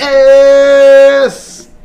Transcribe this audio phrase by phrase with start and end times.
[0.00, 0.29] Hey!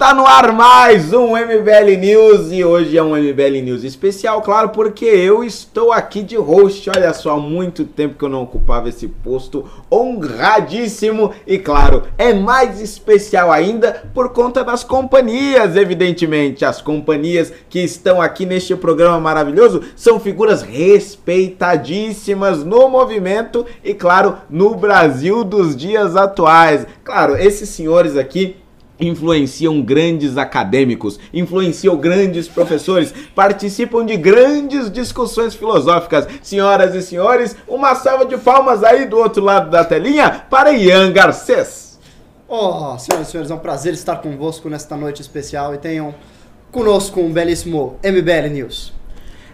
[0.06, 4.70] Está no ar mais um MBL News e hoje é um MBL News especial, claro,
[4.70, 6.92] porque eu estou aqui de host.
[6.92, 12.36] Olha só, há muito tempo que eu não ocupava esse posto honradíssimo e, claro, é
[12.36, 16.64] mais especial ainda por conta das companhias, evidentemente.
[16.64, 24.38] As companhias que estão aqui neste programa maravilhoso são figuras respeitadíssimas no movimento e, claro,
[24.52, 26.86] no Brasil dos dias atuais.
[27.04, 28.58] Claro, esses senhores aqui
[29.00, 36.28] influenciam grandes acadêmicos, influenciam grandes professores, participam de grandes discussões filosóficas.
[36.42, 41.12] Senhoras e senhores, uma salva de palmas aí do outro lado da telinha para Ian
[41.12, 42.00] Garcês.
[42.48, 46.14] Oh, senhoras e senhores, é um prazer estar convosco nesta noite especial e tenham
[46.72, 48.94] conosco um belíssimo MBL News.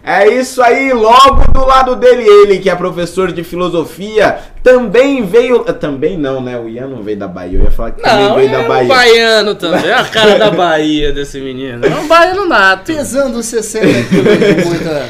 [0.04, 5.64] É isso aí, logo do lado dele, ele que é professor de filosofia, também veio.
[5.68, 6.58] Ah, também não, né?
[6.60, 7.58] O Ian não veio da Bahia.
[7.60, 8.88] Eu ia falar que também Não, veio é da um Bahia.
[8.88, 9.86] baiano também.
[9.90, 11.86] É a cara da Bahia desse menino.
[11.86, 12.86] É um baiano nato.
[12.94, 15.08] Pesando 60 quilos de muita...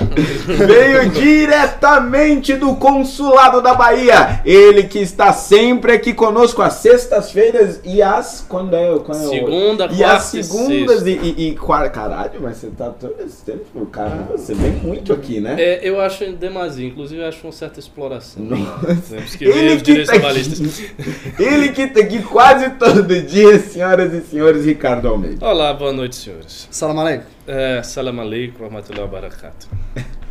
[0.68, 4.42] Veio diretamente do consulado da Bahia.
[4.46, 8.46] Ele que está sempre aqui conosco às sextas-feiras e às.
[8.48, 8.98] Quando é?
[9.00, 11.10] Quando é o- Segunda, E quarta às e segundas sexta.
[11.10, 11.90] e, e, e quarta.
[11.90, 13.86] Caralho, mas você tá todo esse tempo.
[13.92, 15.56] Caramba, você vem muito aqui, né?
[15.60, 18.44] É, eu acho em demasia, inclusive eu acho uma certa exploração.
[18.44, 19.18] Nossa.
[19.42, 20.92] Temos que tá aqui,
[21.44, 25.44] ele que tá aqui quase todo dia, senhoras e senhores, Ricardo Almeida.
[25.44, 26.67] Olá, boa noite, senhores.
[26.70, 27.25] Salam aleikum.
[27.47, 29.67] É, salam aleikum, rahmatullahi wa barakatuh.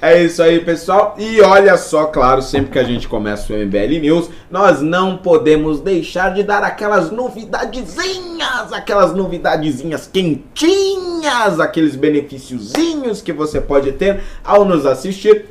[0.00, 1.14] É isso aí, pessoal.
[1.18, 5.80] E olha só, claro, sempre que a gente começa o MBL News, nós não podemos
[5.80, 14.64] deixar de dar aquelas novidadezinhas, aquelas novidadezinhas quentinhas, aqueles benefíciozinhos que você pode ter ao
[14.64, 15.46] nos assistir.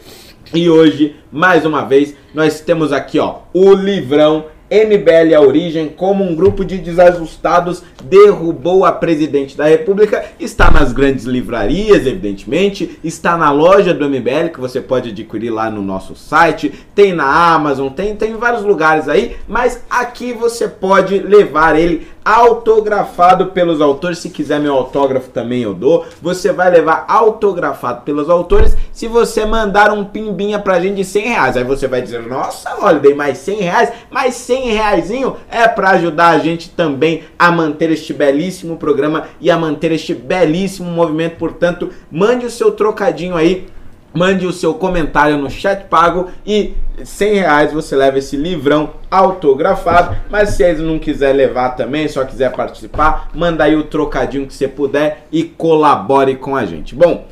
[0.54, 6.24] E hoje, mais uma vez, nós temos aqui, ó, o livrão MBL A Origem, como
[6.24, 13.38] um grupo de desajustados derrubou a presidente da República, está nas grandes livrarias, evidentemente, está
[13.38, 17.90] na loja do MBL, que você pode adquirir lá no nosso site, tem na Amazon,
[17.90, 24.20] tem, tem em vários lugares aí, mas aqui você pode levar ele autografado pelos autores.
[24.20, 26.06] Se quiser meu autógrafo também eu dou.
[26.22, 31.28] Você vai levar autografado pelos autores se você mandar um pimbinha pra gente de 100
[31.28, 31.58] reais.
[31.58, 33.92] Aí você vai dizer, nossa, olha, dei mais 100 reais.
[34.12, 39.50] Mais 100 reaisinho é pra ajudar a gente também a manter este belíssimo programa e
[39.50, 41.38] a manter este belíssimo movimento.
[41.38, 43.68] Portanto, mande o seu trocadinho aí
[44.14, 50.16] Mande o seu comentário no chat pago e 100 reais você leva esse livrão autografado.
[50.30, 54.54] Mas se eles não quiser levar também, só quiser participar, manda aí o trocadinho que
[54.54, 56.96] você puder e colabore com a gente.
[56.96, 57.28] Bom,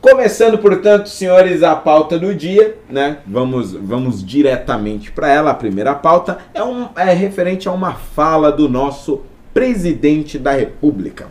[0.00, 3.18] começando portanto, senhores, a pauta do dia, né?
[3.26, 5.50] Vamos, vamos diretamente para ela.
[5.50, 9.22] A primeira pauta é, um, é referente a uma fala do nosso
[9.54, 11.28] presidente da República.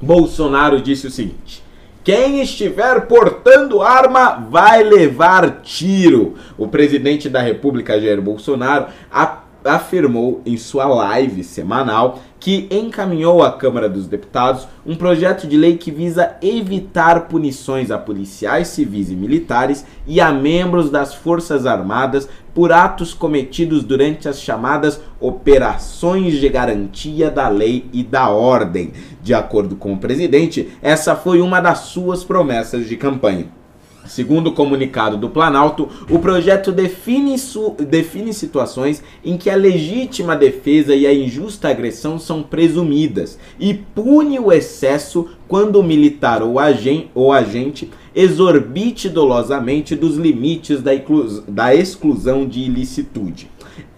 [0.00, 1.67] Bolsonaro disse o seguinte.
[2.08, 6.36] Quem estiver portando arma vai levar tiro.
[6.56, 8.86] O presidente da República, Jair Bolsonaro,
[9.62, 15.76] afirmou em sua live semanal que encaminhou à Câmara dos Deputados um projeto de lei
[15.76, 22.28] que visa evitar punições a policiais civis e militares e a membros das Forças Armadas
[22.54, 28.92] por atos cometidos durante as chamadas operações de garantia da lei e da ordem.
[29.22, 33.57] De acordo com o presidente, essa foi uma das suas promessas de campanha.
[34.08, 37.36] Segundo o comunicado do Planalto, o projeto define,
[37.88, 44.38] define situações em que a legítima defesa e a injusta agressão são presumidas e pune
[44.40, 50.92] o excesso quando o militar ou, agen ou agente exorbite dolosamente dos limites da,
[51.46, 53.48] da exclusão de ilicitude.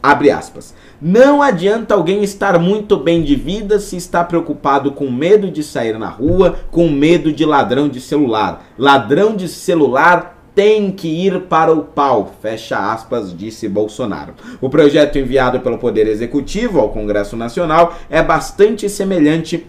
[0.03, 0.75] Abre aspas.
[1.01, 5.99] Não adianta alguém estar muito bem de vida se está preocupado com medo de sair
[5.99, 8.65] na rua, com medo de ladrão de celular.
[8.79, 14.35] Ladrão de celular tem que ir para o pau, fecha aspas, disse Bolsonaro.
[14.61, 19.67] O projeto enviado pelo Poder Executivo ao Congresso Nacional é bastante semelhante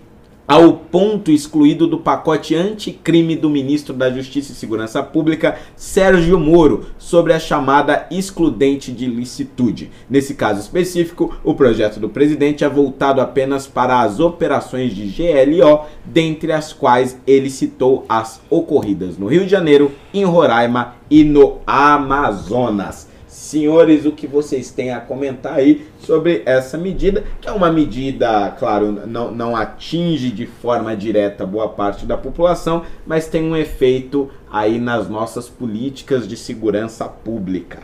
[0.51, 6.88] ao ponto excluído do pacote anticrime do ministro da Justiça e Segurança Pública, Sérgio Moro,
[6.98, 9.89] sobre a chamada excludente de licitude.
[10.09, 15.86] Nesse caso específico, o projeto do presidente é voltado apenas para as operações de GLO,
[16.03, 21.59] dentre as quais ele citou as ocorridas no Rio de Janeiro, em Roraima e no
[21.65, 23.10] Amazonas.
[23.41, 28.51] Senhores, o que vocês têm a comentar aí sobre essa medida, que é uma medida,
[28.51, 34.29] claro, não, não atinge de forma direta boa parte da população, mas tem um efeito
[34.49, 37.79] aí nas nossas políticas de segurança pública.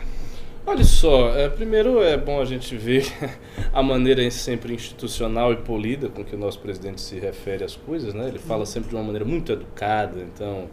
[0.64, 3.12] Olha só, é, primeiro é bom a gente ver
[3.74, 8.14] a maneira sempre institucional e polida com que o nosso presidente se refere às coisas,
[8.14, 8.28] né?
[8.28, 10.68] Ele fala sempre de uma maneira muito educada, então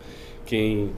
[0.45, 0.91] quem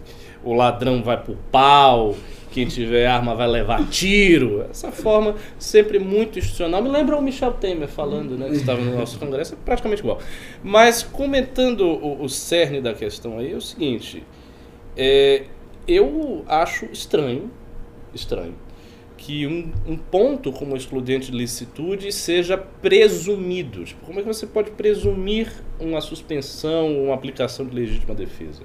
[0.44, 2.16] o ladrão vai pro pau,
[2.52, 4.66] quem tiver arma vai levar tiro.
[4.70, 6.82] Essa forma sempre muito institucional.
[6.82, 8.50] Me lembra o Michel Temer falando, né?
[8.50, 10.20] Que estava no nosso congresso, é praticamente igual.
[10.64, 14.24] Mas comentando o, o cerne da questão aí, é o seguinte.
[14.96, 15.44] É,
[15.88, 17.52] eu acho estranho,
[18.14, 18.56] estranho,
[19.18, 23.84] que um, um, ponto como excludente de licitude seja presumido.
[23.84, 28.64] Tipo, como é que você pode presumir uma suspensão ou uma aplicação de legítima defesa?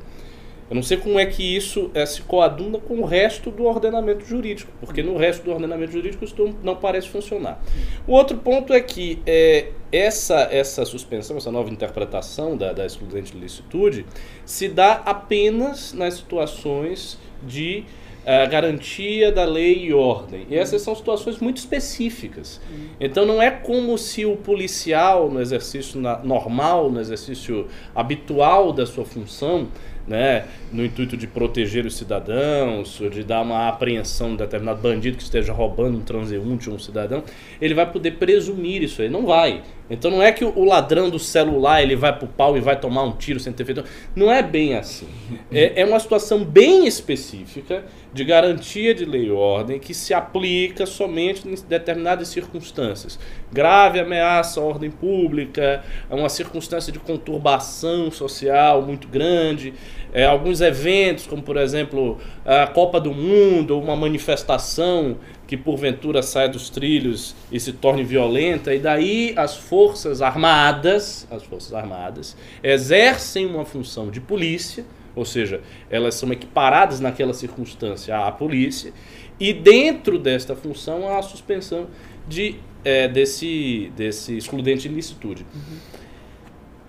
[0.72, 4.24] Eu não sei como é que isso é, se coaduna com o resto do ordenamento
[4.24, 7.62] jurídico, porque no resto do ordenamento jurídico isso não parece funcionar.
[8.06, 13.32] O outro ponto é que é, essa, essa suspensão, essa nova interpretação da, da excludente
[13.32, 14.06] de licitude,
[14.46, 17.84] se dá apenas nas situações de
[18.24, 20.46] a garantia da lei e ordem.
[20.48, 22.60] E essas são situações muito específicas.
[23.00, 29.04] Então não é como se o policial, no exercício normal, no exercício habitual da sua
[29.04, 29.69] função,
[30.06, 35.22] né, no intuito de proteger os cidadãos, de dar uma apreensão de determinado bandido que
[35.22, 37.22] esteja roubando um transeunte ou um cidadão,
[37.60, 39.08] ele vai poder presumir isso aí.
[39.08, 39.62] Não vai.
[39.92, 43.02] Então não é que o ladrão do celular ele vai pro pau e vai tomar
[43.02, 43.84] um tiro sem ter feito.
[44.16, 45.06] Não é bem assim.
[45.52, 50.86] É, é uma situação bem específica de garantia de lei e ordem que se aplica
[50.86, 53.18] somente em determinadas circunstâncias.
[53.52, 59.74] Grave ameaça à ordem pública, uma circunstância de conturbação social muito grande,
[60.12, 65.18] é, alguns eventos, como por exemplo a Copa do Mundo, uma manifestação
[65.52, 71.43] que porventura saia dos trilhos e se torne violenta, e daí as forças armadas, as
[71.43, 74.82] forças armadas, exercem uma função de polícia,
[75.14, 75.60] ou seja,
[75.90, 78.94] elas são equiparadas naquela circunstância à polícia,
[79.38, 81.87] e dentro desta função há a suspensão
[82.26, 85.44] de, é, desse, desse excludente de ilicitude.
[85.55, 85.76] Uhum.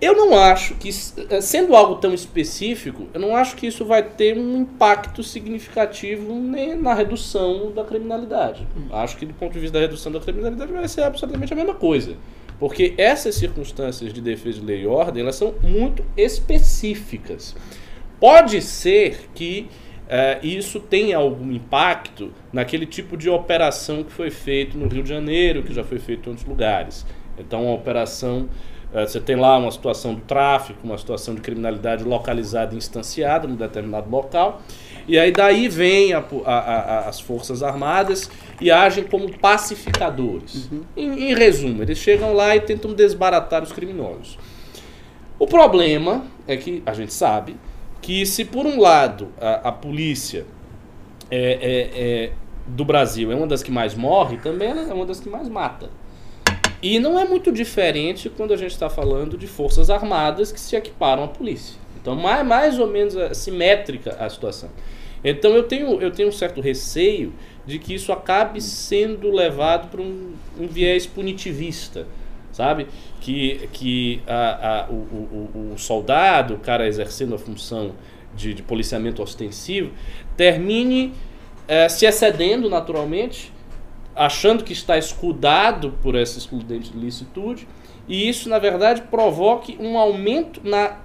[0.04, 0.90] Eu não acho que,
[1.30, 6.34] eh, sendo algo tão específico, eu não acho que isso vai ter um impacto significativo
[6.34, 8.68] nem na redução da criminalidade.
[8.76, 8.94] Hum.
[8.94, 11.72] Acho que, do ponto de vista da redução da criminalidade, vai ser absolutamente a mesma
[11.72, 12.16] coisa.
[12.58, 17.56] Porque essas circunstâncias de defesa de lei e ordem, elas são muito específicas.
[18.20, 19.70] Pode ser que
[20.02, 25.08] uh, isso tenha algum impacto naquele tipo de operação que foi feito no Rio de
[25.08, 27.06] Janeiro, que já foi feito em outros lugares.
[27.38, 28.50] Então, a operação
[28.94, 33.56] você tem lá uma situação do tráfico, uma situação de criminalidade localizada e instanciada num
[33.56, 34.62] determinado local.
[35.08, 38.30] E aí daí vem a, a, a, as Forças Armadas
[38.60, 40.70] e agem como pacificadores.
[40.70, 40.82] Uhum.
[40.96, 44.38] Em, em, resumo, eles chegam lá e tentam desbaratar os criminosos.
[45.38, 47.56] O problema é que a gente sabe
[48.00, 50.46] que se por um lado a, polícia
[51.30, 52.32] é, é, é,
[52.66, 55.90] do Brasil é uma das que mais morre, também é uma das que mais mata.
[56.84, 60.76] E não é muito diferente quando a gente está falando de forças armadas que se
[60.76, 61.80] equiparam à polícia.
[61.98, 64.68] Então, mais, mais ou menos é simétrica a situação.
[65.24, 67.32] Então, eu tenho, eu tenho um certo receio
[67.64, 72.06] de que isso acabe sendo levado para um, um viés punitivista,
[72.52, 72.86] sabe?
[73.18, 77.92] Que, que a, a, o, o, o, soldado, o cara exercendo a função
[78.36, 79.90] de, de policiamento ostensivo,
[80.36, 81.14] termine
[81.66, 83.53] é, se excedendo naturalmente
[84.14, 87.66] achando que está escudado por essa excludente de licitude,
[88.06, 90.98] e isso, na verdade, provoque um aumento na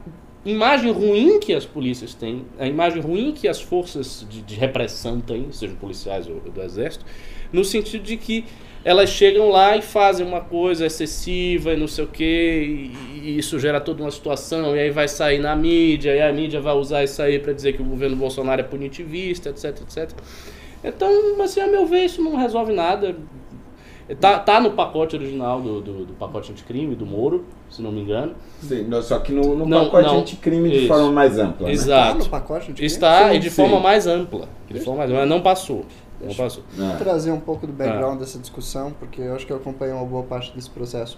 [0.46, 5.20] imagem ruim que as polícias têm, a imagem ruim que as forças de, de repressão
[5.20, 7.06] têm, sejam policiais ou, ou do exército,
[7.52, 8.46] no sentido de que
[8.84, 13.60] elas chegam lá e fazem uma coisa excessiva e não sei o que, e isso
[13.60, 17.04] gera toda uma situação, e aí vai sair na mídia, e a mídia vai usar
[17.04, 20.12] isso aí para dizer que o governo Bolsonaro é punitivista, etc, etc.
[20.84, 21.10] Então,
[21.42, 23.16] assim, a meu ver, isso não resolve nada.
[24.20, 28.02] Tá, tá no pacote original do, do, do pacote anticrime, do Moro, se não me
[28.02, 28.34] engano.
[28.60, 31.68] Sim, só que no, no não, pacote não, anticrime de forma mais ampla.
[31.68, 31.74] Né?
[31.74, 32.18] Exato.
[32.18, 32.88] Está no pacote anticrime?
[32.88, 33.56] Está, sim, e de sim.
[33.56, 34.50] forma mais ampla.
[34.68, 35.86] De forma mais, mas não passou.
[36.20, 36.64] Não passou.
[36.74, 38.20] Vou trazer um pouco do background ah.
[38.20, 41.18] dessa discussão, porque eu acho que eu acompanhei uma boa parte desse processo.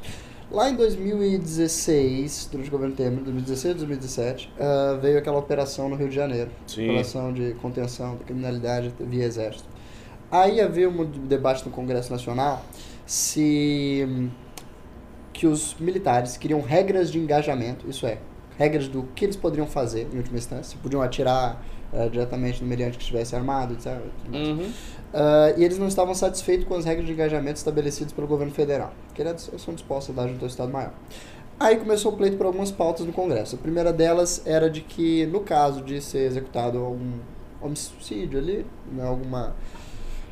[0.52, 6.10] Lá em 2016, durante o governo Temer, 2016 2017, uh, veio aquela operação no Rio
[6.10, 6.52] de Janeiro.
[6.68, 6.90] Sim.
[6.90, 9.64] Operação de contenção da criminalidade via exército.
[10.30, 12.66] Aí havia um debate no Congresso Nacional
[13.06, 14.30] se
[15.32, 18.18] que os militares queriam regras de engajamento, isso é,
[18.58, 22.98] regras do que eles poderiam fazer em última instância, podiam atirar uh, diretamente no mediante
[22.98, 24.00] que estivesse armado, etc.
[24.32, 24.70] Uhum.
[25.14, 28.94] Uh, e eles não estavam satisfeitos com as regras de engajamento estabelecidas pelo governo federal,
[29.14, 30.94] que eles são dispostos a dar junto ao Estado Maior.
[31.60, 33.56] Aí começou o pleito por algumas pautas no Congresso.
[33.56, 37.20] A primeira delas era de que, no caso de ser executado algum
[37.62, 39.54] homicídio ali, né, alguma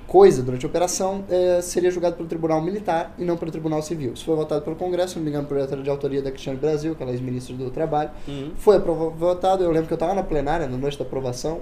[0.08, 4.14] coisa durante a operação eh, seria julgado pelo Tribunal Militar e não pelo Tribunal Civil.
[4.14, 7.12] Isso foi votado pelo Congresso, não me engano, projeto de autoria da Cristiane Brasil, aquela
[7.12, 8.10] ex-ministra do Trabalho.
[8.28, 8.54] Uhum.
[8.56, 11.62] Foi votado, eu lembro que eu estava na plenária na noite da aprovação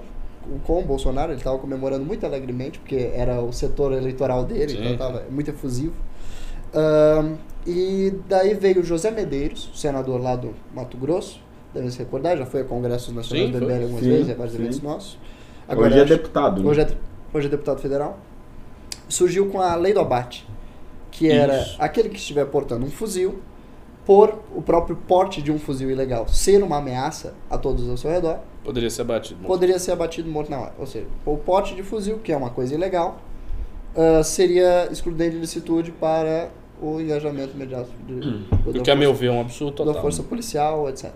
[0.64, 4.78] com- o Bolsonaro, ele estava comemorando muito alegremente, porque era o setor eleitoral dele, Sim.
[4.80, 5.94] então estava muito efusivo.
[6.74, 11.40] Ahn, e daí veio o José Medeiros, senador lá do Mato Grosso,
[11.72, 13.58] devem se recordar, já foi a Congressos Nacionais do.
[13.58, 14.60] MBL algumas Sim, vezes, é vários sim.
[14.62, 15.18] eventos nossos.
[15.68, 16.62] Hoje é acho- deputado.
[16.62, 16.68] né?
[16.68, 16.88] Hoje é,
[17.34, 18.18] hoje é deputado federal.
[19.08, 20.46] Surgiu com a lei do abate,
[21.10, 21.76] que era Isso.
[21.78, 23.38] aquele que estiver portando um fuzil,
[24.08, 28.10] por o próprio porte de um fuzil ilegal ser uma ameaça a todos ao seu
[28.10, 29.46] redor, Poderia ser batido.
[29.46, 30.72] poderia ser abatido morto na hora.
[30.78, 33.18] Ou seja, o porte de fuzil, que é uma coisa ilegal,
[33.94, 36.48] ah, seria excludente de licitude para
[36.80, 39.84] o engajamento imediato de, O da que, a meu força- ver, é um absurdo da
[39.84, 40.00] total.
[40.02, 41.10] força policial, etc.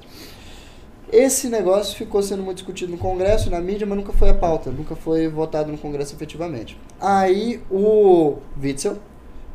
[1.11, 4.35] Esse negócio ficou sendo muito discutido no Congresso e na mídia, mas nunca foi a
[4.35, 6.79] pauta, nunca foi votado no Congresso efetivamente.
[7.01, 8.97] Aí o Witzel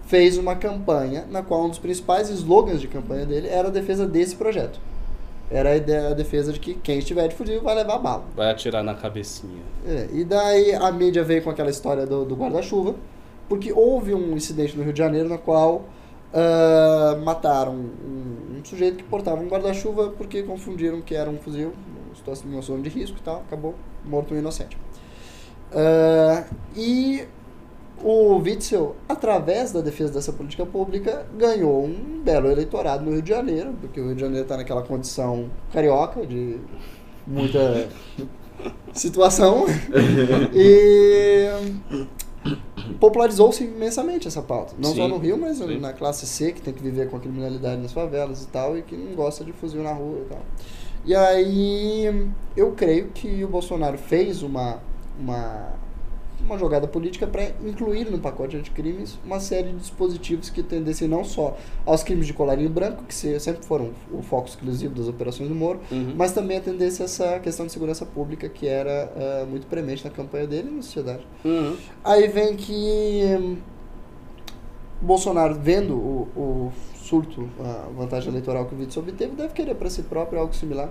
[0.08, 4.08] fez uma campanha na qual um dos principais slogans de campanha dele era a defesa
[4.08, 4.80] desse projeto.
[5.50, 8.26] Era a, ideia, a defesa de que quem estiver de fuzil vai levar bala.
[8.36, 9.62] Vai atirar na cabecinha.
[9.86, 12.96] É, e daí a mídia veio com aquela história do, do guarda-chuva,
[13.48, 15.86] porque houve um incidente no Rio de Janeiro na qual
[16.34, 21.74] ah, mataram um, um sujeito que portava um guarda-chuva porque confundiram que era um fuzil,
[22.16, 24.78] situação de risco e tal, acabou morto um inocente.
[25.72, 26.46] Ah,
[26.76, 27.26] e
[28.04, 33.30] o Witzel, através da defesa dessa política pública, ganhou um belo eleitorado no Rio de
[33.30, 36.58] Janeiro, porque o Rio de Janeiro está naquela condição carioca de
[37.26, 37.90] muita
[38.94, 39.66] situação
[40.54, 41.50] e
[43.00, 44.74] popularizou-se imensamente essa pauta.
[44.78, 45.80] Não só Sim, no Rio, mas sim.
[45.80, 48.82] na classe C, que tem que viver com a criminalidade nas favelas e tal, e
[48.82, 50.42] que não gosta de fuzil na rua e tal.
[51.06, 54.80] E aí, eu creio que o Bolsonaro fez uma,
[55.20, 55.74] uma,
[56.48, 61.24] uma jogada política para incluir no pacote anticrimes uma série de dispositivos que tendessem não
[61.24, 65.50] só aos crimes de colarinho branco, que se- sempre foram o foco exclusivo das operações
[65.50, 66.14] do Moro, Uhum.
[66.16, 70.48] mas também atendesse essa questão de segurança pública que era ah, muito premente na campanha
[70.48, 71.28] dele e na sociedade.
[71.44, 71.76] Uhum.
[72.04, 73.58] Aí vem que hum,
[75.02, 79.90] Bolsonaro, vendo o, o surto, a vantagem eleitoral que o Witzel obteve, deve querer para
[79.90, 80.90] si próprio algo similar.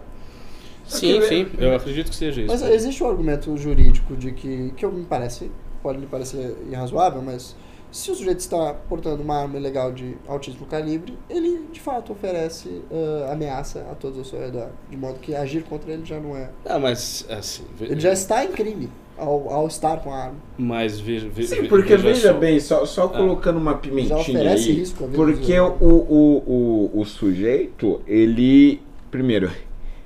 [0.86, 2.50] Sim, sim, eu acredito que seja isso.
[2.52, 5.50] Mas existe o argumento jurídico de que, que eu me parece,
[5.82, 7.56] pode lhe parecer irrazoável, mas
[7.90, 12.82] se o sujeito está portando uma arma ilegal de altíssimo calibre, ele de fato oferece
[12.90, 16.36] ah, ameaça a todos ao seu redor, de modo que agir contra ele já não
[16.36, 16.50] é.
[16.64, 17.64] Ah, mas assim.
[17.76, 20.36] ve- Ele já está em crime ao, ao estar com a arma.
[20.58, 21.28] Mas veja.
[21.28, 22.38] ve- Sim, porque veja só.
[22.38, 23.08] bem, só, só Ah.
[23.08, 28.82] colocando uma Já pimentinha oferece aí, risco porque dos o, o, o, o sujeito, ele,
[29.10, 29.50] primeiro,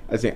[0.07, 0.31] assim,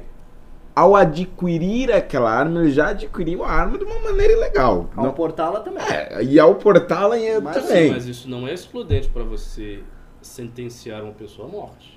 [0.76, 4.90] ao adquirir aquela arma, ele já adquiriu a arma de uma maneira ilegal.
[4.96, 5.84] Ao Não- portá-la também.
[5.90, 7.92] é, e ao portá-la Mas, também.
[7.92, 9.80] Mas isso não é excludente para você
[10.22, 11.96] sentenciar uma pessoa à morte.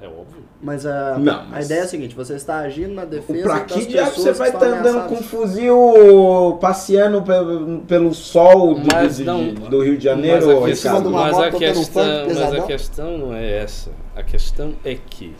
[0.00, 0.44] É óbvio.
[0.62, 3.58] Mas a, Não, a mas- ideia é a seguinte, você está agindo na defesa Pra
[3.64, 8.76] das que diabo você que vai estar andando com um fuzil passeando pelo, pelo sol
[8.76, 10.46] do, Mas de- não- do Rio de Janeiro?
[10.46, 13.90] mas a questão, mas a questão, funk mas a questão não é essa.
[14.14, 15.34] A questão é que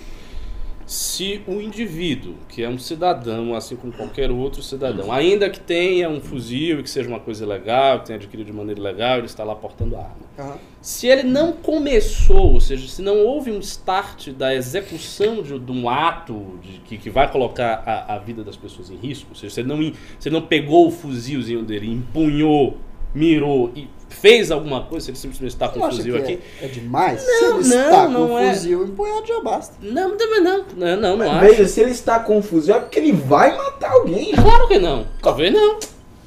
[0.88, 6.08] se o indivíduo, que é um cidadão, assim como qualquer outro cidadão, ainda que tenha
[6.08, 9.26] um fuzil e que seja uma coisa legal, que tenha adquirido de maneira legal, ele
[9.26, 10.16] está lá portando a arma.
[10.38, 10.56] Aham.
[10.80, 15.72] Se ele não começou, ou seja, se não houve um start da execução de, de
[15.72, 19.36] um ato de- que, que vai colocar a, a vida das pessoas em risco, ou
[19.36, 22.78] seja, se ele não, se ele não pegou o fuzilzinho dele, empunhou,
[23.14, 26.40] mirou e fez alguma coisa, se ele simplesmente está com acha fuzil que aqui.
[26.60, 27.24] É, é demais?
[27.26, 28.52] Não, Se ele não, está com não o é.
[28.54, 29.74] fuzil empunhado já basta.
[29.82, 31.40] Não, também não, não, não, não acho.
[31.46, 34.32] Veja, se ele está com um fuzil é porque ele vai matar alguém.
[34.32, 35.78] Claro que não, talvez não.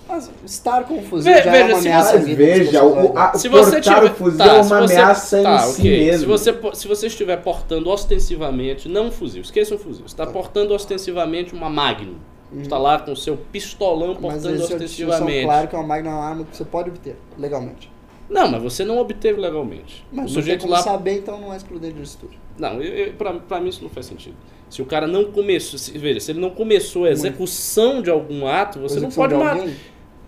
[0.07, 3.17] Mas estar com o fuzil Ve- já veja, é uma se ameaça você- Veja, o,
[3.17, 3.37] a, né?
[3.37, 5.71] Se você tiver, o fuzil tá, é uma você- ameaça tá, em ok.
[5.73, 6.19] si mesmo.
[6.19, 10.05] Se você, se você estiver portando ostensivamente, não um fuzil, esqueça um fuzil.
[10.05, 12.15] Você está portando ostensivamente uma Magnum.
[12.51, 15.45] Você está lá com o seu pistolão portando esse é ostensivamente.
[15.45, 17.89] claro que é uma Magnum é uma arma que você pode obter, legalmente.
[18.29, 20.05] Não, mas você não obteve legalmente.
[20.11, 20.81] Mas o sujeito lá.
[20.81, 22.33] saber, então não é excludente de estudo.
[22.57, 24.35] Não, eu, eu, pra, pra mim isso não faz sentido.
[24.69, 25.77] Se o cara não começou.
[25.77, 29.39] Se, veja, se ele não começou a execução de algum ato, você não pode de
[29.39, 29.67] matar.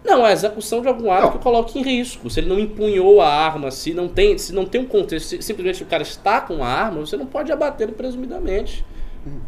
[0.03, 1.31] Não, a execução de algum ato Não.
[1.31, 2.29] que coloque em risco.
[2.29, 5.41] Se ele não empunhou a arma, se não tem, se não tem um contexto, se
[5.41, 8.85] simplesmente o cara está com a arma, você não pode abatê-lo presumidamente.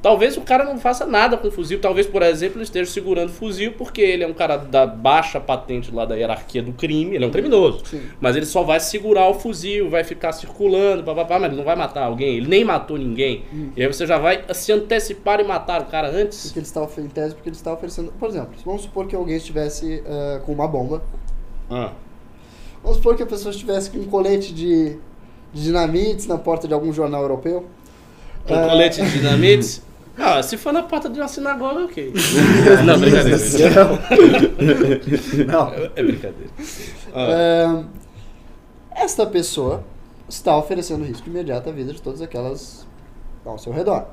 [0.01, 1.81] Talvez o cara não faça nada com o fuzil.
[1.81, 5.39] Talvez, por exemplo, ele esteja segurando o fuzil porque ele é um cara da baixa
[5.39, 7.15] patente lá da hierarquia do crime.
[7.15, 7.85] Ele é um criminoso.
[7.85, 8.01] Sim.
[8.21, 11.75] Mas ele só vai segurar o fuzil, vai ficar circulando, papapá, mas ele não vai
[11.75, 12.37] matar alguém.
[12.37, 13.43] Ele nem matou ninguém.
[13.75, 16.45] E aí você já vai se antecipar e matar o cara antes.
[16.45, 18.13] Porque ele está em tese porque ele está oferecendo.
[18.13, 21.01] Por exemplo, vamos supor que alguém estivesse ah, com uma bomba
[21.69, 21.91] Ah.
[22.81, 24.97] Vamos supor que a pessoa estivesse com um colete de,
[25.51, 27.65] de dinamites na porta de algum jornal europeu.
[28.47, 29.81] Com Ah, colete de dinamites?
[30.17, 32.13] Ah, se for na porta de uma sinagoga, ok.
[32.85, 33.85] Não, brincadeira.
[35.45, 35.73] Não.
[35.95, 36.49] É brincadeira.
[37.13, 37.83] Ah, Ah,
[39.03, 39.83] esta pessoa
[40.29, 42.85] está oferecendo risco imediato à vida de todas aquelas
[43.43, 44.05] ao seu redor.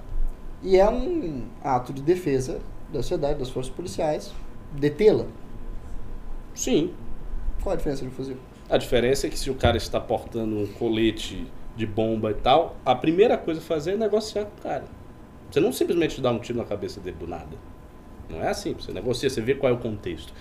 [0.62, 2.60] E é um ato de defesa
[2.92, 4.32] da sociedade, das forças policiais,
[4.72, 5.24] detê-la.
[6.54, 6.92] sim.
[7.62, 8.36] Qual a diferença de um fuzil?
[8.68, 12.76] A diferença é que se o cara está portando um colete de bomba e tal,
[12.84, 14.84] a primeira coisa a fazer é negociar com o cara.
[15.50, 17.56] Você não simplesmente dá um tiro na cabeça dele do nada.
[18.30, 20.32] Não é assim, você negocia, você vê qual é o contexto.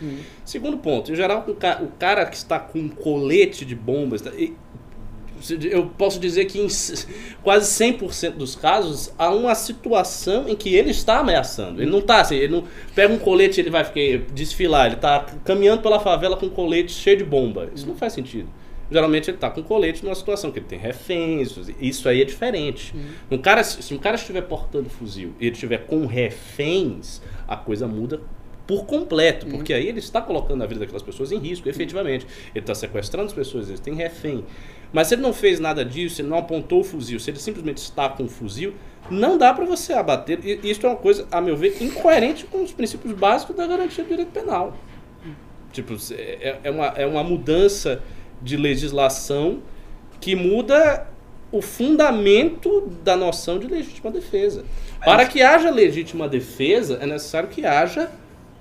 [0.46, 4.24] Segundo ponto, em geral, o ca- o cara que está com um colete de bombas,
[5.72, 6.68] eu posso dizer que em
[7.42, 11.82] quase 100% dos casos há uma situação em que ele está ameaçando.
[11.82, 13.84] Ele não está assim, ele não pega um colete ele vai
[14.34, 17.70] desfilar, ele está caminhando pela favela com um colete cheio de bomba.
[17.74, 18.48] Isso não faz sentido.
[18.92, 22.94] Geralmente ele está com colete numa situação que ele tem reféns, isso aí é diferente.
[23.30, 27.88] Um cara, se um cara estiver portando fuzil e ele estiver com reféns, a coisa
[27.88, 28.20] muda
[28.68, 32.26] por completo, porque aí ele está colocando a vida daquelas pessoas em risco, efetivamente.
[32.54, 34.46] Ele está sequestrando as pessoas, ele tem refém.
[34.94, 37.40] Mas se ele não fez nada disso, se ele não apontou o fuzil, se ele
[37.40, 38.74] simplesmente está com o fuzil,
[39.10, 40.40] não dá para você abater.
[40.46, 44.04] E isso é uma coisa, a meu ver, incoerente com os princípios básicos da garantia
[44.04, 44.78] do direito penal.
[45.72, 48.02] Tipo, é, é uma, é uma mudança
[48.42, 49.60] de legislação
[50.20, 51.08] que muda
[51.52, 54.64] o fundamento da noção de legítima defesa.
[55.04, 58.10] Para que haja legítima defesa, é necessário que haja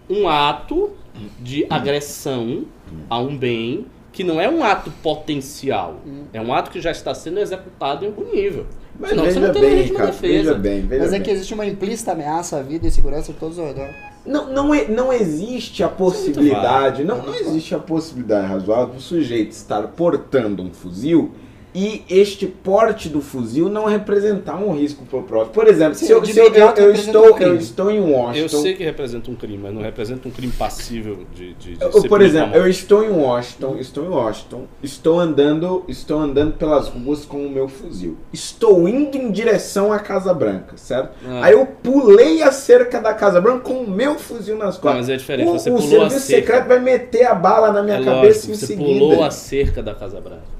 [0.09, 0.91] um ato
[1.39, 2.65] de agressão
[3.09, 6.01] a um bem que não é um ato potencial,
[6.33, 8.67] é um ato que já está sendo executado em algum nível.
[8.99, 10.35] Mas Senão você veja não tem bem, legítima cara, defesa.
[10.35, 11.23] veja bem, veja Mas é bem.
[11.23, 13.89] que existe uma implícita ameaça à vida e segurança de todos ao redor.
[14.25, 19.53] Não, não, é- não existe a possibilidade, não, não existe a possibilidade razoável do sujeito
[19.53, 21.31] estar portando um fuzil
[21.75, 25.53] e este porte do fuzil não representar um risco pro próximo.
[25.53, 28.57] Por exemplo, Sim, se eu, se eu, eu, eu estou, um eu estou em Washington.
[28.57, 31.85] Eu sei que representa um crime, mas não representa um crime passível de, de, de
[31.85, 36.55] Eu, ser por exemplo, eu estou em Washington, estou em Washington, estou andando, estou andando
[36.55, 38.17] pelas ruas com o meu fuzil.
[38.33, 41.11] Estou indo em direção à Casa Branca, certo?
[41.27, 41.45] Ah.
[41.45, 45.01] Aí eu pulei a cerca da Casa Branca com o meu fuzil nas Não, costas.
[45.01, 46.47] mas é diferente, O, você o pulou a serviço cerca.
[46.47, 48.89] secreto vai meter a bala na minha É cabeça lógico, em você seguida.
[48.99, 50.60] pulou a cerca da Casa Branca.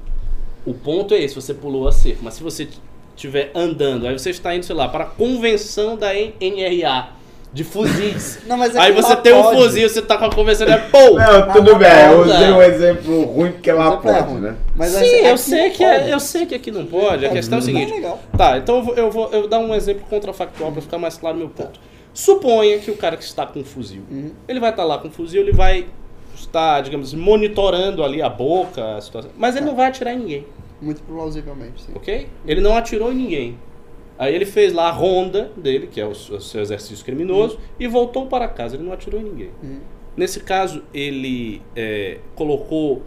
[0.65, 2.19] O ponto é esse, você pulou a cerca.
[2.21, 2.67] Mas se você
[3.15, 7.09] estiver andando, aí você está indo, sei lá, para a convenção da NRA
[7.53, 8.39] de fuzis.
[8.47, 9.57] Não, mas é aí que você tem um pode.
[9.57, 10.97] fuzil, você tá com a convenção e é pô!
[11.17, 14.55] Não, tudo bem, eu usei um exemplo ruim porque lá Exemplo é pode, né?
[14.75, 17.25] Mas Sim, aqui eu sei, que é, eu sei que aqui não pode.
[17.25, 17.91] A questão é o seguinte.
[17.91, 18.19] legal.
[18.37, 21.17] Tá, então eu vou, eu vou eu vou dar um exemplo contrafactual para ficar mais
[21.17, 21.79] claro o meu ponto.
[22.13, 24.31] Suponha que o cara que está com um fuzil, Uhum.
[24.47, 25.87] ele vai estar lá com um fuzil, ele vai
[26.41, 30.45] estar, digamos, monitorando ali a boca, a situação, mas ele não vai atirar em ninguém,
[30.81, 31.91] Muito plausivelmente, sim.
[31.95, 32.27] ok?
[32.45, 33.57] Ele não atirou em ninguém.
[34.17, 38.27] Aí ele fez lá a ronda dele, que é o seu exercício criminoso, e voltou
[38.27, 38.75] para casa.
[38.75, 39.49] Ele não atirou em ninguém.
[39.63, 39.79] Uhum.
[40.15, 43.01] Nesse caso, ele é, colocou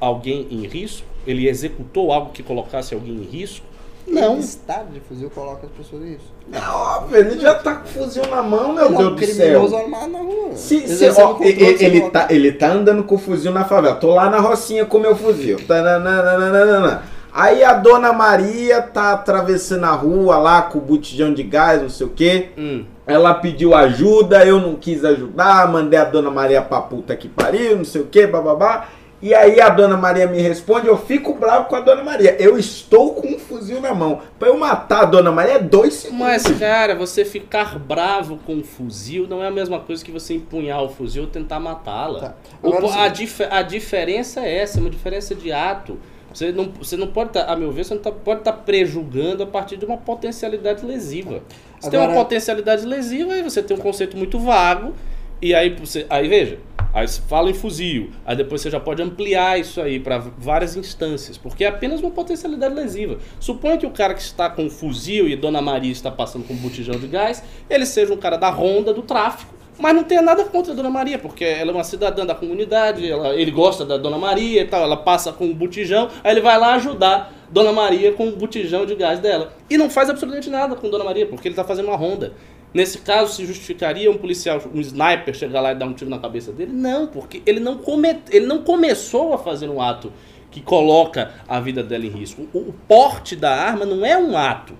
[0.00, 1.06] alguém em risco?
[1.26, 3.66] Ele executou algo que colocasse alguém em risco?
[4.10, 4.32] Não.
[4.34, 6.24] Ele estar de fuzil coloca as pessoas risco.
[6.52, 9.20] É óbvio, ele já tá com o fuzil na mão, meu Ele é um Deus
[9.20, 9.76] do céu.
[9.78, 10.56] armado na rua.
[10.56, 12.26] Se, se, ó, ele, ele votar.
[12.26, 13.94] tá, ele tá andando com o fuzil na favela.
[13.94, 15.58] Tô lá na rocinha com meu fuzil.
[15.66, 17.02] Tananana.
[17.32, 21.88] Aí a dona Maria tá atravessando a rua lá com o botijão de gás, não
[21.88, 22.48] sei o quê.
[22.58, 22.84] Hum.
[23.06, 27.76] Ela pediu ajuda, eu não quis ajudar, mandei a dona Maria pra puta que pariu,
[27.76, 28.88] não sei o que, bababá.
[29.22, 32.36] E aí a dona Maria me responde, eu fico bravo com a dona Maria.
[32.40, 34.22] Eu estou com um fuzil na mão.
[34.38, 36.26] Pra eu matar a dona Maria é dois segundos.
[36.26, 40.34] Mas, cara, você ficar bravo com um fuzil não é a mesma coisa que você
[40.34, 42.20] empunhar o fuzil ou tentar matá-la.
[42.20, 42.34] Tá.
[42.62, 45.98] Agora, a, dif- a diferença é essa, é uma diferença de ato.
[46.32, 49.42] Você não, você não pode estar, a meu ver, você não tá- pode estar prejulgando
[49.42, 51.42] a partir de uma potencialidade lesiva.
[51.78, 54.94] Você tem uma Agora- potencialidade lesiva, aí você tem um conceito muito vago,
[55.40, 56.06] e aí você.
[56.10, 56.58] Aí veja,
[56.92, 60.76] aí você fala em fuzil, aí depois você já pode ampliar isso aí para várias
[60.76, 63.18] instâncias, porque é apenas uma potencialidade lesiva.
[63.38, 66.54] Suponha que o cara que está com um fuzil e Dona Maria está passando com
[66.54, 69.54] um botijão de gás, ele seja um cara da ronda do tráfico.
[69.78, 73.10] Mas não tenha nada contra a Dona Maria, porque ela é uma cidadã da comunidade,
[73.10, 76.42] ela- ele gosta da Dona Maria e tal, ela passa com um botijão, aí ele
[76.42, 79.54] vai lá ajudar Dona Maria com o botijão de gás dela.
[79.70, 82.34] E não faz absolutamente nada com Dona Maria, porque ele está fazendo uma ronda.
[82.72, 86.18] Nesse caso, se justificaria um policial, um sniper, chegar lá e dar um tiro na
[86.18, 86.72] cabeça dele?
[86.72, 90.12] Não, porque ele não, come, ele não começou a fazer um ato
[90.50, 92.48] que coloca a vida dela em risco.
[92.52, 94.74] O, o porte da arma não é um ato.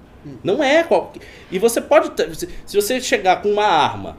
[0.45, 1.23] Não é qualquer.
[1.51, 2.11] E você pode.
[2.67, 4.19] Se você chegar com uma arma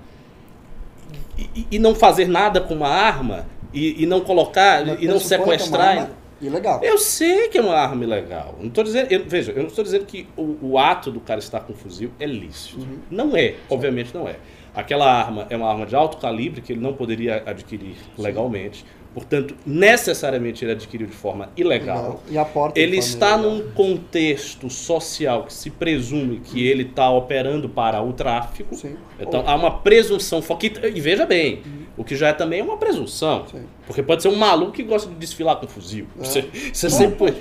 [1.37, 5.15] e, e- não fazer nada com uma arma, e, e não colocar, Mas e não
[5.15, 6.09] é sequestrar.
[6.41, 6.81] Ilegal.
[6.83, 8.55] Eu sei que é uma arma ilegal.
[8.59, 11.39] Não tô dizendo, eu- veja, eu não estou dizendo que o, o ato do cara
[11.39, 12.79] estar com um fuzil é lícito.
[13.11, 14.37] Não é, obviamente não é.
[14.73, 18.85] Aquela arma é uma arma de alto calibre que ele não poderia adquirir legalmente.
[19.13, 22.23] Portanto, necessariamente ele adquiriu de forma ilegal.
[22.53, 23.51] Porta Ele está ilegal.
[23.51, 28.73] num contexto social que se presume que ele está operando para o tráfico.
[28.73, 28.95] Sim.
[29.19, 30.41] Então há uma presunção.
[30.57, 31.61] que- E veja bem,
[31.97, 33.45] o que já é também uma presunção.
[33.51, 33.63] Sim.
[33.85, 36.07] Porque pode ser um maluco que gosta de desfilar com fuzil.
[36.17, 36.23] É.
[36.23, 36.41] Você,
[36.73, 37.33] você sempre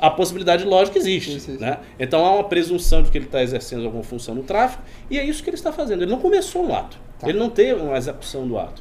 [0.00, 1.40] A possibilidade lógica existe.
[1.40, 1.56] Sim.
[1.58, 1.76] Né?
[1.98, 4.80] Então há uma presunção de que ele está exercendo alguma função no tráfico.
[5.10, 6.02] E é isso que ele está fazendo.
[6.02, 6.96] Ele não começou um ato.
[7.18, 7.28] Tá.
[7.28, 8.80] Ele não teve uma execução do ato.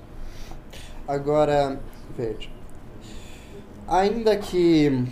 [1.07, 1.79] Agora,
[3.87, 5.05] Ainda que.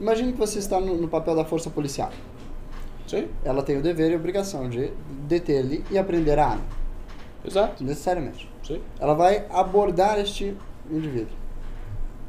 [0.00, 2.10] Imagine que você está no, no papel da força policial.
[3.06, 4.90] Sim, Ela tem o dever e a obrigação de
[5.28, 6.64] deter-lhe e apreender a arma,
[7.44, 7.84] exato.
[7.84, 8.48] necessariamente.
[8.62, 8.80] Sim.
[8.98, 10.56] Ela vai abordar este
[10.90, 11.36] indivíduo.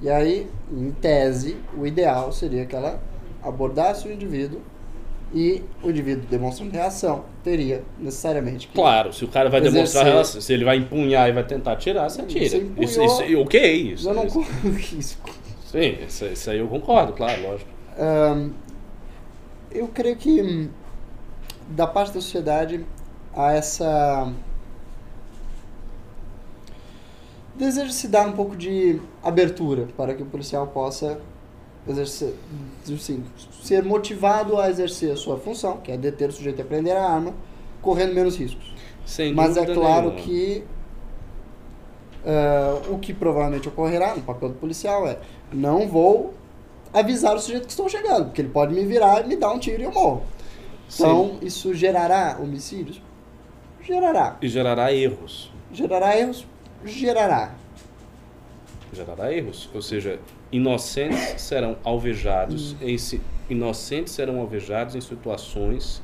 [0.02, 3.02] E aí, em tese, o ideal seria que ela
[3.42, 4.60] abordasse o indivíduo
[5.34, 9.74] e o indivíduo demonstrando reação teria necessariamente que Claro, se o cara vai Exercer.
[9.76, 12.48] demonstrar relação, se ele vai empunhar e vai tentar tirar, você atira.
[12.50, 12.84] Você empunhou.
[12.84, 14.10] Isso, isso, ok, isso.
[14.10, 15.18] Eu não isso.
[15.66, 17.70] Sim, isso, isso aí eu concordo, claro, lógico.
[17.98, 18.52] Ahn,
[19.72, 20.70] eu creio que hum,
[21.70, 22.86] da parte da sociedade
[23.36, 24.32] há essa
[27.56, 31.20] desejo de se dar um pouco de abertura para que o policial possa
[31.88, 32.34] exercer,
[32.94, 33.24] assim,
[33.62, 37.06] ser motivado a exercer a sua função, que é deter o sujeito e aprender a
[37.06, 37.34] arma,
[37.82, 38.74] correndo menos riscos.
[39.06, 40.22] Sem Mas é claro nenhuma.
[40.22, 40.64] que
[42.26, 45.20] ah, o que provavelmente ocorrerá no papel do policial é
[45.52, 46.34] não vou
[46.94, 49.60] avisar o sujeito que estou chegando, porque ele pode me virar e me dar um
[49.60, 50.24] tiro e eu morro.
[50.94, 53.02] Então, isso gerará homicídios?
[53.82, 54.38] Gerará.
[54.42, 55.52] E gerará erros.
[55.72, 56.46] Gerará erros?
[56.86, 57.56] Gerará.
[58.94, 59.70] Gerará erros.
[59.74, 60.20] Ou seja,
[60.54, 62.98] inocentes serão alvejados, em
[63.50, 66.02] inocentes serão alvejados em situações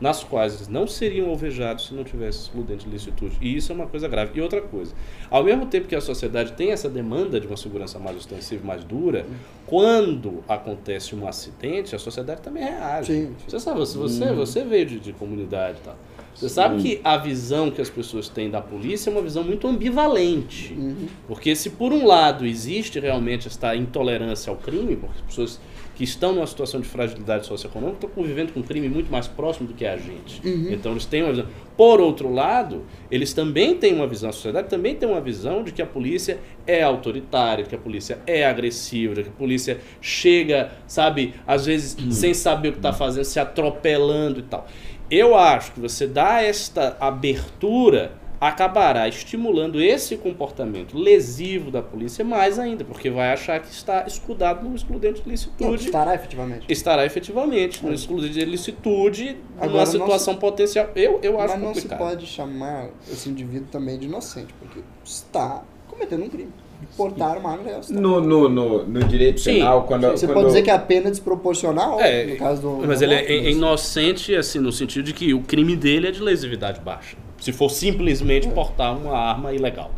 [0.00, 3.38] nas quais eles não seriam alvejados se não tivesse excludente de licitude.
[3.40, 4.32] E isso é uma coisa grave.
[4.34, 4.92] E outra coisa,
[5.30, 8.82] ao mesmo tempo que a sociedade tem essa demanda de uma segurança mais ostensiva, mais
[8.82, 9.24] dura,
[9.64, 13.12] quando acontece um acidente, a sociedade também reage.
[13.12, 13.36] Sim.
[13.46, 15.96] Você sabe, você, você, você veio de, de comunidade e tal.
[16.42, 19.66] Você sabe que a visão que as pessoas têm da polícia é uma visão muito
[19.68, 20.74] ambivalente.
[20.74, 21.06] Uhum.
[21.28, 25.60] Porque se por um lado existe realmente esta intolerância ao crime, porque as pessoas
[25.94, 29.68] que estão numa situação de fragilidade socioeconômica estão convivendo com um crime muito mais próximo
[29.68, 30.40] do que a gente.
[30.72, 31.46] Então eles têm uma visão.
[31.76, 35.72] Por outro lado, eles também têm uma visão, a sociedade também tem uma visão de
[35.72, 39.80] que a polícia é autoritária, de que a polícia é agressiva, de que a polícia
[40.00, 44.66] chega, sabe, às vezes sem saber o que está fazendo, se atropelando e tal.
[45.14, 52.58] Eu acho que você dá esta abertura acabará estimulando esse comportamento lesivo da polícia mais
[52.58, 55.84] ainda, porque vai achar que está escudado no excludente de Não, licitude.
[55.84, 56.64] estará efetivamente.
[56.68, 60.88] Estará efetivamente no excludente de licitude, Agora, numa situação potencial.
[60.96, 61.98] Eu, eu acho Mas não se complicado.
[61.98, 66.52] pode chamar esse indivíduo também de inocente, porque está cometendo um crime.
[66.82, 67.80] De portar uma arma legal.
[67.90, 71.08] No, no, no, no direito Sim, penal, quando, Você quando pode dizer que a pena
[71.08, 72.86] é desproporcional, É, no caso do.
[72.86, 76.10] Mas ele é, é mas- inocente, assim, no sentido de que o crime dele é
[76.10, 77.16] de lesividade baixa.
[77.40, 79.90] Se for simplesmente portar uma arma ilegal.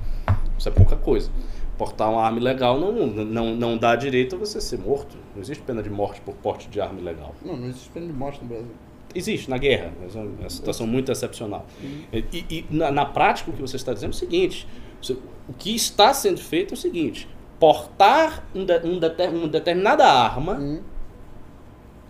[0.59, 1.31] Isso é pouca coisa.
[1.77, 5.17] Portar uma arma ilegal não, não, não dá direito a você ser morto.
[5.35, 7.35] Não existe pena de morte por porte de arma ilegal.
[7.45, 8.71] Não, não existe pena de morte no Brasil.
[9.15, 11.67] Existe na guerra, mas é uma situação muito excepcional.
[12.13, 14.67] E, e na, na prática, o que você está dizendo é o seguinte:
[15.01, 15.17] você-
[15.49, 17.29] o que está sendo feito é o seguinte:
[17.61, 20.81] portar um de- um deter- uma determinada arma Hum.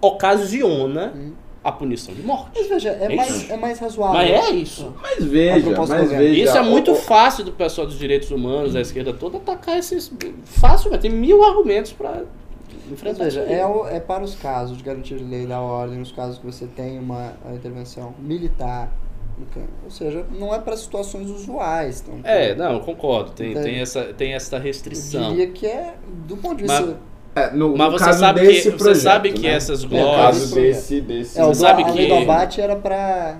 [0.00, 1.32] ocasiona Hum.
[1.62, 2.50] a punição de morte.
[2.54, 3.52] Mas veja, é, É mais, isso.
[3.52, 4.20] é mais razoável.
[4.20, 4.94] Mas é isso.
[5.00, 6.42] Mas veja, mas veja.
[6.44, 10.12] Isso é muito o- fácil do pessoal dos direitos humanos, da esquerda toda, atacar esses.
[10.44, 14.76] Fácil, mas tem mil argumentos para Mas enfrentar veja, é, o- é para os casos
[14.76, 18.92] de garantia de lei da ordem, nos casos que você tem uma intervenção militar.
[19.38, 19.68] No campo.
[19.84, 22.02] Ou seja, não é para situações usuais.
[22.06, 23.30] Então, É, não, concordo.
[23.32, 23.64] Tem, Entendi.
[23.70, 25.30] tem, essa, tem essa eu restrição.
[25.30, 25.94] diria que é,
[26.26, 26.96] do ponto de Mas- vista.
[27.36, 29.54] É, no, Mas no você caso sabe que- desse você projeto, sabe que né?
[29.54, 31.36] essas No glosas- caso desse, desse...
[31.40, 33.38] É, o do, sabe a lei que- do abate era para.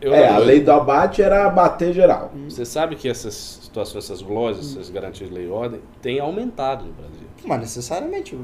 [0.00, 2.30] Eu- É, a lei do abate era bater geral.
[2.48, 4.72] Você sabe que essas situações, essas glosas, Hum.
[4.80, 7.26] essas garantias de lei e ordem, têm aumentado no Brasil.
[7.44, 8.36] Mas necessariamente.
[8.36, 8.38] é,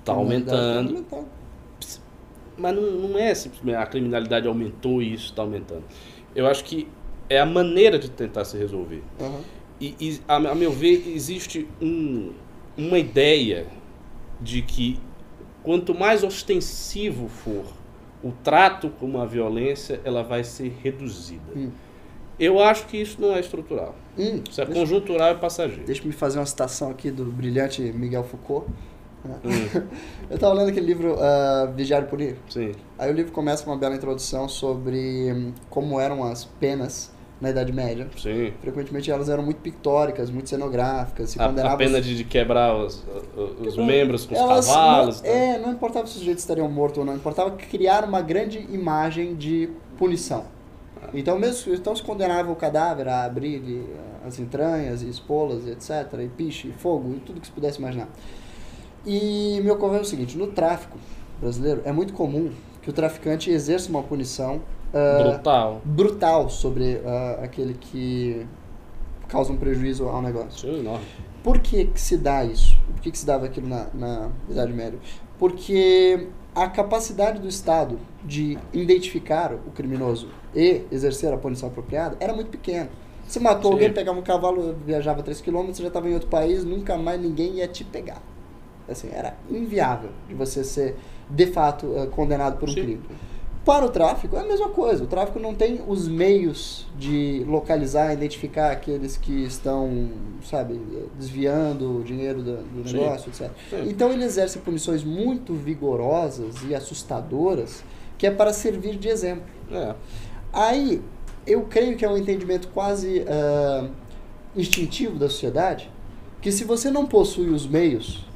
[0.00, 1.26] Está a criminalidade tá aumentando.
[2.56, 5.84] Mas não, não é simplesmente a criminalidade aumentou e isso está aumentando.
[6.34, 6.88] Eu acho que
[7.28, 9.02] é a maneira de tentar se resolver.
[9.20, 9.40] Aham.
[9.80, 12.32] E, e, a, a meu ver, existe um-
[12.76, 13.66] uma ideia
[14.40, 15.00] de que
[15.62, 17.64] quanto mais ostensivo for
[18.22, 21.42] o trato com a violência, ela vai ser reduzida.
[21.56, 21.70] Hum.
[22.38, 23.94] Eu acho que isso não é estrutural.
[24.18, 25.84] Hum, Isso é deixa, conjuntural e passageiro.
[25.84, 28.66] deixa eu me fazer uma citação aqui do brilhante Miguel Foucault.
[29.24, 29.80] Hum,
[30.28, 32.36] Eu estava lendo aquele livro uh, Vigiar e Punir.
[32.48, 32.72] sim.
[32.98, 37.50] Aí o livro começa com uma bela introdução sobre hum, como eram as penas na
[37.50, 38.08] Idade Média.
[38.16, 38.52] Sim.
[38.60, 43.04] Frequentemente elas eram muito pictóricas, muito cenográficas, A, a pena de, de quebrar os,
[43.60, 45.22] os membros com os elas cavalos.
[45.22, 45.34] Não, tal.
[45.34, 49.34] é, não importava se os sujeitos estariam mortos ou não, importava criar uma grande imagem
[49.34, 50.44] de punição.
[51.12, 53.84] Então, mesmo então se condenava o cadáver a abrir
[54.26, 58.08] as entranhas e expô-las, etc., e piche, e fogo, e tudo que se pudesse imaginar.
[59.06, 60.98] E me ocorreu o seguinte: no tráfico
[61.40, 62.50] brasileiro, é muito comum
[62.82, 64.60] que o traficante exerça uma punição
[64.92, 65.82] ah, Brutal.
[65.84, 68.46] brutal sobre ah, aquele que
[69.26, 70.60] causa um prejuízo ao negócio.
[70.60, 71.04] Sim, enorme.
[71.42, 72.78] Por que, que se dá isso?
[72.86, 74.98] Por que, que se dava aquilo na, na Idade Média?
[75.38, 82.32] Porque a capacidade do Estado de identificar o criminoso e exercer a punição apropriada era
[82.32, 82.88] muito pequena.
[83.26, 83.72] Você matou Sim.
[83.72, 87.20] alguém, pegava um cavalo, viajava 3 km, você já estava em outro país, nunca mais
[87.20, 88.22] ninguém ia te pegar.
[88.88, 90.96] Assim, era inviável de você ser,
[91.28, 92.82] de fato, eh, condenado por um Sim.
[92.82, 93.02] crime.
[93.64, 95.04] Para o tráfico é a mesma coisa.
[95.04, 100.10] O tráfico não tem os meios de localizar, identificar aqueles que estão,
[100.44, 100.78] sabe,
[101.18, 102.98] desviando o dinheiro do, do Sim.
[102.98, 103.50] negócio, etc.
[103.70, 103.88] Sim.
[103.88, 107.82] Então ele exerce punições muito vigorosas e assustadoras
[108.18, 109.44] que é para servir de exemplo.
[109.72, 109.94] É.
[110.52, 111.02] Aí
[111.46, 113.88] eu creio que é um entendimento quase ah,
[114.54, 115.90] instintivo da sociedade
[116.40, 118.26] que se você não possui os meios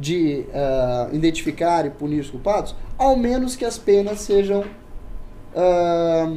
[0.00, 4.64] de ah, identificar e punir os culpados, ao menos que as penas sejam
[5.54, 6.32] ah,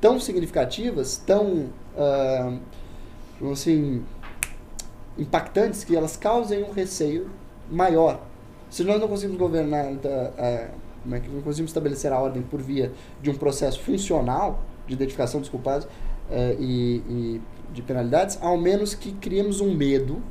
[0.00, 1.70] tão significativas, tão
[3.34, 4.02] digamos assim
[5.18, 7.30] impactantes que elas causem um receio
[7.70, 8.22] maior.
[8.70, 10.10] Se nós não conseguimos governar, então,
[11.02, 14.94] como é que não conseguimos estabelecer a ordem por via de um processo funcional de
[14.94, 15.86] identificação dos culpados
[16.30, 17.40] eh, e, e
[17.72, 20.22] de penalidades, ao menos que criemos um medo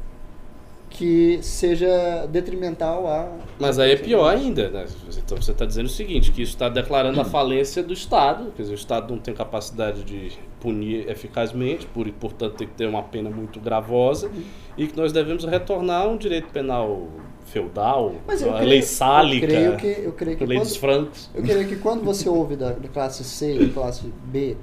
[0.91, 3.37] que seja detrimental a.
[3.59, 4.85] Mas aí é pior ainda, né?
[5.17, 8.63] Então você está dizendo o seguinte, que isso está declarando a falência do Estado, quer
[8.63, 12.85] dizer, o Estado não tem capacidade de punir eficazmente, por, e portanto tem que ter
[12.87, 14.29] uma pena muito gravosa,
[14.77, 17.07] e que nós devemos retornar a um direito penal
[17.45, 20.75] feudal, Mas a creio- lei sálica, Eu creio que, eu creio que lei quando- dos
[20.75, 21.29] francos.
[21.33, 24.55] Eu creio que quando você ouve da, da classe C e da classe B,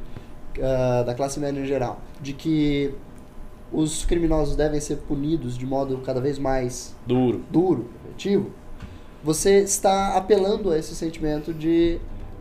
[0.63, 2.95] ah, da classe média em geral, de que
[3.73, 7.43] os criminosos devem ser punidos de modo cada vez mais Duro.
[7.51, 8.51] duro, efetivo,
[9.23, 11.99] você está apelando a esse sentimento de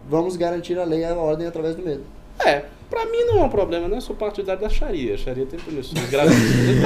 [0.09, 2.03] vamos garantir a lei e a ordem através do medo.
[2.45, 3.97] É, pra mim não é um problema, né?
[3.97, 5.15] Eu sou partidário da Sharia.
[5.15, 6.77] A Sharia tem punições gravíssimas.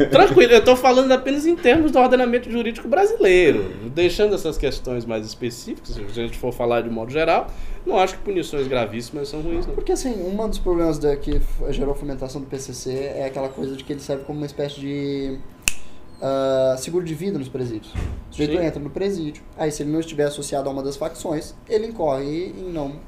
[0.00, 3.72] Então, tranquilo, eu tô falando apenas em termos do ordenamento jurídico brasileiro.
[3.94, 7.48] Deixando essas questões mais específicas, se a gente for falar de modo geral,
[7.86, 9.74] não acho que punições gravíssimas são ruins, não.
[9.74, 13.76] Porque assim, um dos problemas da, que gerou a fomentação do PCC é aquela coisa
[13.76, 15.38] de que ele serve como uma espécie de
[16.20, 17.92] ah, seguro de vida nos presídios.
[18.30, 18.64] O sujeito Sim.
[18.64, 22.48] entra no presídio, aí se ele não estiver associado a uma das facções, ele incorre
[22.48, 23.00] em não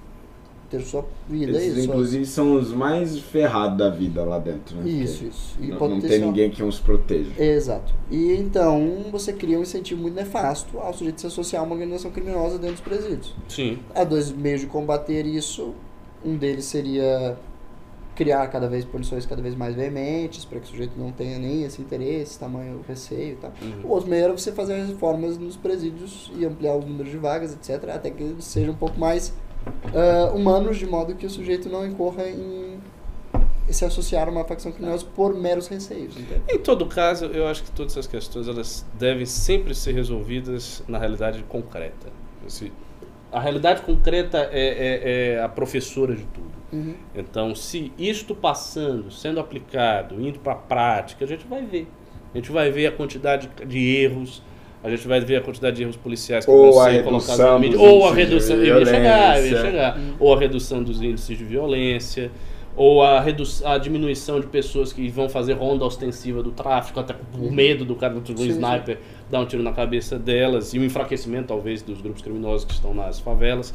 [0.73, 1.85] ter sua vida Esses, e sua...
[1.85, 4.77] inclusive, são os mais ferrados da vida lá dentro.
[4.77, 4.89] Né?
[4.89, 5.57] Isso, Porque isso.
[5.61, 7.31] E Não, não tem ninguém que os proteja.
[7.39, 7.93] Exato.
[8.11, 12.11] E então você cria um incentivo muito nefasto ao sujeito se associar a uma organização
[12.11, 13.35] criminosa dentro dos presídios.
[13.49, 13.79] Sim.
[13.95, 15.75] Há dois meios de combater isso.
[16.25, 17.37] Um deles seria
[18.15, 21.65] criar cada vez punições cada vez mais veementes, para que o sujeito não tenha nem
[21.65, 23.53] esse interesse, tamanho receio e tal.
[23.61, 23.81] Uhum.
[23.85, 27.17] O outro meio era você fazer as reformas nos presídios e ampliar o número de
[27.17, 29.35] vagas, etc., até que eles sejam um pouco mais
[29.95, 32.79] ah, humanos, de modo que o sujeito não incorra em
[33.71, 36.15] se associar a uma facção criminosa por meros receios.
[36.17, 36.43] entende?
[36.51, 40.99] Em todo caso, eu acho que todas essas questões elas devem sempre ser resolvidas na
[40.99, 42.09] realidade concreta.
[42.47, 42.73] Esse-
[43.33, 46.53] a realidade concreta é, é- é a professora de tudo.
[46.73, 46.95] Uhum.
[47.15, 51.87] Então, se isto passando, sendo aplicado, indo para a prática, a gente vai ver.
[52.35, 54.43] A gente vai ver a quantidade de erros,
[54.83, 57.53] a gente vai ver a quantidade de erros policiais que Ou vão ser colocados redução
[57.53, 61.01] na mídia, ou a redução, eu ia chegar, eu ia chegar, ou a redução dos
[61.01, 62.31] índices de violência,
[62.75, 67.15] ou a, redu a diminuição de pessoas que vão fazer ronda ostensiva do tráfico, até
[67.15, 68.49] por medo do cara do sim.
[68.49, 68.99] sniper
[69.31, 72.95] dar um tiro na cabeça delas, e o enfraquecimento, talvez, dos grupos criminosos que estão
[72.95, 73.75] nas favelas.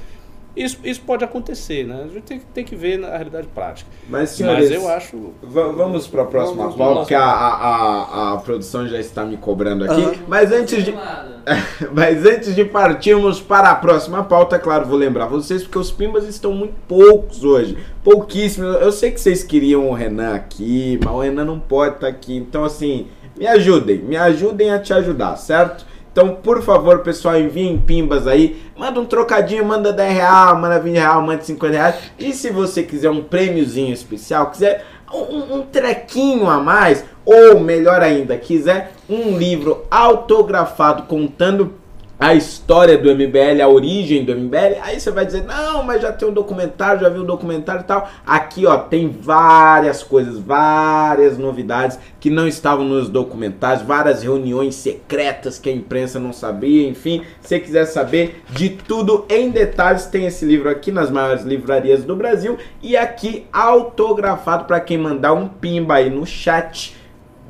[0.58, 2.06] Isso, isso pode acontecer, né?
[2.06, 3.90] A gente tem, tem que ver na realidade prática.
[4.10, 5.34] Mas, senhores, Mas eu acho.
[5.44, 7.08] va- vamos para a próxima pauta, vamos.
[7.08, 10.02] que a, a, a, produção já está me cobrando aqui.
[10.02, 10.14] Aham.
[10.28, 10.94] Mas antes de.
[11.94, 16.28] Mas antes de partirmos para a próxima pauta, claro, vou lembrar vocês, porque os pimbas
[16.28, 17.78] estão muito poucos hoje.
[18.04, 18.82] Pouquíssimos.
[18.82, 22.36] Eu sei que vocês queriam o Renan aqui, mas o Renan não pode estar aqui.
[22.36, 25.86] Então, assim, me ajudem, me ajudem a te ajudar, certo?
[26.18, 28.60] Então, por favor, pessoal, enviem pimbas aí.
[28.76, 31.96] Manda um trocadinho, manda 10 reais, manda 20 reais, manda 50 reais.
[32.18, 38.02] E se você quiser um prêmiozinho especial, quiser um, um trequinho a mais, ou melhor
[38.02, 41.76] ainda, quiser um livro autografado contando
[42.20, 46.12] a história do MBL, a origem do MBL, aí você vai dizer, não, mas já
[46.12, 48.10] tem um documentário, já viu o documentário e tal.
[48.26, 55.60] Aqui, ó, tem várias coisas, várias novidades que não estavam nos documentários, várias reuniões secretas
[55.60, 57.22] que a imprensa não sabia, enfim.
[57.40, 62.04] Se você quiser saber de tudo em detalhes, tem esse livro aqui nas maiores livrarias
[62.04, 66.96] do Brasil e aqui autografado para quem mandar um pimba aí no chat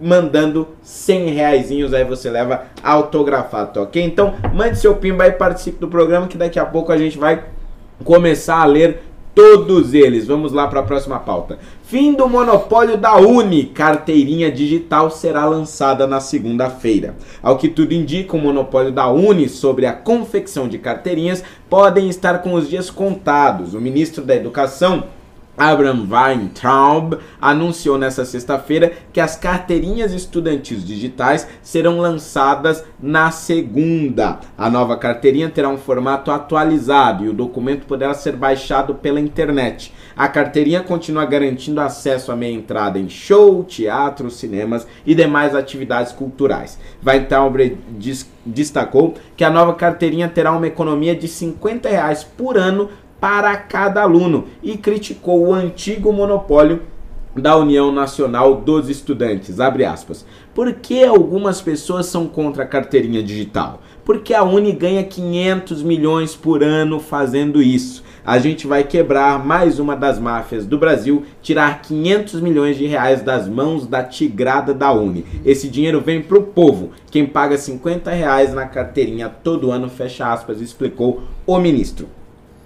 [0.02, 4.04] mandando 100 reais, aí você leva autografado, tá ok?
[4.04, 7.44] Então, mande seu pimba e participe do programa que daqui a pouco a gente vai
[8.04, 9.02] começar a ler
[9.38, 10.26] todos eles.
[10.26, 11.60] Vamos lá para a próxima pauta.
[11.84, 13.66] Fim do monopólio da Uni.
[13.66, 17.16] Carteirinha digital será lançada na segunda-feira.
[17.44, 22.40] Ao que tudo indica, o monopólio da Uni sobre a confecção de carteirinhas podem estar
[22.40, 23.76] com os dias contados.
[23.76, 25.04] O ministro da Educação
[25.58, 34.40] Abraham Weintraub anunciou nesta sexta-feira que as carteirinhas estudantis digitais serão lançadas na segunda.
[34.56, 39.92] A nova carteirinha terá um formato atualizado e o documento poderá ser baixado pela internet.
[40.16, 46.12] A carteirinha continua garantindo acesso à meia entrada em show, teatro, cinemas e demais atividades
[46.12, 46.78] culturais.
[47.04, 47.78] Weintraub
[48.46, 54.02] destacou que a nova carteirinha terá uma economia de 50 reais por ano para cada
[54.02, 56.82] aluno e criticou o antigo monopólio
[57.36, 60.26] da União Nacional dos Estudantes, abre aspas.
[60.54, 63.82] Por que algumas pessoas são contra a carteirinha digital?
[64.04, 68.04] Porque a Uni ganha 500 milhões por ano fazendo isso.
[68.26, 73.22] A gente vai quebrar mais uma das máfias do Brasil, tirar 500 milhões de reais
[73.22, 75.26] das mãos da tigrada da Uni.
[75.46, 76.92] Esse dinheiro vem pro povo.
[77.10, 82.17] Quem paga 50 reais na carteirinha todo ano, fecha aspas, explicou o ministro.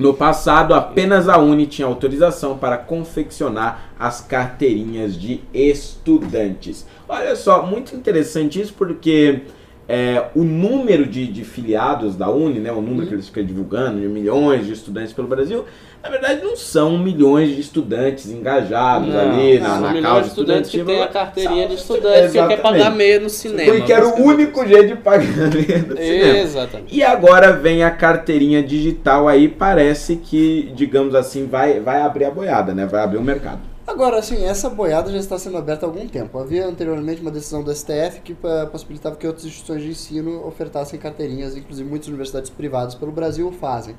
[0.02, 6.88] No passado, apenas a Uni tinha autorização para confeccionar as carteirinhas de estudantes.
[7.08, 9.42] Olha só, muito interessante isso porque
[9.88, 14.02] é, o número de, de, filiados da Uni, né, o número que eles ficam divulgando,
[14.02, 15.66] de milhões de estudantes pelo Brasil,
[16.04, 20.28] na verdade não são milhões de estudantes engajados não, ali na, na são causa de
[20.30, 23.72] estudantes que tem a carteirinha de estudante que quer pagar meia no cinema.
[23.72, 26.38] Porque era o único jeito de pagar meia no cinema.
[26.40, 26.96] Exatamente.
[26.96, 32.32] E agora vem a carteirinha digital aí, parece que, digamos assim, vai, vai abrir a
[32.32, 32.86] boiada, né?
[32.86, 33.60] Vai abrir o mercado.
[33.86, 36.40] Agora, assim, essa boiada já está sendo aberta há algum tempo.
[36.40, 38.36] Havia anteriormente uma decisão do STF que
[38.72, 43.52] possibilitava que outras instituições de ensino ofertassem carteirinhas, inclusive muitas universidades privadas pelo Brasil o
[43.52, 43.96] fazem.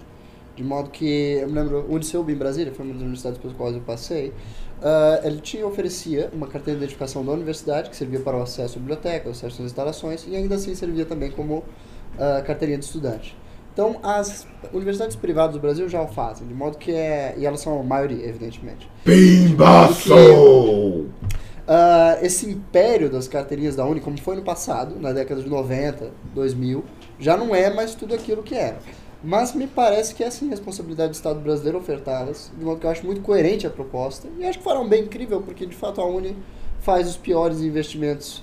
[0.57, 3.57] De modo que, eu me lembro, o Uniceu em Brasília, foi uma das universidades pelas
[3.57, 8.21] quais eu passei, uh, ele tinha, oferecia uma carteira de identificação da universidade, que servia
[8.21, 11.59] para o acesso à biblioteca, o acesso às instalações, e ainda assim servia também como
[11.59, 11.65] uh,
[12.45, 13.35] carteirinha de estudante.
[13.73, 17.35] Então, as universidades privadas do Brasil já o fazem, de modo que é.
[17.39, 18.89] E elas são a maioria, evidentemente.
[19.03, 20.13] Pimbaço!
[20.13, 21.09] Uh,
[22.21, 26.85] esse império das carteirinhas da Uni, como foi no passado, na década de 90, 2000,
[27.19, 28.79] já não é mais tudo aquilo que era.
[29.23, 32.91] Mas me parece que é sim responsabilidade do Estado brasileiro ofertá-las, de modo que eu
[32.91, 34.29] acho muito coerente a proposta.
[34.39, 36.37] E acho que farão bem incrível, porque de fato a Uni
[36.81, 38.43] faz os piores investimentos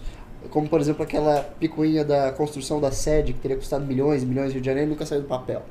[0.49, 4.47] como, por exemplo, aquela picuinha da construção da sede, que teria custado milhões e milhões
[4.47, 5.63] de Rio de Janeiro e nunca saiu do papel.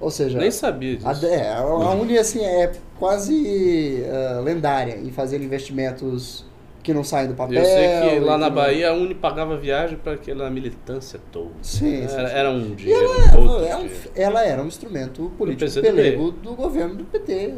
[0.00, 0.38] Ou seja...
[0.38, 1.08] Nem sabia disso.
[1.08, 6.44] A, é, a Uni, assim, é quase uh, lendária em fazer investimentos
[6.88, 7.58] que não saem do papel.
[7.58, 11.50] Eu sei que lá na Bahia a Uni pagava viagem para aquela militância toda.
[11.60, 12.34] Sim, era, sim, sim.
[12.34, 13.04] era um dinheiro.
[13.04, 17.56] Ela, ela, um, ela, era um instrumento político pelego do governo do PT.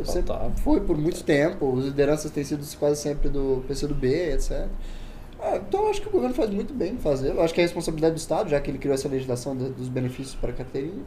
[0.64, 1.78] Foi por muito tempo.
[1.78, 4.66] As lideranças têm sido quase sempre do PCdoB, etc.
[5.40, 7.28] Ah, então acho que o governo faz muito bem em fazer.
[7.28, 10.34] Eu acho que é responsabilidade do Estado, já que ele criou essa legislação dos benefícios
[10.34, 11.04] para a carteirinha.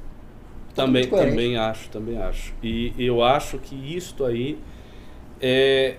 [0.73, 2.53] Tá também, também acho, também acho.
[2.63, 4.57] E eu acho que isto aí
[5.41, 5.97] é.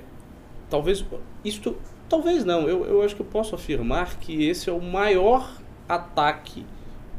[0.71, 1.05] Talvez.
[1.45, 1.77] Isto.
[2.09, 2.69] Talvez não.
[2.69, 5.51] Eu, eu acho que eu posso afirmar que esse é o maior
[5.89, 6.65] ataque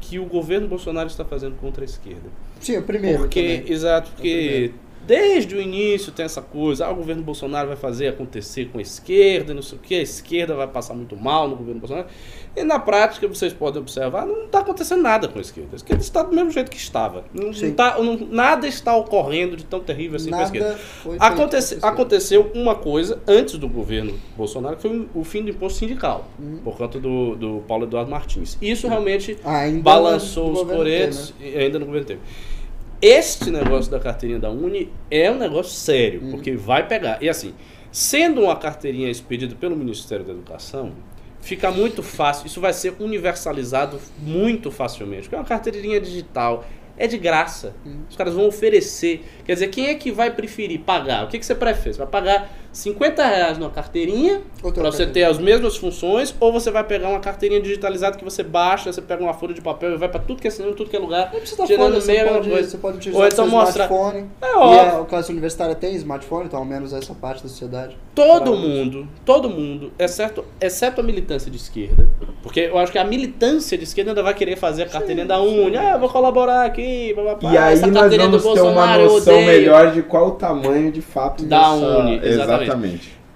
[0.00, 2.28] que o governo Bolsonaro está fazendo contra a esquerda.
[2.60, 3.18] Sim, o primeiro.
[3.18, 4.72] Porque, exato, porque
[5.06, 8.82] Desde o início tem essa coisa, ah, o governo Bolsonaro vai fazer acontecer com a
[8.82, 12.08] esquerda, não sei o que, a esquerda vai passar muito mal no governo Bolsonaro.
[12.56, 15.68] E na prática, vocês podem observar, não está acontecendo nada com a esquerda.
[15.74, 17.24] A esquerda está do mesmo jeito que estava.
[17.34, 20.80] Não, não tá, não, nada está ocorrendo de tão terrível assim nada com a esquerda.
[21.20, 26.26] Aconte, aconteceu uma coisa antes do governo Bolsonaro, que foi o fim do imposto sindical,
[26.40, 26.60] hum.
[26.64, 28.56] por conta do, do Paulo Eduardo Martins.
[28.62, 31.58] Isso realmente ainda balançou os coretos, né?
[31.58, 32.20] ainda no governo teve.
[33.02, 36.30] Este negócio da carteirinha da Uni é um negócio sério, uhum.
[36.30, 37.22] porque vai pegar.
[37.22, 37.52] E assim,
[37.92, 40.92] sendo uma carteirinha expedida pelo Ministério da Educação,
[41.46, 42.46] fica muito fácil.
[42.46, 45.22] Isso vai ser universalizado muito facilmente.
[45.22, 46.66] Porque é uma carteirinha digital.
[46.98, 47.76] É de graça.
[48.10, 49.24] Os caras vão oferecer.
[49.44, 51.24] Quer dizer, quem é que vai preferir pagar?
[51.24, 51.94] O que, que você prefere?
[51.94, 52.50] Você vai pagar
[52.80, 57.20] 50 reais numa carteirinha para você ter as mesmas funções, ou você vai pegar uma
[57.20, 60.42] carteirinha digitalizada que você baixa, você pega uma folha de papel e vai para tudo
[60.42, 62.50] que é cinema, tudo que é lugar, Não precisa da tirando folha, você meia pode,
[62.50, 62.68] coisa.
[62.70, 63.84] você pode utilizar Ou o então mostra.
[63.84, 64.26] smartphone.
[64.42, 65.00] É E óbvio.
[65.00, 67.96] a classe universitária tem smartphone, então ao menos essa parte da sociedade.
[68.14, 72.06] Todo Pra- mundo, todo mundo, exceto, exceto a militância de esquerda,
[72.42, 75.40] porque eu acho que a militância de esquerda ainda vai querer fazer a carteirinha da
[75.40, 78.60] Uni, ah, eu vou colaborar aqui, papapá, E aí essa nós carteirinha vamos do ter
[78.60, 81.74] uma noção melhor de qual o tamanho de fato Da dessa...
[81.86, 82.26] Uni, exatamente.
[82.28, 82.65] exatamente.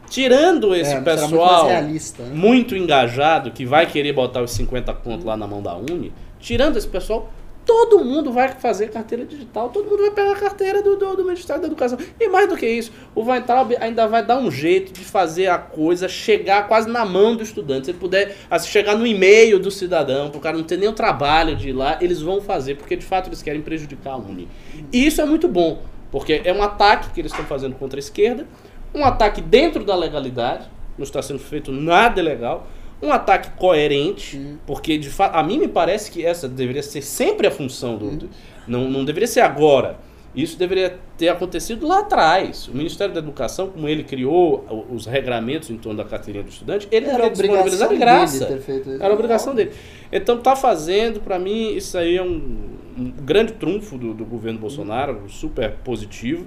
[0.09, 2.35] Tirando É, esse muito mais pessoal realista, né?
[2.35, 6.77] muito engajado, que vai querer botar os 50 conto lá na mão da Uni, tirando
[6.77, 7.31] esse pessoal,
[7.65, 11.25] todo mundo vai fazer carteira digital, todo mundo vai pegar a carteira do, do, do
[11.25, 11.97] Ministério da Educação.
[12.19, 15.59] E mais do que isso, o Weintraub ainda vai dar um jeito de fazer a
[15.59, 17.85] coisa chegar quase na mão do estudante.
[17.85, 20.89] Se ele puder assim, chegar no e-mail do cidadão, para o cara não ter nem
[20.89, 24.17] o trabalho de ir lá, eles vão fazer, porque de fato eles querem prejudicar a
[24.17, 24.49] Uni.
[24.93, 28.01] E isso é muito bom, porque é um ataque que eles estão fazendo contra a
[28.01, 28.49] esquerda,
[28.95, 30.69] um ataque dentro da legalidade,
[30.99, 32.67] não está sendo feito nada ilegal,
[33.03, 37.47] um ataque coerente, porque de fato, a mim me parece que essa deveria ser sempre
[37.47, 38.11] a função do.
[38.11, 38.31] do-
[38.69, 39.97] não, não deveria ser agora.
[40.37, 42.69] Isso deveria ter acontecido lá atrás.
[42.69, 46.87] O Ministério da Educação, como ele criou os regramentos em torno da carteirinha do estudante,
[46.93, 48.39] ele Era deveria disponibilizar de graça.
[48.45, 49.03] dele ter feito isso.
[49.03, 49.73] Era obrigação dele.
[50.13, 54.61] Então tá fazendo, pra mim, isso aí é um, um grande trunfo do, do governo
[54.61, 56.47] Bolsonaro, super positivo.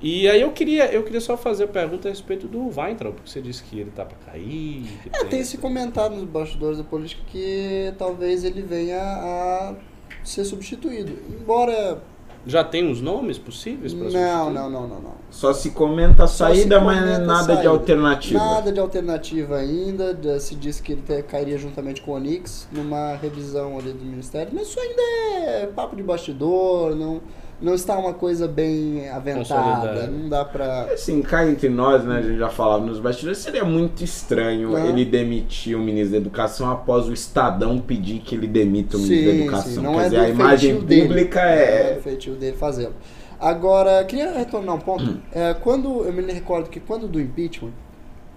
[0.00, 3.30] E aí eu queria, eu queria só fazer a pergunta a respeito do Weintraub, porque
[3.30, 4.84] você disse que ele tá pra cair.
[5.12, 9.74] É, tem esse comentário nos bastidores da política que talvez ele venha a
[10.22, 11.12] ser substituído.
[11.40, 12.02] Embora.
[12.48, 14.52] Já tem uns nomes possíveis pra Não, substituir?
[14.54, 15.14] não, não, não, não.
[15.30, 17.68] Só se comenta a saída, mas comenta a nada de saída.
[17.70, 18.38] alternativa.
[18.38, 20.14] Nada de alternativa ainda.
[20.14, 24.04] de- Se diz que ele te- cairia juntamente com o Onix numa revisão ali do
[24.04, 24.52] Ministério.
[24.54, 25.02] Mas isso ainda
[25.40, 27.20] é papo de bastidor, não,
[27.60, 30.06] não está uma coisa bem aventada.
[30.06, 30.82] Não dá pra.
[30.92, 34.88] Assim, cá entre nós, né, a gente já falava nos bastidores, seria muito estranho Não.
[34.88, 39.26] ele demitir o ministro da Educação após o Estadão pedir que ele demita o ministro
[39.26, 39.72] da Sim, Educação.
[39.72, 41.02] sim, não Quer é dizer, a imagem dele.
[41.08, 41.94] pública Não é é...
[41.94, 42.94] do feitio dele fazê-lo.
[43.38, 45.04] Agora, queria retornar um ponto.
[45.04, 45.20] Hum.
[45.32, 47.72] É, quando eu me recordo que quando do impeachment,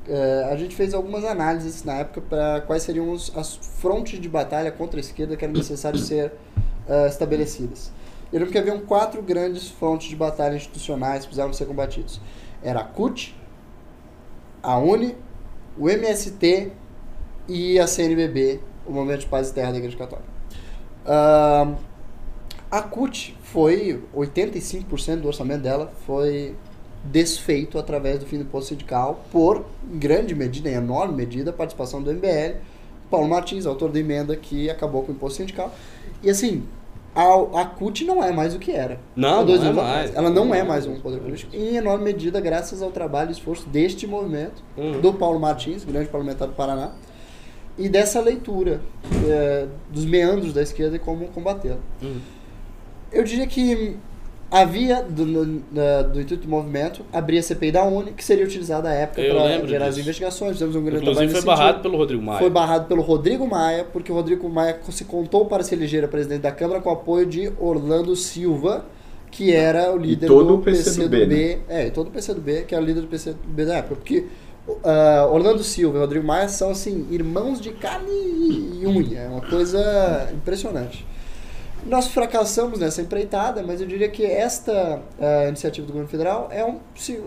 [0.08, 4.28] é, a gente fez algumas análises na época para quais seriam os, as frontes de
[4.28, 6.34] batalha contra a esquerda que eram necessárias ser
[6.88, 7.92] é, estabelecidas.
[8.32, 12.22] Eu lembro que haviam quatro grandes frontes de batalha institucionais que precisavam ser combatidos.
[12.62, 13.36] Era a CUT,
[14.62, 15.16] a UNE,
[15.78, 16.72] o MST
[17.48, 20.30] e a CNBB, o Movimento de Paz e Terra da Igreja Católica.
[21.06, 21.76] Ahn,
[22.70, 26.56] a CUT foi, 85% do orçamento dela foi
[27.04, 32.04] desfeito através do fim do imposto sindical por, grande medida, em enorme medida, a participação
[32.04, 32.58] do MBL,
[33.10, 35.74] Paulo Martins, autor da emenda que acabou com o imposto sindical.
[36.22, 36.64] E assim,
[37.16, 39.00] a, a CUT não é mais o que era.
[39.16, 40.16] Não, não é mais.
[40.16, 43.68] Ela não é mais um poder político, em enorme medida graças ao trabalho e esforço
[43.68, 45.02] deste movimento, Uhum.
[45.02, 46.92] do Paulo Martins, grande parlamentar do Paraná,
[47.78, 48.82] e dessa leitura
[49.28, 51.78] é, dos meandros da esquerda e como combatê-la.
[52.02, 52.20] Uhum.
[53.12, 53.98] Eu diria que
[54.52, 58.44] havia, do, no- na- do intuito do movimento, abrir a CPI da UNE, que seria
[58.46, 60.54] utilizada à época para gerar as investigações.
[60.54, 61.82] Fizemos um grande Inclusive trabalho foi barrado sentido.
[61.84, 62.40] pelo Rodrigo Maia.
[62.40, 66.08] Foi barrado pelo Rodrigo Maia, porque o Rodrigo Maia se contou para se eleger a
[66.08, 68.86] presidente da Câmara com o apoio de Orlando Silva,
[69.32, 71.60] que era o líder todo do PCdoB, PCdoB.
[71.70, 73.96] É, e todo o PCdoB, que era o líder do PCdoB da época.
[73.96, 74.26] Porque
[74.84, 79.20] ah, Orlando Silva e Rodrigo Maia são, assim, irmãos de carne e unha.
[79.20, 81.06] É uma coisa impressionante.
[81.90, 86.64] Nós fracassamos nessa empreitada, mas eu diria que esta ah, iniciativa do governo federal é
[86.64, 87.20] um, se,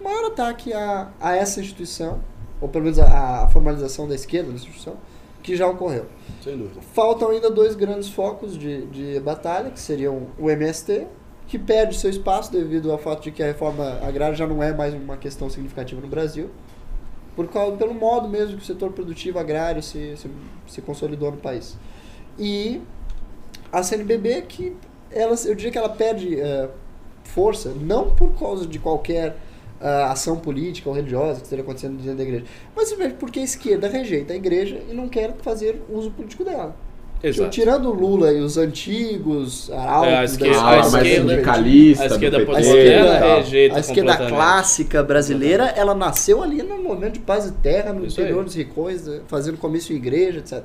[0.00, 2.20] maior ataque a, a essa instituição,
[2.60, 4.96] ou pelo menos a, a formalização da esquerda da instituição,
[5.42, 6.06] que já ocorreu.
[6.44, 6.80] Sem dúvida.
[6.92, 11.08] Faltam ainda dois grandes focos de, de batalha, que seriam o MST,
[11.48, 14.72] que perde seu espaço devido ao fato de que a reforma agrária já não é
[14.72, 16.50] mais uma questão significativa no Brasil,
[17.34, 20.30] por causa, pelo modo mesmo que o setor produtivo agrário se, se,
[20.68, 21.76] se consolidou no país.
[22.38, 22.80] E
[23.78, 24.76] a CNBB, que
[25.10, 26.68] ela, eu diria que ela perde eh,
[27.24, 29.36] força, não por causa de qualquer
[29.80, 32.44] ah, ação política ou religiosa que esteja acontecendo dentro da igreja,
[32.74, 36.74] mas simplesmente porque a esquerda rejeita a igreja e não quer fazer uso político dela.
[37.22, 37.48] Exato.
[37.50, 42.38] Tirando o Lula e os antigos arautos É, a da esquerda- esquerda- sindicalista a esquerda
[42.40, 43.36] PT a esquerda, tal.
[43.38, 44.34] rejeita a esquerda completamente.
[44.36, 48.44] clássica brasileira, ela nasceu ali no movimento de paz e terra, no Isso interior aí.
[48.44, 50.62] dos ricões, fazendo comício em igreja, etc.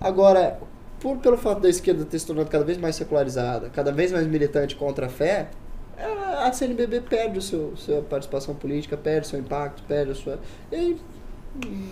[0.00, 0.58] Agora,
[1.00, 4.26] por, pelo fato da esquerda ter se tornado cada vez mais secularizada, cada vez mais
[4.26, 5.48] militante contra a fé,
[6.38, 10.38] a CNBB perde o seu, sua participação política, perde seu impacto, perde a sua...
[10.72, 10.96] E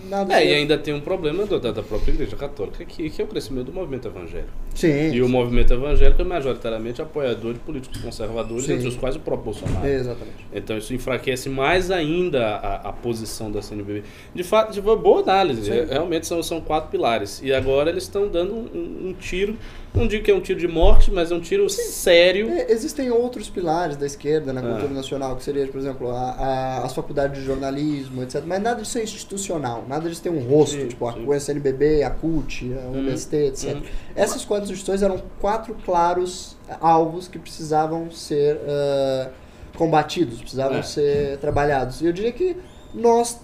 [0.09, 3.21] nada É, e ainda tem um problema do- da, da própria Igreja Católica, que, que
[3.21, 4.49] é o crescimento do movimento evangélico.
[4.73, 5.11] Sim.
[5.11, 8.73] E o movimento evangélico é majoritariamente apoiador de políticos conservadores, Sim.
[8.73, 9.87] entre os quais o próprio Bolsonaro.
[9.87, 10.45] Exatamente.
[10.53, 14.03] Então isso enfraquece mais ainda a, a posição da CNBB.
[14.33, 15.63] De fato, de boa análise.
[15.65, 15.71] Sim.
[15.71, 17.41] É, Realmente são, são quatro pilares.
[17.43, 19.57] E agora eles estão dando um, um- tiro,
[19.95, 22.49] não digo que é um tiro de morte, mas é um tiro sério.
[22.49, 24.63] É, Existem outros pilares da esquerda na Ah.
[24.63, 28.43] cultura nacional, que seria, por exemplo, a, a- as faculdades de jornalismo, etc.
[28.45, 31.25] Mas nada disso é institucional, nada disso tem um rosto, Sim, tipo a sim.
[31.25, 33.75] o SNBB, a CUT, a UNST, etc.
[33.75, 33.81] uhum.
[34.15, 39.29] Essas quatro instituições eram quatro claros alvos que precisavam ser ah,
[39.75, 40.81] combatidos, precisavam É.
[40.83, 42.01] ser trabalhados.
[42.01, 42.57] E eu diria que
[42.93, 43.39] nós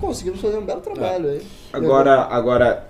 [0.00, 1.42] conseguimos fazer um belo trabalho aí.
[1.72, 2.86] Agora, agora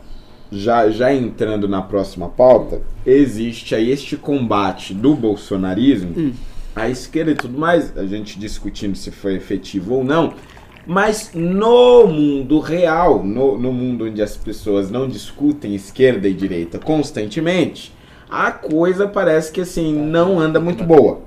[0.51, 6.33] já, já entrando na próxima pauta, existe aí este combate do bolsonarismo, Hum.
[6.74, 10.35] a esquerda e tudo mais, a gente discutindo se foi efetivo ou não,
[10.87, 16.78] mas no mundo real, no, no mundo onde as pessoas não discutem esquerda e direita
[16.78, 17.93] constantemente,
[18.30, 21.26] a coisa parece que assim não anda muito boa.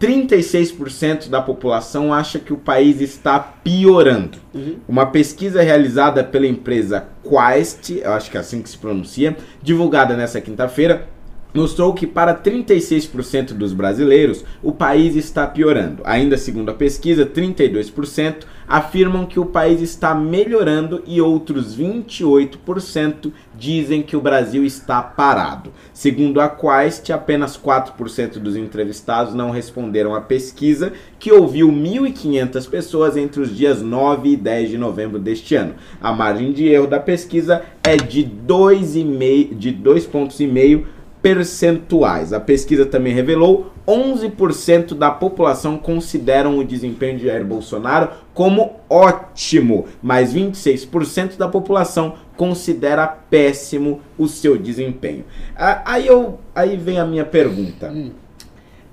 [0.00, 4.38] 36% da população acha que o país está piorando.
[4.54, 4.76] Uhum.
[4.86, 10.14] Uma pesquisa realizada pela empresa Quest, eu acho que é assim que se pronuncia, divulgada
[10.14, 11.08] nessa quinta-feira,
[11.56, 16.02] mostrou que para 36% dos brasileiros o país está piorando.
[16.04, 24.02] Ainda segundo a pesquisa, 32% afirmam que o país está melhorando e outros 28% dizem
[24.02, 25.72] que o Brasil está parado.
[25.92, 33.16] Segundo a Quest, apenas 4% dos entrevistados não responderam à pesquisa, que ouviu 1.500 pessoas
[33.16, 35.74] entre os dias 9 e 10 de novembro deste ano.
[36.00, 40.86] A margem de erro da pesquisa é de 2,5 de 2,5 pontos e meio
[41.26, 42.32] percentuais.
[42.32, 49.86] A pesquisa também revelou 11% da população consideram o desempenho de Jair Bolsonaro como ótimo,
[50.00, 55.24] mas 26% da população considera péssimo o seu desempenho.
[55.56, 57.90] Ah, Aí, eu, aí vem a minha pergunta.
[57.90, 58.12] Hum.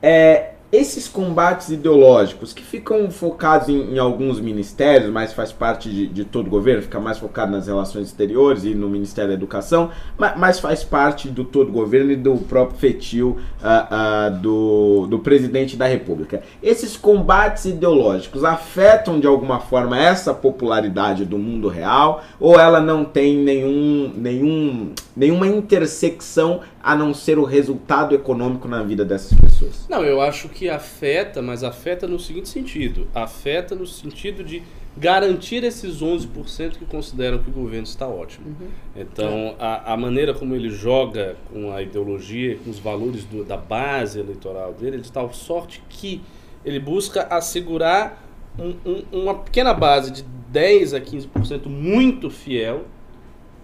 [0.02, 6.08] É, esses combates ideológicos que ficam focados em, em alguns ministérios, mas faz parte de,
[6.08, 9.92] de todo o governo, fica mais focado nas relações exteriores e no Ministério da Educação,
[10.18, 13.88] ma- mas, faz parte do todo o governo e do próprio fetil ah,
[14.26, 16.42] ah, do, do presidente da República.
[16.64, 23.06] Esses combates ideológicos afetam de alguma forma essa popularidade do mundo real ou ela não
[23.06, 29.88] tem nenhum, nenhum, nenhuma intersecção a não ser o resultado econômico na vida dessas pessoas?
[29.90, 34.62] Não, eu acho que afeta, mas afeta no seguinte sentido: afeta no sentido de
[34.96, 38.48] garantir esses 11% que consideram que o governo está ótimo.
[38.48, 38.68] Uhum.
[38.96, 43.58] Então, a, a maneira como ele joga com a ideologia, com os valores do- da
[43.58, 46.22] base eleitoral dele, ele de tal sorte que
[46.64, 48.24] ele busca assegurar
[48.60, 52.84] um- um- uma pequena base de 10 a 15% muito fiel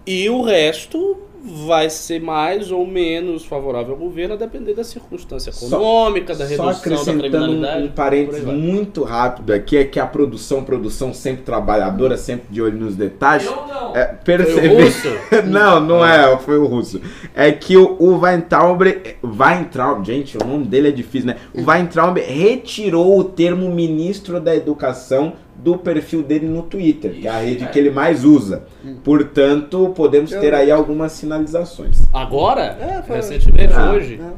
[0.08, 5.52] e o resto vai ser mais ou menos favorável ao governo a depender da circunstância
[5.52, 7.82] Só- econômica, da Só redução da acrescentando criminalidade.
[7.84, 12.62] um, um parênteses muito rápido aqui, é que a produção, produção sempre trabalhadora, sempre de
[12.62, 13.46] olho nos detalhes.
[13.50, 13.96] não.
[13.96, 15.08] É, Foi o russo?
[15.48, 17.02] não, não é, foi o russo.
[17.34, 18.82] É que o, o Weintraub,
[19.24, 21.38] Weintraub, gente, o nome dele é difícil, né?
[21.54, 25.34] O Weintraub retirou o termo ministro da educação
[25.64, 28.66] do perfil dele no Twitter, que é a rede que ele mais usa.
[29.04, 32.08] Portanto, podemos ter aí algumas sinalizações.
[32.14, 32.78] Agora?
[32.80, 33.92] É, foi- Recentemente, Ah.
[33.92, 34.18] hoje?
[34.18, 34.34] Né?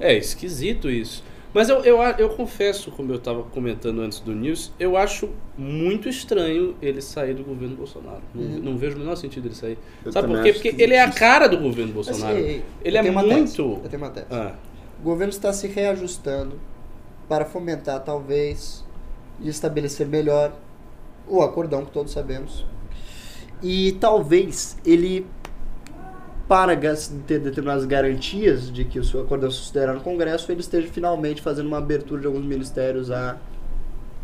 [0.00, 1.24] É esquisito isso.
[1.52, 6.08] Mas eu, eu, eu confesso, como eu estava comentando antes do News, eu acho muito
[6.08, 8.20] estranho ele sair do governo Bolsonaro.
[8.32, 8.58] Não, Uhum.
[8.62, 9.76] não vejo o menor sentido ele sair.
[10.04, 10.52] Eu Sabe por quê?
[10.52, 12.36] Porque ele é a cara do governo Bolsonaro.
[12.36, 13.28] Assim, ele é muito.
[13.28, 14.26] tese, eu tenho uma tese.
[14.30, 14.52] Ah,
[15.00, 16.52] O governo está se reajustando
[17.28, 18.79] para fomentar, talvez,
[19.40, 20.52] e estabelecer melhor
[21.26, 22.64] o acordão que todos sabemos.
[23.62, 25.26] E talvez ele,
[26.48, 26.76] para
[27.26, 31.40] ter determinadas garantias de que o seu acordão se sucederá no Congresso, ele esteja finalmente
[31.42, 33.36] fazendo uma abertura de alguns ministérios a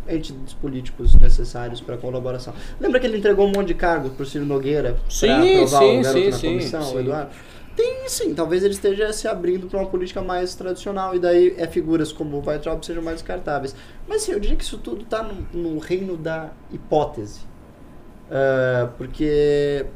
[0.08, 2.54] entes políticos necessários para colaboração.
[2.80, 5.98] Lembra que ele entregou um monte de cargos para o Ciro Nogueira para aprovar sim,
[5.98, 6.98] o garoto sim, na sim, comissão, sim.
[6.98, 7.30] Eduardo?
[7.76, 11.66] Tem sim, talvez ele esteja se abrindo para uma política mais tradicional e daí é
[11.66, 13.76] figuras como o Weintraub sejam mais descartáveis.
[14.08, 17.40] Mas sim, eu diria que isso tudo está no, no reino da hipótese.
[18.30, 19.86] Ah, porque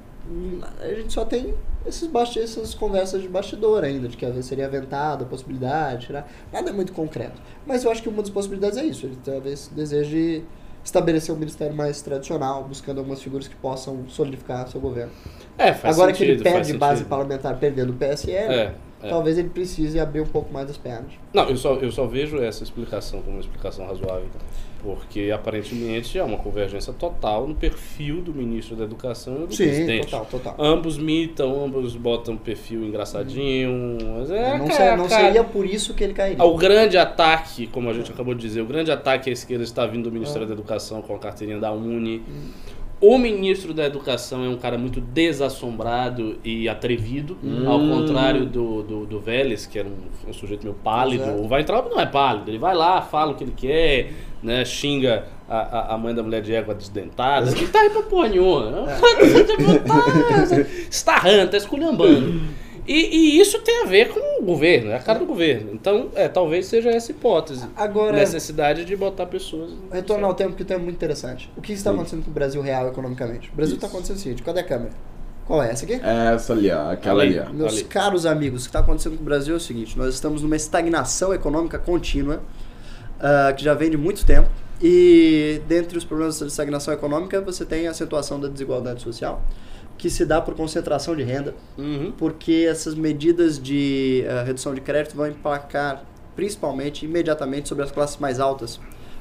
[0.81, 1.55] a gente só tem
[1.87, 6.31] esses essas conversas de bastidor ainda, de que seria aventada a possibilidade, tirar.
[6.53, 7.41] nada é muito concreto.
[7.67, 10.45] Mas eu acho que uma das possibilidades é isso, ele talvez deseje
[10.91, 15.13] estabelecer um ministério mais tradicional, buscando algumas figuras que possam solidificar seu governo.
[15.57, 16.27] é, faz Agora sentido.
[16.43, 19.09] que ele perde base parlamentar perdendo o PSL, É, é.
[19.09, 21.13] talvez ele precise abrir um pouco mais as pernas.
[21.33, 24.27] Não, eu só, eu só vejo essa explicação como uma explicação razoável.
[24.83, 29.65] Porque aparentemente há uma convergência total no perfil do ministro da Educação e do Sim,
[29.65, 30.05] presidente.
[30.07, 30.55] total, total.
[30.59, 33.99] Ambos mitam, ambos botam perfil engraçadinho.
[34.19, 36.43] Mas é, não, cara, se- não cara, seria por isso que ele cairia.
[36.43, 39.87] o grande ataque, como a gente acabou de dizer, o grande ataque à esquerda está
[39.87, 42.23] vindo do Ministério da Educação com a carteirinha da Uni.
[43.01, 49.07] O ministro da Educação é um cara muito desassombrado e atrevido, ao contrário do, do,
[49.07, 51.23] do Vélez, que era um, um sujeito meio pálido.
[51.23, 51.41] Exato.
[51.41, 55.25] O Weintraub não é pálido, ele vai lá, fala o que ele quer, né, xinga
[55.49, 58.71] a, a, mãe da mulher de égua desdentada, que tá aí pra porra nenhuma.
[58.71, 60.57] Tá
[60.91, 62.41] estarrando, tá esculhambando.
[62.87, 64.21] E, e isso tem a ver com
[64.55, 65.71] governo, é a cara do governo.
[65.73, 67.67] Então, é, talvez seja essa hipótese.
[67.77, 69.71] Agora, Necessidade de botar pessoas.
[69.93, 71.51] retornar ao tempo que o tempo é muito interessante.
[71.57, 73.51] O que está acontecendo com o Brasil real economicamente?
[73.51, 74.93] O Brasil está acontecendo o seguinte, cadê a câmera?
[75.47, 75.95] Qual é essa aqui?
[75.95, 76.93] É essa ali, ó.
[76.93, 77.39] Aquela Ali.
[77.39, 77.53] ali, ó.
[77.53, 77.85] Meus Ali.
[77.85, 80.55] caros amigos, o que está acontecendo com o Brasil é o seguinte: nós estamos numa
[80.57, 82.41] estagnação econômica contínua,
[83.19, 84.49] ah, que já vem de muito tempo.
[84.83, 89.43] E dentre os problemas da estagnação econômica, você tem a acentuação da desigualdade social,
[90.01, 92.11] que se dá por concentração de renda, Uhum.
[92.17, 98.17] porque essas medidas de ah, redução de crédito vão emplacar principalmente, imediatamente, sobre as classes
[98.17, 98.81] mais altas,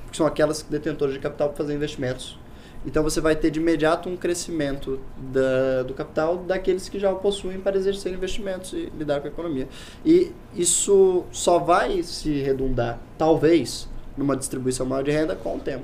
[0.10, 2.40] que são aquelas detentoras de capital para fazer investimentos.
[2.86, 7.18] Então você vai ter de imediato um crescimento da, do capital daqueles que já o
[7.18, 9.68] possuem para exercer investimentos e lidar com a economia.
[10.06, 15.84] E isso só vai se redundar, talvez, numa distribuição maior de renda com o tempo.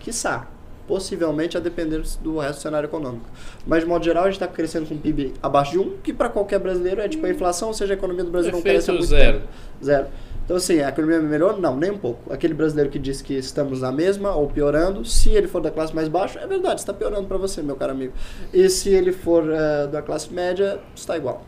[0.00, 0.48] Quiçá.
[0.92, 3.24] Possivelmente a depender do resto do cenário econômico.
[3.66, 6.12] Mas, de modo geral, a gente está crescendo com um PIB abaixo de 1, que
[6.12, 8.90] para qualquer brasileiro é tipo a inflação, ou seja, a economia do Brasil não cresce
[8.90, 9.38] há Efeito muito zero.
[9.38, 9.52] tempo.
[9.82, 10.06] Zero.
[10.44, 11.58] Então, assim, a economia melhorou?
[11.58, 12.30] Não, nem um pouco.
[12.30, 15.94] Aquele brasileiro que diz que estamos na mesma ou piorando, se ele for da classe
[15.94, 18.12] mais baixa, é verdade, está piorando para você, meu caro amigo.
[18.52, 21.42] E se ele for eh, da classe média, está igual.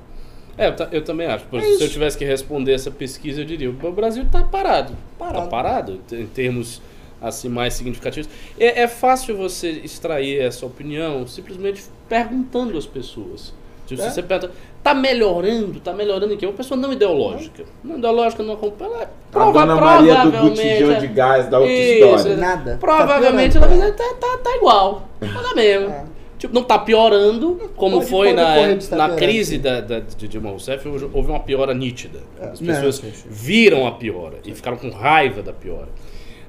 [0.57, 1.45] É, eu, eu também acho.
[1.53, 4.95] É se eu tivesse que responder essa pesquisa, eu diria: o Brasil está parado.
[5.19, 5.39] Parado.
[5.39, 6.81] Está parado, em termos
[7.29, 8.29] assim mais significativos.
[8.59, 13.53] É, é fácil você extrair essa opinião simplesmente perguntando às pessoas.
[13.87, 14.09] Tipo, É.
[14.09, 14.53] Se você pergunta,
[14.83, 16.47] tá melhorando, tá melhorando em quê?
[16.47, 17.65] Uma pessoa não ideológica.
[17.83, 18.91] Não ideológica, não acompanha.
[18.95, 22.37] Ela, A prova, Dona Maria do botijão é- de gás da outra Isso, história.
[22.37, 22.71] Nada.
[22.73, 25.09] Tá Provavelmente piorando, ela vai dizer, tá, tá, tá igual.
[25.21, 25.89] Tá mesmo.
[25.91, 26.05] É.
[26.39, 29.59] Tipo, não tá piorando, como Pode- foi pode na, correr de estar na piorando, crise
[29.59, 32.21] da, da, de Dilma Rousseff, houve uma piora nítida.
[32.41, 33.13] As Não, pessoas sim.
[33.31, 35.89] viram a piora e ficaram com raiva da piora.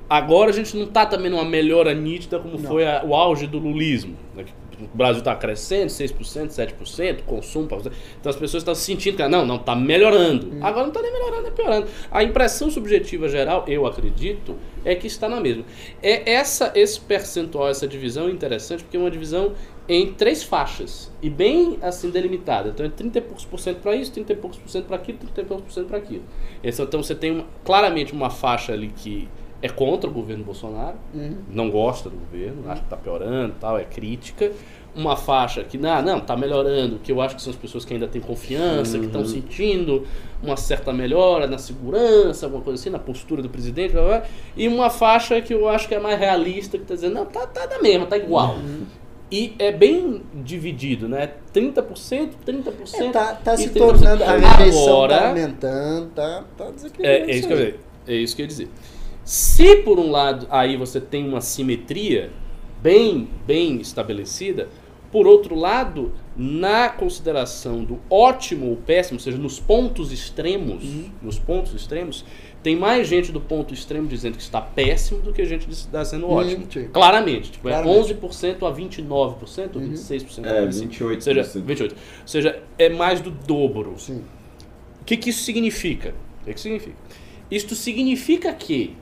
[0.10, 2.70] Agora a gente não tá também numa melhora nítida como Não.
[2.70, 4.16] foi a- o auge do lulismo.
[4.36, 4.46] né,
[4.78, 7.66] O Brasil está crescendo, 6%, 7%, consumo.
[7.72, 10.48] Então as pessoas estão sentindo que, não, não, tá melhorando.
[10.48, 10.60] Hum.
[10.62, 11.88] Agora não está nem melhorando, é piorando.
[12.12, 15.64] A impressão subjetiva geral, eu acredito, é que está na mesma.
[16.04, 19.54] É essa, esse percentual, essa divisão é interessante, porque é uma divisão
[19.88, 22.68] em três faixas e bem assim delimitada.
[22.68, 24.98] Então é 30 e poucos por cento para isso, 30 e poucos por cento para
[24.98, 26.24] aquilo, 30 e poucos por cento para aquilo.
[26.62, 29.30] Esse- Então você tem uma- claramente uma faixa ali que
[29.62, 31.38] é contra o governo Bolsonaro, Uhum.
[31.50, 34.52] não gosta do governo, acha que está piorando tal, é crítica.
[34.96, 37.94] Uma faixa que, não, não, tá melhorando, que eu acho que são as pessoas que
[37.94, 40.08] ainda têm confiança, que estão sentindo
[40.42, 44.28] uma certa melhora na segurança, alguma coisa assim, na postura do presidente, blá, blá, blá.
[44.56, 47.46] e uma faixa que eu acho que é mais realista, que está dizendo, não, tá,
[47.46, 48.56] tá da mesma, tá igual.
[49.30, 51.32] E é bem dividido, né?
[51.54, 52.72] 30%, 30%.
[52.94, 53.78] É, tá, tá se 30%.
[53.78, 57.30] tornando, a rejeição Agora, tá aumentando, tá, tá desequilibrando.
[57.30, 57.80] é, é isso que eu ia dizer.
[58.08, 58.70] É isso que eu ia dizer.
[59.26, 62.32] Se por um lado aí você tem uma simetria
[62.82, 64.70] bem, bem estabelecida,
[65.12, 70.84] por outro lado, na consideração do ótimo ou péssimo, ou seja, nos pontos extremos,
[71.22, 72.24] nos pontos extremos,
[72.62, 76.30] tem mais gente do ponto extremo dizendo que está péssimo do que gente está sendo
[76.30, 76.66] ótimo.
[76.72, 76.90] sim.
[76.92, 78.12] Claramente, tipo, Claramente.
[78.12, 80.88] é 11% a 29%, ou 26% a É, 25%.
[80.90, 81.16] 28%.
[81.16, 81.92] Ou seja, 28.
[81.94, 83.94] Ou seja, é mais do dobro.
[83.98, 84.24] Sim.
[85.02, 86.14] O que, que isso significa?
[86.42, 86.96] O que, que significa?
[87.50, 88.98] Isto significa que,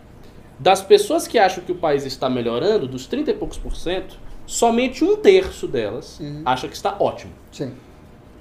[0.60, 4.18] das pessoas que acham que o país está melhorando, dos 30 e poucos por cento,
[4.46, 6.42] somente um terço delas Uhum.
[6.46, 7.32] acha que está ótimo.
[7.52, 7.72] Sim,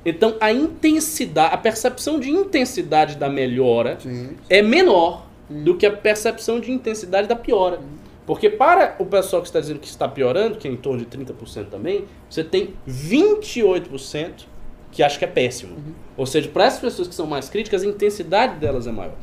[0.05, 4.31] Então, a intensidade, a percepção de intensidade da melhora sim.
[4.51, 7.79] é menor do que a percepção de intensidade da piora.
[8.27, 11.07] Porque para o pessoal que está dizendo que está piorando, que é em torno de
[11.07, 14.31] 30% também, você tem 28%
[14.91, 15.77] que acha que é péssimo.
[16.17, 19.15] Ou seja, para essas pessoas que são mais críticas, a intensidade delas é maior.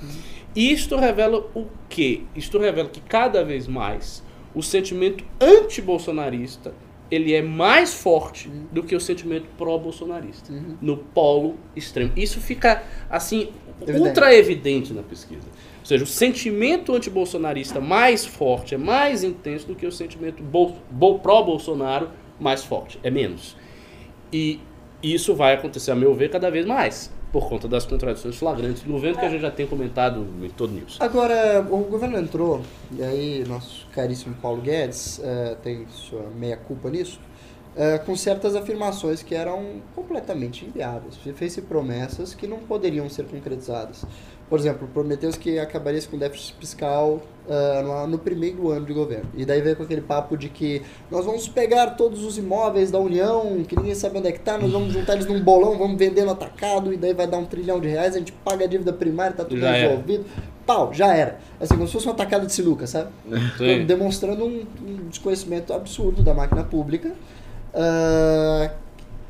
[0.55, 2.21] Isto revela o quê?
[2.35, 4.23] Isto revela que cada vez mais
[4.53, 6.73] o sentimento anti-bolsonarista
[7.11, 10.77] ele é mais forte do que o sentimento pró-bolsonarista Uhum.
[10.79, 12.11] no polo extremo.
[12.15, 13.49] Isso fica assim
[13.81, 14.07] Evidente.
[14.07, 15.47] ultra evidente na pesquisa.
[15.79, 20.77] Ou seja, o sentimento anti-bolsonarista mais forte é mais intenso do que o sentimento bol-
[20.91, 23.57] bol- pró-Bolsonaro mais forte, é menos.
[24.31, 24.59] E
[25.01, 27.11] isso vai acontecer, a meu ver, cada vez mais.
[27.31, 30.73] Por conta das contradições flagrantes do governo que a gente já tem comentado em todo
[30.73, 30.97] news.
[30.99, 32.61] Agora, o governo entrou,
[32.91, 37.19] e aí nosso caríssimo Paulo Guedes eh, tem sua meia-culpa nisso,
[37.75, 41.17] eh, com certas afirmações que eram completamente inviáveis.
[41.35, 44.05] Fez-se promessas que não poderiam ser concretizadas.
[44.49, 49.29] Por exemplo, prometeu-se que acabaria com déficit fiscal uh, no, primeiro ano de governo.
[49.35, 52.99] E daí veio com aquele papo de que nós vamos pegar todos os imóveis da
[52.99, 55.97] União, que ninguém sabe onde é que tá, nós vamos juntar eles num bolão, vamos
[55.97, 58.67] vender no atacado, e daí vai dar um trilhão de reais, a gente paga a
[58.67, 60.25] dívida primária, tá tudo já resolvido.
[60.31, 60.59] Era.
[60.65, 61.39] Pau, já era.
[61.59, 63.09] Assim, como se fosse um atacado de sinuca, sabe?
[63.57, 63.85] Sim.
[63.85, 67.11] Demonstrando um, um, desconhecimento absurdo da máquina pública.
[67.73, 68.69] Uh,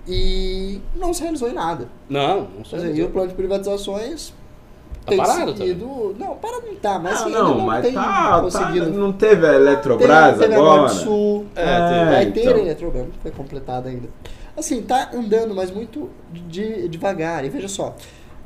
[0.05, 1.87] e não se realizou em nada.
[2.09, 2.95] Não, não se realizou.
[2.97, 4.33] E o plano de privatizações
[5.09, 5.85] Tá parado seguido...
[5.85, 6.15] Também.
[6.19, 8.85] Não, parado não tá, mas ah, não, não mas tem tá, conseguido...
[8.85, 10.85] tá, não teve a Eletrobras teve, teve agora?
[10.85, 12.43] A Sul, é, é, vai então.
[12.43, 14.07] ter a Eletrobras, não foi completada ainda.
[14.55, 17.45] Assim, tá andando, mas muito de, devagar.
[17.45, 17.95] E veja só,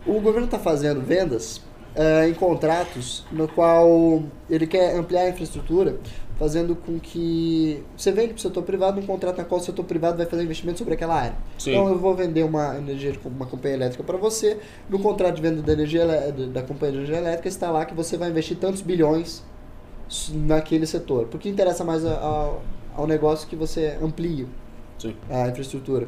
[0.06, 1.58] o governo está fazendo vendas
[1.96, 5.98] uh, em contratos no qual ele quer ampliar a infraestrutura
[6.38, 9.86] fazendo com que você vende para o setor privado um contrato na qual o setor
[9.86, 11.36] privado vai fazer investimento sobre aquela área.
[11.58, 11.72] Sim.
[11.72, 14.58] Então eu vou vender uma energia uma companhia elétrica para você,
[14.90, 16.06] no contrato de venda da energia
[16.52, 19.44] da companhia de energia elétrica está lá que você vai investir tantos bilhões
[20.32, 22.62] naquele setor, porque interessa mais ao,
[22.96, 24.48] ao negócio que você amplie
[24.98, 25.16] Sim.
[25.30, 26.08] a infraestrutura.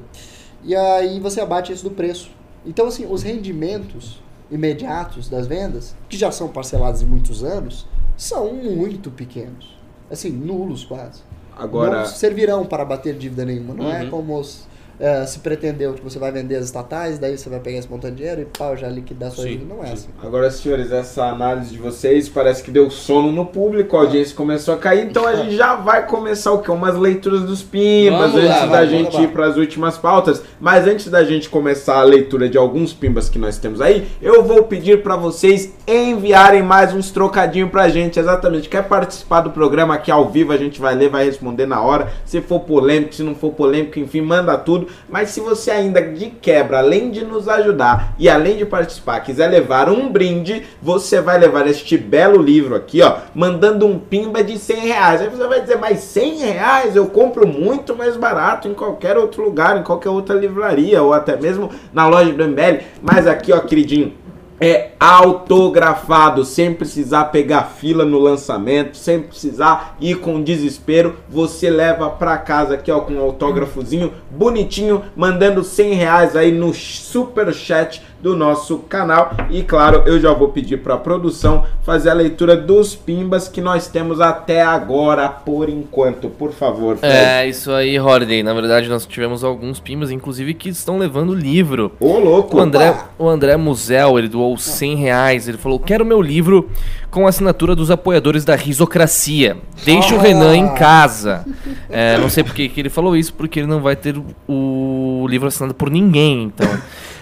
[0.64, 2.32] E aí você abate isso do preço.
[2.66, 8.54] Então assim, os rendimentos imediatos das vendas, que já são parcelados em muitos anos, são
[8.54, 9.76] muito pequenos
[10.16, 11.22] assim, nulos quase.
[11.56, 12.00] Agora...
[12.00, 13.74] Não servirão para bater dívida nenhuma.
[13.74, 14.08] Não é uhum.
[14.08, 14.66] é como os,
[15.00, 18.16] é, se pretendeu que você vai vender as estatais, daí você vai pegar esse montante
[18.16, 19.74] de dinheiro e pau, já liquidar sua dívida.
[19.74, 20.10] Não é assim.
[20.22, 24.74] Agora, senhores, essa análise de vocês parece que deu sono no público, a audiência começou
[24.74, 26.72] a cair, então a gente já vai começar o quê?
[26.72, 30.44] Umas leituras dos pimbas vamos antes lá, da gente ir para as últimas pautas.
[30.60, 34.44] Mas antes da gente começar a leitura de alguns pimbas que nós temos aí, eu
[34.44, 38.20] vou pedir para vocês enviarem mais uns trocadinhos pra gente.
[38.20, 38.70] Exatamente.
[38.70, 40.52] Quer participar do programa aqui ao vivo?
[40.52, 42.12] A gente vai ler, vai responder na hora.
[42.26, 44.85] Se for polêmico, se não for polêmico, enfim, manda tudo.
[45.10, 49.48] Mas se você ainda de quebra, além de nos ajudar e além de participar, quiser
[49.48, 54.58] levar um brinde, você vai levar este belo livro aqui, ó, mandando um pimba de
[54.58, 55.22] 100 reais.
[55.22, 59.44] Aí você vai dizer, mas 100 reais eu compro muito mais barato em qualquer outro
[59.44, 62.84] lugar, em qualquer outra livraria ou até mesmo na loja do MBL.
[63.02, 64.25] Mas aqui, ó, queridinho
[64.60, 71.18] é autografado, sem precisar pegar fila no lançamento, sem precisar ir com desespero.
[71.30, 76.74] Você leva pra casa aqui, ó, com um autógrafozinho bonitinho, mandando 100 reais aí no
[76.74, 79.36] super chat do nosso canal.
[79.52, 83.62] E claro, eu já vou pedir para a produção fazer a leitura dos pimbas que
[83.62, 86.28] nós temos até agora, por enquanto.
[86.28, 87.14] Por favor, Fred.
[87.14, 88.42] É, isso aí, Holiday.
[88.42, 91.92] Na verdade, nós tivemos alguns pimbas, inclusive, que estão levando livro.
[92.00, 92.58] Ô, louco!
[92.58, 95.48] O André, o André Musel, ele doou 100 reais.
[95.48, 96.68] Ele falou: Quero meu livro
[97.12, 99.56] com a assinatura dos apoiadores da risocracia.
[99.84, 100.18] Deixe oh.
[100.18, 101.46] o Renan em casa.
[101.88, 104.20] É, não sei por que ele falou isso, porque ele não vai ter
[104.50, 106.68] o livro assinado por ninguém, então.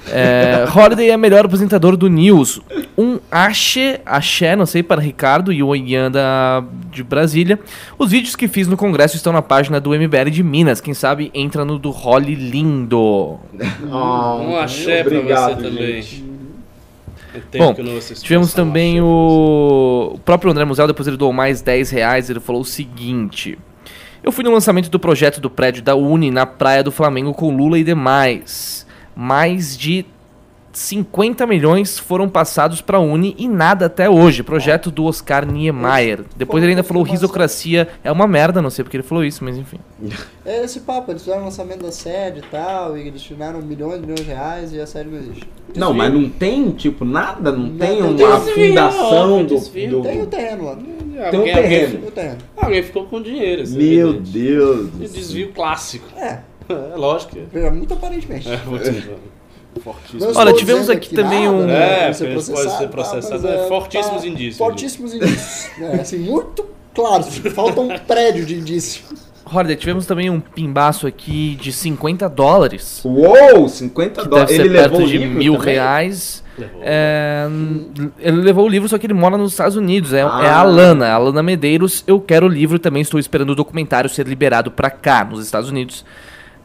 [0.08, 2.62] É, Holiday é melhor apresentador do News.
[2.98, 6.22] Um axé, axé, não sei, para Ricardo e o Ianda
[6.92, 7.60] de Brasília.
[7.98, 10.82] Os vídeos que fiz no congresso estão na página do MBL de Minas.
[10.82, 13.00] Quem sabe entra no do Holly Lindo.
[13.00, 13.40] Oh,
[13.92, 16.34] um axé obrigado, pra você também.
[17.58, 17.76] Bom,
[18.22, 20.12] tivemos também o...
[20.14, 23.58] o próprio André Musel, depois ele doou mais 10 reais, ele falou o seguinte...
[24.24, 27.54] Eu fui no lançamento do projeto do prédio da Uni na Praia do Flamengo com
[27.54, 30.06] Lula e demais mais de
[30.74, 34.44] 50 milhões foram passados para a Uni e nada até hoje.
[34.44, 36.22] Projeto do Oscar Niemeyer.
[36.36, 39.58] Depois ele ainda falou risocracia é uma merda, não sei porque ele falou isso, mas
[39.58, 39.78] enfim.
[40.46, 44.02] É esse papo, eles fizeram o lançamento da sede e tal, e destinaram milhões e
[44.02, 45.48] milhões de reais e a sede não existe.
[45.68, 45.80] Desvio.
[45.80, 47.52] Não, mas não tem, tipo, nada?
[47.52, 50.02] Não, não tem uma desvio, fundação do, do...
[50.02, 50.76] Tem o terreno lá.
[51.30, 52.06] Tem um terreno.
[52.06, 53.62] Alguém, alguém ficou com dinheiro.
[53.62, 54.32] Assim, Meu evidente.
[54.32, 54.90] Deus.
[55.14, 56.08] desvio clássico.
[56.18, 56.40] É.
[56.70, 57.38] É lógico.
[57.54, 58.50] É, muito aparentemente.
[58.50, 59.34] É, muito
[59.82, 60.32] Fortíssimo.
[60.36, 61.66] Olha, tivemos aqui, também nada, um.
[61.66, 62.10] Né?
[62.10, 63.42] É, ser pode ser processado.
[63.42, 64.58] Tá, é, fortíssimos tá, indícios.
[64.58, 65.72] Fortíssimos indícios.
[65.82, 67.38] é, assim, muito claros.
[67.38, 69.04] Falta um prédio de indício.
[69.46, 73.02] Horder, tivemos também um pimbaço aqui de 50 dólares.
[73.04, 74.58] Uou, 50 dólares.
[74.58, 75.74] Ele levou de mil também?
[75.74, 76.44] reais.
[76.82, 77.48] É,
[78.20, 80.14] ele levou o livro, só que ele mora nos Estados Unidos.
[80.14, 80.42] É, ah.
[80.44, 82.04] é a Alana, a Alana Medeiros.
[82.08, 83.02] Eu quero o livro também.
[83.02, 86.06] Estou esperando o documentário ser liberado para cá, nos Estados Unidos.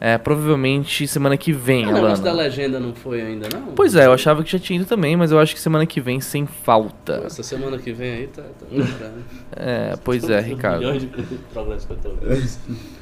[0.01, 3.73] É, provavelmente semana que vem, O negócio da legenda não foi ainda, não?
[3.75, 5.99] Pois é, eu achava que já tinha ido também, mas eu acho que semana que
[5.99, 7.23] vem sem falta.
[7.25, 8.43] Essa semana que vem aí tá...
[8.43, 9.11] tá
[9.57, 10.79] é, pois é, Ricardo.
[10.79, 11.07] Milhões de
[11.51, 12.11] progresso que eu tô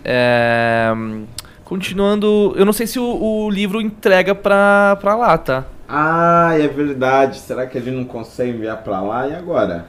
[0.04, 0.92] é,
[1.64, 5.66] Continuando, eu não sei se o, o livro entrega pra, pra lá, tá?
[5.88, 7.40] Ah, é verdade.
[7.40, 9.28] Será que a gente não consegue enviar pra lá?
[9.28, 9.86] E agora?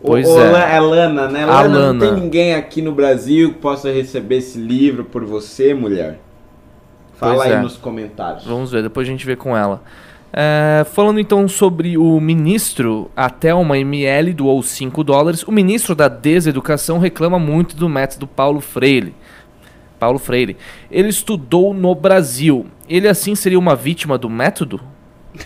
[0.00, 0.50] Pois Ô, é.
[0.50, 1.42] La- é Lana, né?
[1.42, 2.06] A Lana, não Lana.
[2.06, 6.20] tem ninguém aqui no Brasil que possa receber esse livro por você, mulher?
[7.18, 7.60] Fala Pois aí é.
[7.60, 8.44] nos comentários.
[8.44, 9.82] Vamos ver, depois a gente vê com ela.
[10.32, 15.42] É, falando então sobre o ministro, a Thelma ML doou 5 dólares.
[15.42, 19.14] O ministro da Deseducação reclama muito do método Paulo Freire.
[19.98, 20.56] Paulo Freire.
[20.90, 22.66] Ele estudou no Brasil.
[22.88, 24.80] Ele assim seria uma vítima do método?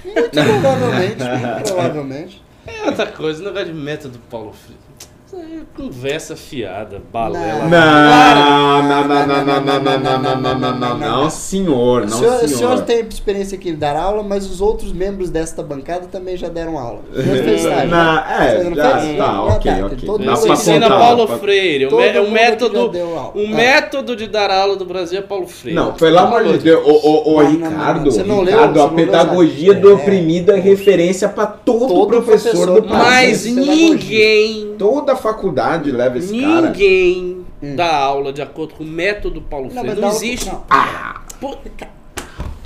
[0.04, 2.42] Muito provavelmente, muito provavelmente.
[2.66, 4.91] É outra coisa, o negócio de método Paulo Freire.
[5.34, 7.64] É conversa fiada, balela.
[7.64, 12.06] Não, não, não, não, não, não, não, não, não, não, não, não, não, senhor, O
[12.06, 15.62] não, senhor, o senhor tem experiência aqui em dar aula, mas os outros membros desta
[15.62, 17.00] bancada também já deram aula.
[17.10, 18.24] O senhor fez estágio, Não, né?
[18.40, 19.98] é, já, tá, Ah, ok, ok.
[20.04, 20.22] todo
[20.52, 21.86] ensina Paulo Freire.
[21.86, 22.90] O, o método,
[23.34, 23.54] o Ah.
[23.54, 25.74] método de dar aula do Brasil é Paulo Freire.
[25.76, 28.10] Não, pelo amor de Deus, não, Ricardo, não.
[28.10, 29.94] Você não leu- Ricardo, a pedagogia do É.
[29.94, 33.46] oprimido é referência pra todo, professor, do país.
[33.46, 36.60] Mas ninguém, Toda faculdade leva esse cara.
[36.68, 37.46] ninguém
[37.76, 40.00] dá aula de acordo com o método Paulo Não, Freire.
[40.00, 40.46] Não, existe.
[40.50, 40.64] não.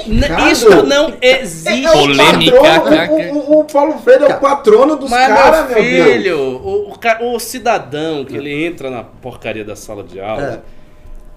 [0.06, 0.50] N- Ricardo.
[0.52, 1.84] Isso não existe.
[1.84, 3.12] É o Polêmica, patrono, cara.
[3.12, 6.12] o, o- o Paulo Freire é o patrono dos caras, meu meu Deus.
[6.12, 10.62] filho, o, o o cidadão que ele entra na porcaria da sala de aula,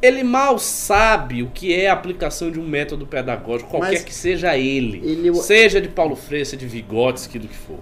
[0.01, 4.13] ele mal sabe o que é a aplicação de um método pedagógico, qualquer Mas que
[4.13, 5.01] seja ele.
[5.03, 7.77] ele- Seja de Paulo Freire, seja de Vygotsky, do que for.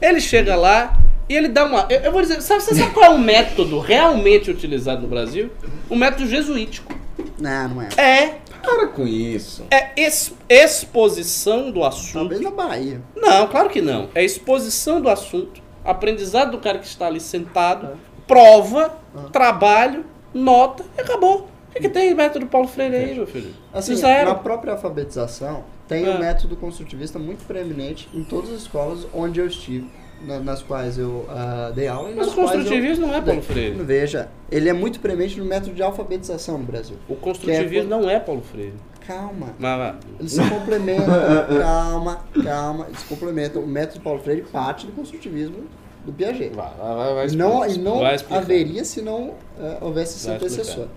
[0.00, 0.98] Ele chega lá
[1.28, 1.86] e ele dá uma...
[1.90, 5.50] Eu, eu vou dizer, sabe, você sabe qual é o método realmente utilizado no Brasil?
[5.88, 6.92] O método jesuítico.
[7.38, 7.88] Não, não é.
[7.96, 9.64] É, Para com isso.
[9.70, 12.12] é ex- exposição do assunto.
[12.14, 13.00] Talvez na Bahia.
[13.16, 14.08] Não, claro que não.
[14.14, 18.96] É exposição do assunto, aprendizado do cara que está ali sentado, prova,
[19.32, 21.48] trabalho, nota e acabou.
[21.70, 23.52] O que, que tem método Paulo Freire aí, meu filho?
[23.72, 24.28] Assim, Zero.
[24.28, 26.10] na própria alfabetização, tem É.
[26.10, 29.86] um método construtivista muito preeminente em todas as escolas onde eu estive,
[30.26, 32.10] na- nas quais eu ah, dei aula.
[32.14, 33.82] Mas o quais eu- construtivismo não é Paulo Freire.
[33.82, 36.96] Veja, ele é muito preeminente no método de alfabetização no Brasil.
[37.08, 38.74] O construtivismo não é Paulo Freire.
[39.06, 39.48] Calma.
[39.58, 41.04] Mas, mas- Eles se complementam.
[41.60, 42.86] calma, calma.
[42.88, 43.62] Eles se complementam.
[43.62, 45.64] O método Paulo Freire parte do construtivismo
[46.06, 46.54] do Piaget.
[46.54, 47.68] vai, vai, vai, vai não, explicar.
[47.68, 48.38] e não Vai explicar.
[48.40, 50.64] haveria se não eh, houvesse esse Vai antecessor.
[50.84, 50.90] explicar.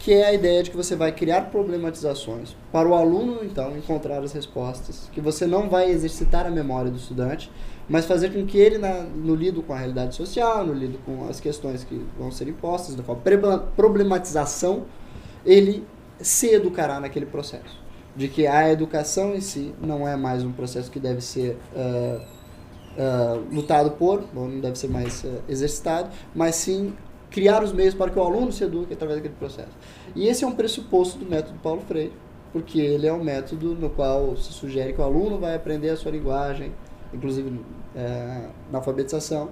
[0.00, 4.22] Que é a ideia de que você vai criar problematizações para o aluno, então, encontrar
[4.22, 7.50] as respostas, que você não vai exercitar a memória do estudante,
[7.90, 11.28] mas fazer com que ele, na- no lido com a realidade social, no lido com
[11.28, 14.84] as questões que vão ser impostas, da preba- problematização,
[15.44, 15.84] ele
[16.20, 17.78] se educará naquele processo.
[18.14, 22.24] De que a educação em si não é mais um processo que deve ser ah,
[22.98, 26.92] ah, lutado por, não deve ser mais ah, exercitado, mas sim
[27.30, 29.70] criar os meios para que o aluno se eduque através daquele processo.
[30.14, 32.12] E esse é um pressuposto do método Paulo Freire,
[32.52, 35.96] porque ele é um método no qual se sugere que o aluno vai aprender a
[35.96, 36.72] sua linguagem,
[37.14, 37.60] inclusive
[37.94, 39.50] eh, na alfabetização,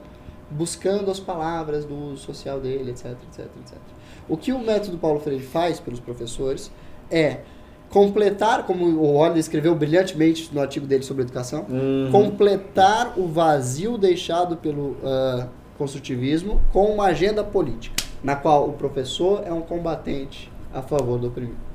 [0.50, 3.78] buscando as palavras do uso social dele, etc, etc, etc.
[4.28, 6.70] O que o método Paulo Freire faz pelos professores
[7.10, 7.40] é
[7.90, 12.10] completar, como o Holliday escreveu brilhantemente no artigo dele sobre educação, Uhum.
[12.12, 19.42] completar o vazio deixado pelo ah, construtivismo com uma agenda política, na qual o professor
[19.46, 21.67] é um combatente a favor do oprimido.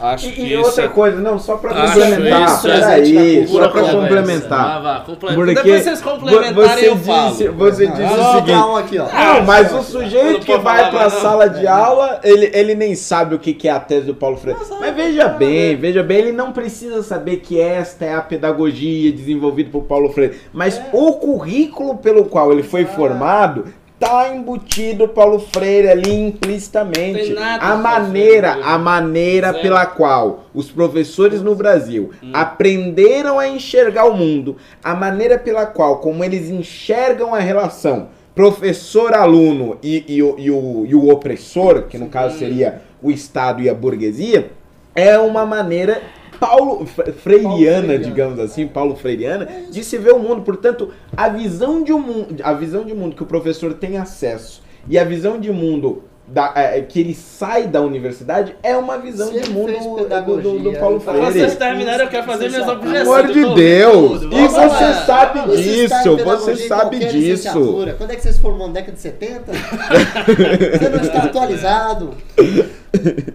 [0.00, 0.88] Acho E, que e isso outra é...
[0.88, 3.96] coisa, não, só pra Acho complementar, isso peraí, só conversa.
[3.96, 4.82] complementar.
[4.82, 7.30] Vai, vai, comple- Porque Depois vocês complementarem você eu falo.
[7.30, 9.06] disse, você Não, disse não, o seguinte, calma aqui, ó.
[9.12, 11.20] Não, mas o sujeito que vai mais, não.
[11.20, 14.36] sala de aula, ele, ele nem sabe o que, que é a tese do Paulo
[14.36, 14.60] Freire.
[14.78, 19.68] Mas veja bem, veja bem, ele não precisa saber que esta é a pedagogia desenvolvida
[19.70, 20.38] por Paulo Freire.
[20.52, 23.64] Mas o currículo pelo qual ele foi formado
[23.98, 27.34] tá embutido Paulo Freire ali implicitamente.
[27.60, 28.68] A maneira, Freire.
[28.68, 29.62] a maneira Zero.
[29.62, 32.30] pela qual os professores no Brasil Hum.
[32.32, 39.78] aprenderam a enxergar o mundo, a maneira pela qual, como eles enxergam a relação professor-aluno
[39.82, 43.68] e, e o, e, o, e o opressor, que no caso seria o Estado e
[43.68, 44.50] a burguesia,
[44.94, 46.00] é uma maneira
[46.38, 47.54] paulo, fre- freiriana,
[47.86, 47.98] freiriana.
[47.98, 50.42] digamos assim, paulo freiriana, de se ver o mundo.
[50.42, 54.62] Portanto, a visão de um mundo, a visão de mundo que o professor tem acesso
[54.88, 59.32] e a visão de mundo da- é, que ele sai da universidade é uma visão
[59.32, 61.32] de mundo do, do, do Paulo Pra Freire.
[61.32, 63.02] vocês terminarem, eu quero fazer minhas objeções.
[63.02, 64.22] Pelo amor de Deus!
[64.24, 65.04] E você lá.
[65.06, 67.86] sabe Você disso, você sabe disso.
[67.96, 68.66] Quando é que você se formou?
[68.66, 69.42] Na década de 70?
[70.78, 72.10] você não está atualizado.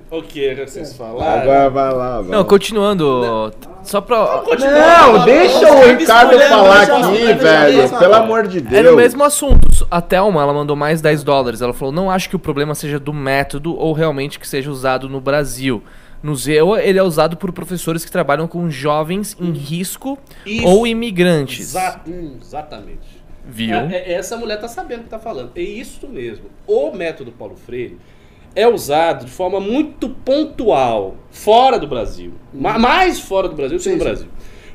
[0.10, 1.42] O que é que vocês falaram?
[1.42, 2.44] Agora vai lá, vai Não, lá.
[2.46, 3.54] continuando.
[3.84, 4.44] Só pra.
[4.60, 7.90] Não, deixa o Ricardo escolhendo, falar aqui, velho.
[8.00, 8.74] Pelo amor de Deus.
[8.74, 9.88] É no mesmo assunto.
[9.92, 11.62] A Thelma, ela mandou mais 10 dólares.
[11.62, 15.08] Ela falou: não acho que o problema seja do método ou realmente que seja usado
[15.08, 15.84] no Brasil.
[16.22, 20.66] No ZEU, ele é usado por professores que trabalham com jovens em risco Isso.
[20.66, 21.60] ou imigrantes.
[21.60, 22.10] Exato,
[22.42, 23.22] exatamente.
[23.46, 23.76] Viu?
[23.76, 25.52] É- é- essa mulher tá sabendo o que tá falando.
[25.54, 26.46] É isso mesmo.
[26.66, 27.98] O método Paulo Freire
[28.56, 32.34] é usado de forma muito pontual fora do Brasil.
[32.54, 34.04] Ma- Mais fora do Brasil do que Sim, no sim.
[34.04, 34.28] Brasil.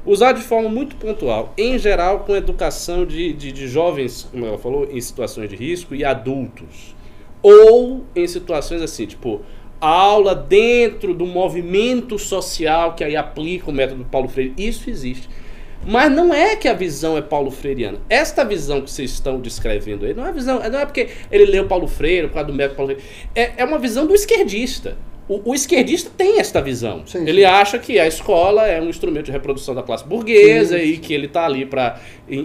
[0.07, 4.57] Usado de forma muito pontual, em geral com educação de, de, de jovens, como ela
[4.59, 6.97] falou, em situações de risco e adultos.
[7.43, 9.43] Ou em situações assim, tipo,
[9.81, 14.55] aula dentro do movimento social que aí aplica o método Paulo Freire.
[14.57, 15.29] Isso existe.
[15.87, 17.99] Mas não é que a visão é paulo freiriana.
[18.09, 21.67] Esta visão que vocês estão descrevendo aí, não é visão, não é porque ele leu
[21.67, 23.11] Paulo Freire, por causa do método Paulo Freire.
[23.35, 24.97] É, é uma visão do esquerdista.
[25.29, 27.03] O, o esquerdista tem esta visão.
[27.07, 27.45] Sim, ele sim.
[27.45, 30.85] acha que a escola é um instrumento de reprodução da classe burguesa Sim.
[30.85, 32.01] e que ele está ali para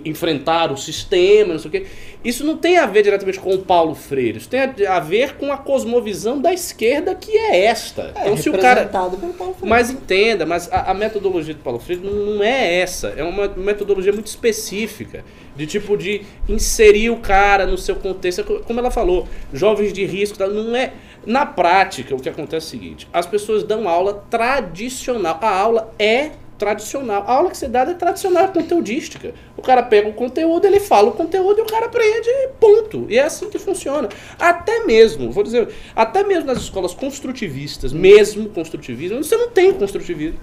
[0.06, 1.86] enfrentar o sistema, não sei o quê.
[2.24, 4.38] Isso não tem a ver diretamente com o Paulo Freire.
[4.38, 8.12] Isso tem a, a ver com a cosmovisão da esquerda que é esta.
[8.16, 8.82] É, então, se o cara.
[8.82, 9.70] representado pelo Paulo Freire.
[9.70, 13.14] Mas entenda, mas a, a metodologia do Paulo Freire não é essa.
[13.18, 15.24] É uma metodologia muito específica.
[15.56, 18.42] De tipo de inserir o cara no seu contexto.
[18.42, 20.38] É co- Como ela falou, jovens de risco.
[20.48, 20.94] Não é.
[21.26, 25.38] Na prática, o que acontece é o seguinte: as pessoas dão aula tradicional.
[25.42, 27.24] A aula é tradicional.
[27.28, 29.34] A aula que você dá é tradicional, é conteudística.
[29.58, 33.06] O cara pega o conteúdo, ele fala o conteúdo e o cara aprende, e ponto.
[33.10, 34.08] E é assim que funciona.
[34.40, 40.40] Até mesmo, vou dizer, até mesmo nas escolas construtivistas, mesmo construtivismo, você não tem construtivismo.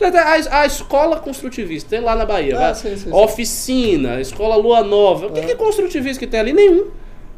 [0.00, 3.12] A, a escola construtivista, tem lá na Bahia, Ah, sim, sim, sim.
[3.12, 5.26] oficina, escola Lua Nova.
[5.28, 6.52] O que, que é construtivismo que tem ali?
[6.52, 6.88] Nenhum.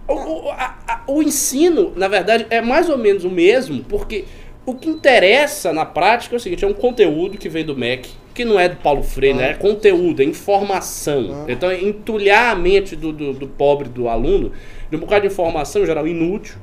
[0.07, 4.25] O, o- a- a- o ensino, na verdade, é mais ou menos o mesmo, porque
[4.67, 8.11] o que interessa na prática é o seguinte: é um conteúdo que vem do MEC,
[8.35, 9.51] que não é do Paulo Freire, né?
[9.51, 11.45] é conteúdo, é informação.
[11.47, 11.53] Ah.
[11.53, 14.53] Então, é entulhar a mente do, do, do pobre, do aluno,
[14.91, 16.57] de um bocado de informação, em geral, inútil.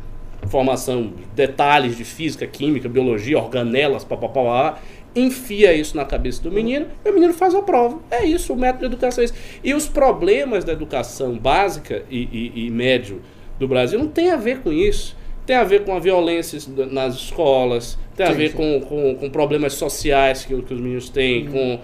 [0.43, 4.79] Informação, detalhes de física, química, biologia, organelas, papapá,
[5.15, 7.99] enfia isso na cabeça do menino e o menino faz a prova.
[8.09, 9.33] É isso, o método de educação é isso.
[9.63, 13.21] E os problemas da educação básica e, e- e médio
[13.59, 15.15] do Brasil não tem a ver com isso.
[15.45, 16.59] Tem a ver com a violência
[16.91, 18.57] nas escolas, tem a Sim, ver sim.
[18.57, 21.79] com, com, com problemas sociais que, que os meninos têm, com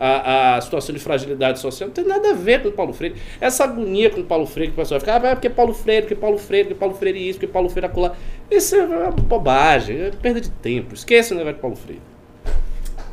[0.00, 1.88] a, a situação de fragilidade social.
[1.88, 3.16] Não tem nada a ver com o Paulo Freire.
[3.38, 6.02] Essa agonia com o Paulo Freire, que o pessoal fica, ah, é porque Paulo Freire,
[6.02, 8.16] porque Paulo Freire, porque Paulo Freire isso, porque Paulo Freire acolá.
[8.50, 10.94] Isso é uma bobagem, é perda de tempo.
[10.94, 12.02] Esqueça o negócio de Paulo Freire.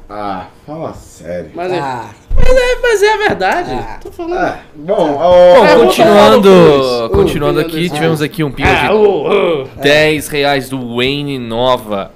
[0.10, 1.51] Ah, fala sério.
[1.53, 3.72] Mas, é, Ah, mas, é, mas é a verdade.
[3.74, 3.99] Ah.
[4.01, 4.38] Tô falando.
[4.39, 7.93] Ah, bom, Bom, ó, É, continuando, continuando Uh, aqui, ah.
[7.93, 9.68] tivemos aqui um pingo Ah, de ô.
[9.80, 12.12] 10 reais do Wayne Nova.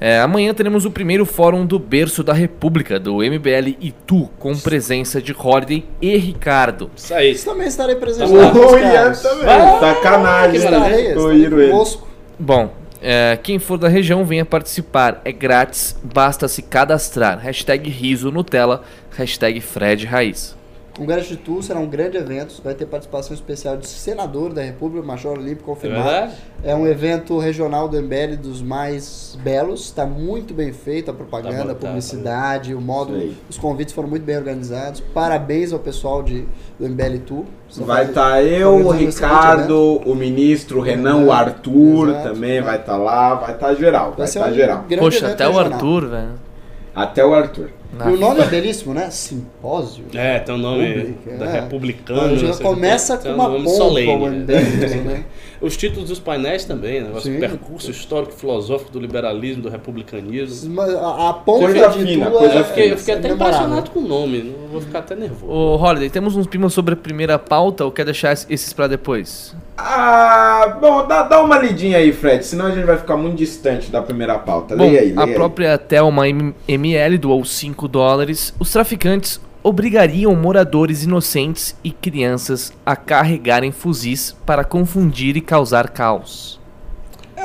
[0.00, 5.20] É, amanhã teremos o primeiro fórum do Berço da República, do MBL Itu, com presença
[5.20, 6.88] de Holiday e Ricardo.
[6.96, 7.32] Isso aí.
[7.32, 9.44] isso também estarei presente o Ian também.
[9.44, 9.80] Vai.
[9.80, 10.60] Sacanagem.
[10.60, 10.76] Que né?
[10.76, 11.08] Estarei,
[11.40, 12.08] estarei conosco.
[12.38, 12.70] Bom,
[13.00, 17.38] é, quem for da região venha participar, é grátis, basta se cadastrar.
[17.38, 18.82] Hashtag riso Nutella,
[19.16, 20.57] hashtag Fred Raiz.
[20.98, 24.62] O Congresso de Tu será um grande evento, vai ter participação especial de senador da
[24.62, 26.02] República, Major Olímpico É confirmado.
[26.02, 26.32] verdade?
[26.64, 31.56] É um evento regional do MBL dos mais belos, está muito bem feito a propaganda,
[31.58, 35.00] Tá bom, a tá, publicidade, o modo, os convites foram muito bem organizados.
[35.14, 36.48] Parabéns ao pessoal de,
[36.80, 37.44] do MBL Tu.
[37.70, 38.90] Você Vai estar eu, o.
[38.90, 42.28] Ricardo, o ministro Renan, o Arthur Exato.
[42.34, 44.84] também vai estar lá, vai estar geral, vai Vai ser estar um geral.
[44.88, 45.72] grande Poxa, até o regional.
[45.74, 46.48] Arthur, velho.
[46.92, 47.70] Até o Arthur.
[47.90, 49.10] E o nome é belíssimo, né?
[49.10, 50.04] Simpósio.
[50.14, 51.60] É, tem um nome Pública, da é.
[51.60, 52.36] republicana.
[52.36, 54.44] Já o começa tem, com um uma nome pompa solene, o né?
[55.08, 55.24] Né?
[55.60, 57.10] Os títulos dos painéis também, né?
[57.20, 57.36] Sim.
[57.36, 60.72] O percurso histórico filosófico do liberalismo, do republicanismo.
[60.74, 63.18] Mas A, a ponta Coisa de fina, Tu coisa é, Eu fiquei, eu fiquei é
[63.18, 63.54] até memorável.
[63.56, 65.50] impressionado com o nome, não vou ficar até nervoso.
[65.50, 69.56] Ô, Holiday, temos uns pimas sobre a primeira pauta ou quer deixar esses pra depois?
[69.76, 73.90] Ah, bom, dá, dá uma lidinha aí, Fred, senão a gente vai ficar muito distante
[73.92, 74.76] da primeira pauta.
[74.76, 75.34] Bom, Leia aí, leia a aí.
[75.34, 76.24] própria Thelma
[76.66, 78.52] ML doou 5 dólares.
[78.58, 86.58] Os traficantes obrigariam moradores inocentes e crianças a carregarem fuzis para confundir e causar caos.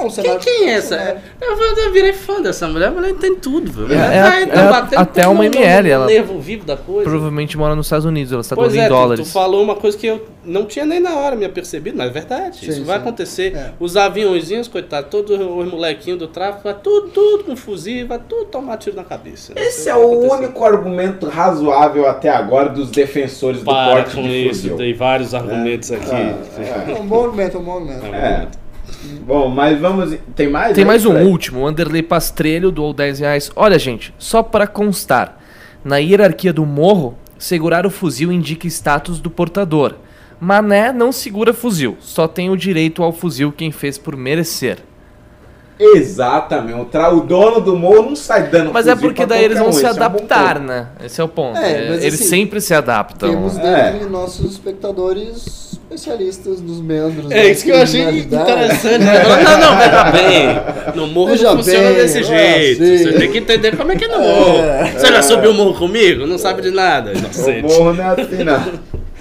[0.03, 0.39] É um Quem, cenário.
[0.41, 1.21] quem é essa?
[1.41, 3.93] Eu, eu virei fã dessa mulher, a mulher entende tudo, velho.
[3.99, 7.09] É, é tá- é batendo até uma ML, ela- nervo vivo da coisa.
[7.09, 9.27] Provavelmente mora nos Estados Unidos, ela está Pois doando é, em tu- dólares.
[9.27, 12.11] Tu, falou uma coisa que eu não tinha nem na hora me apercebido, mas é
[12.11, 12.57] verdade.
[12.57, 13.01] Sim, isso vai sim.
[13.01, 13.55] acontecer.
[13.55, 13.71] É.
[13.79, 18.45] Os aviãozinhos, coitado, todos os molequinhos do tráfico, vai tudo, tudo com fuzil, vai tudo
[18.45, 19.53] tomar tiro na cabeça.
[19.55, 20.35] Esse é vai o acontecer.
[20.35, 24.77] único argumento razoável até agora dos defensores do Para porte com de isso, fuzil.
[24.77, 26.11] tem vários argumentos aqui.
[26.11, 26.33] Ah,
[26.91, 28.05] É um bom argumento, é um bom argumento.
[28.13, 28.47] É.
[29.25, 30.17] Bom, mas vamos.
[30.35, 30.73] Tem mais?
[30.73, 31.27] Tem aí, mais um Fred?
[31.29, 33.51] último, o Anderley Pastrelho doou 10 reais.
[33.55, 35.37] Olha, gente, só para constar,
[35.83, 39.95] na hierarquia do morro, segurar o fuzil indica status do portador.
[40.39, 44.79] Mané não segura fuzil, só tem o direito ao fuzil quem fez por merecer.
[45.79, 46.79] Exatamente.
[46.79, 49.69] O, tra- o dono do morro não sai dando Mas é porque daí eles vão
[49.69, 50.87] um, se esse é um adaptar, né?
[51.03, 51.57] Esse é o ponto.
[51.57, 53.29] É, É, eles assim, sempre se adaptam.
[53.29, 54.05] Temos É.
[54.09, 58.99] nossos espectadores especialistas nos meandros É isso que eu achei interessante.
[58.99, 59.23] né?
[59.43, 60.95] Não, não, veja bem.
[60.95, 62.83] No morro Veja não funciona bem, desse é jeito.
[62.83, 62.97] assim.
[63.03, 64.57] Você tem que entender como é que é no morro.
[64.97, 66.25] Você já subiu o morro comigo?
[66.25, 67.61] Não sabe de nada, O inocente.
[67.63, 68.63] morro não é assim, não.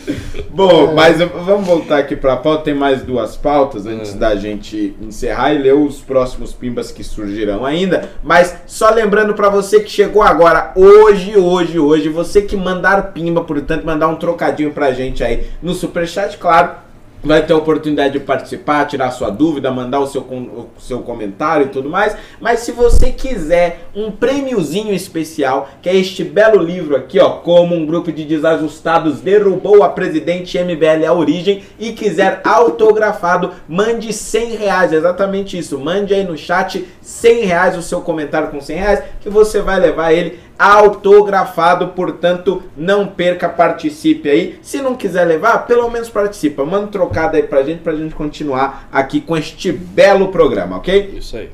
[0.50, 2.64] Bom, mas eu- vamos voltar aqui pra pauta.
[2.64, 4.18] Tem mais duas pautas antes É.
[4.18, 8.10] da gente encerrar e ler os próximos pimbas que surgirão ainda.
[8.22, 13.42] Mas só lembrando pra você que chegou agora, hoje, hoje, hoje, você que mandar pimba,
[13.44, 16.81] portanto, mandar um trocadinho pra gente aí no Superchat, claro.
[17.24, 21.66] Vai ter a oportunidade de participar, tirar sua dúvida, mandar o seu, o seu comentário
[21.66, 22.16] e tudo mais.
[22.40, 27.76] Mas se você quiser um prêmiozinho especial, que é este belo livro aqui, ó, como
[27.76, 34.56] um grupo de desajustados derrubou a presidente MBL a origem e quiser autografado, mande 100
[34.56, 35.78] reais, exatamente isso.
[35.78, 39.78] Mande aí no chat 100 reais o seu comentário com 100 reais, que você vai
[39.78, 44.58] levar ele autografado, portanto, não perca, participe aí.
[44.62, 46.64] Se não quiser levar, pelo menos participa.
[46.64, 51.14] Manda trocado aí pra gente, pra gente continuar aqui com este belo programa, ok?
[51.16, 51.50] Isso aí.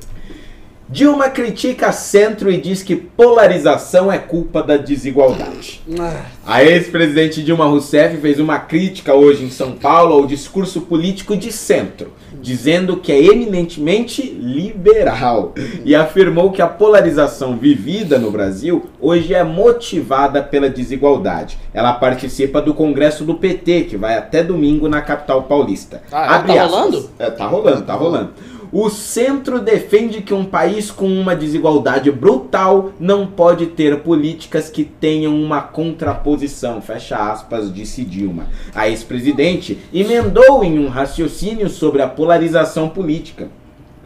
[0.91, 5.81] Dilma critica centro e diz que polarização é culpa da desigualdade.
[5.99, 11.37] Ah, A ex-presidente Dilma Rousseff fez uma crítica hoje em São Paulo ao discurso político
[11.37, 12.11] de centro,
[12.41, 15.53] dizendo que é eminentemente liberal
[15.85, 21.59] e afirmou que a polarização vivida no Brasil hoje é motivada pela desigualdade.
[21.71, 26.01] Ela participa do congresso do PT, que vai até domingo na capital paulista.
[26.11, 27.09] Ah, tá rolando?
[27.19, 28.29] É, tá rolando, tá rolando.
[28.71, 34.83] O centro defende que um país com uma desigualdade brutal não pode ter políticas que
[34.83, 38.47] tenham uma contraposição, fecha aspas, disse Dilma.
[38.75, 43.49] A ex-presidente emendou em um raciocínio sobre a polarização política.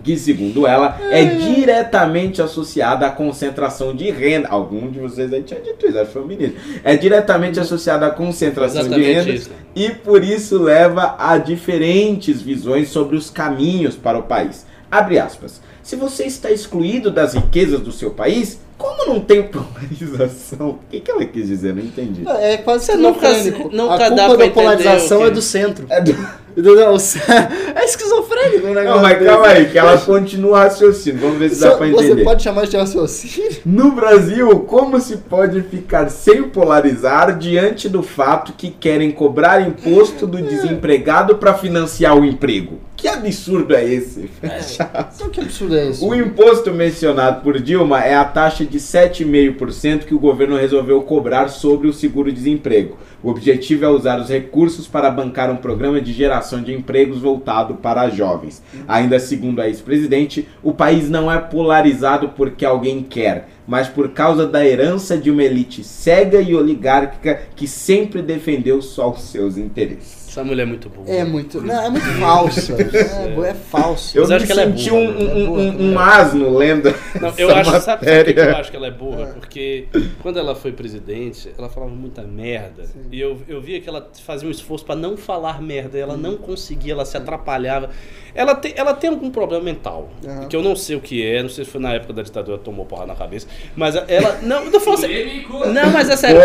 [0.04, 4.50] Que, segundo ela, é diretamente associada à concentração de renda.
[4.50, 6.60] Algum de vocês aí tinha dito isso, acho que foi o ministro.
[6.84, 9.50] É diretamente associada à concentração de Exatamente renda isso.
[9.76, 14.66] e por isso leva a diferentes visões sobre os caminhos para o país.
[14.92, 15.62] Abre aspas.
[15.82, 20.70] Se você está excluído das riquezas do seu país, como não tem polarização?
[20.72, 21.74] O que, que ela quis dizer?
[21.74, 22.24] Não entendi.
[22.40, 23.30] É quase Você nunca-
[23.72, 25.86] nunca a culpa pra da polarização entender é do centro.
[25.90, 26.96] É do- Entendeu?
[27.76, 28.96] É esquizofrênico o negócio.
[28.96, 29.26] Não, mas desse.
[29.30, 31.20] calma aí, que ela continua raciocínio.
[31.22, 32.24] Vamos ver se dá pra Você entender.
[32.24, 33.52] pode chamar de raciocínio?
[33.66, 40.28] No Brasil, como se pode ficar sem polarizar diante do fato que querem cobrar imposto
[40.28, 42.80] do desempregado para financiar o emprego?
[42.96, 44.30] Que absurdo é esse?
[44.42, 46.08] Então, que absurdo é isso?
[46.08, 51.50] O imposto mencionado por Dilma é a taxa de 7,5% que o governo resolveu cobrar
[51.50, 52.98] sobre o seguro-desemprego.
[53.24, 57.76] O objetivo é usar os recursos para bancar um programa de geração de empregos voltado
[57.76, 58.62] para jovens.
[58.86, 64.46] Ainda segundo a ex-presidente, o país não é polarizado porque alguém quer, mas por causa
[64.46, 70.23] da herança de uma elite cega e oligárquica que sempre defendeu só os seus interesses.
[70.34, 71.08] Essa mulher é muito boa.
[71.08, 71.62] É muito.
[71.62, 72.74] Não, é muito falsa.
[72.84, 74.18] É, é falso.
[74.18, 76.96] Eu acho que ela é senti burra, um, um- é burra um- um asno lendo
[77.22, 79.26] Não, essa eu acho, sabe, sabe por que eu acho que ela é burra?
[79.40, 79.88] Porque
[80.24, 82.84] quando ela foi presidente, ela falava muita merda.
[83.12, 86.00] E eu, eu via que ela fazia um esforço pra não falar merda.
[86.00, 87.92] E ela não conseguia, ela se atrapalhava.
[88.34, 90.10] Ela tem, ela tem algum problema mental.
[90.26, 90.48] Aham.
[90.48, 92.58] Que eu não sei o que é, não sei se foi na época da ditadura
[92.58, 93.46] tomou porra na cabeça.
[93.76, 94.40] Mas ela.
[94.42, 95.46] Não, eu tô falando sério.
[95.72, 96.42] Não, mas é sério.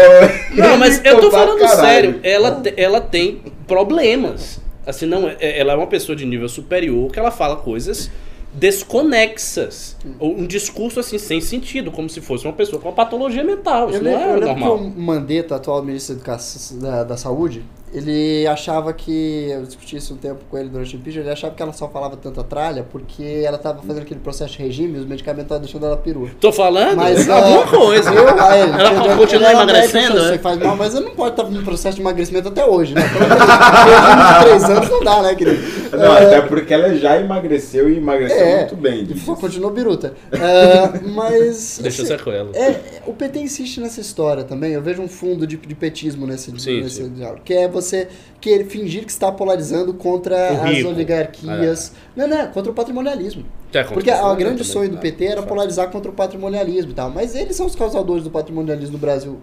[0.55, 2.21] Não, mas eu tô falando sério.
[2.23, 4.59] Ela, te- ela tem problemas.
[4.85, 8.11] Assim, não, é- ela é uma pessoa de nível superior que ela fala coisas
[8.53, 9.97] desconexas.
[10.19, 13.91] Ou um discurso assim, sem sentido, como se fosse uma pessoa com uma patologia mental.
[13.91, 14.79] Isso Eu não lembro, eu é lembro normal.
[14.79, 17.63] que o Mandetta, atual ministro da, Educação, da, da Saúde,
[17.93, 21.55] ele achava que, eu discuti isso um tempo com ele durante o impeachment, ele achava
[21.55, 25.01] que ela só falava tanta tralha porque ela estava fazendo aquele processo de regime e
[25.01, 26.29] os medicamentos estavam deixando ela perua.
[26.41, 26.97] Tô falando?
[26.97, 28.11] Mas é alguma coisa.
[28.13, 30.39] Eu, ele, ela ele- continua ele é emagrecendo, sei, né?
[30.39, 33.03] faz mal, mas eu não pode estar no processo de emagrecimento até hoje, né?
[33.09, 35.59] Pelo menos de três anos não dá, né, querido?
[35.97, 38.57] Não, É, até porque ela já emagreceu e emagreceu É.
[38.61, 39.01] muito bem.
[39.01, 39.35] e disso.
[39.37, 40.15] Continua biruta.
[40.39, 41.79] É, mas.
[41.83, 42.51] Deixa assim, sequela.
[42.55, 44.73] É, o PT insiste nessa história também.
[44.73, 47.11] Eu vejo um fundo de, de petismo nesse, Sim, nesse sim.
[47.13, 47.41] diálogo.
[47.45, 48.09] Que é você
[48.41, 51.93] querer fingir que está polarizando contra O as oligarquias.
[52.17, 53.45] Não, não, contra o patrimonialismo.
[53.73, 57.11] É, Porque contra- grande sonho do Ah, PT era polarizar contra o patrimonialismo e tal.
[57.11, 59.39] Mas eles são os causadores do patrimonialismo no Brasil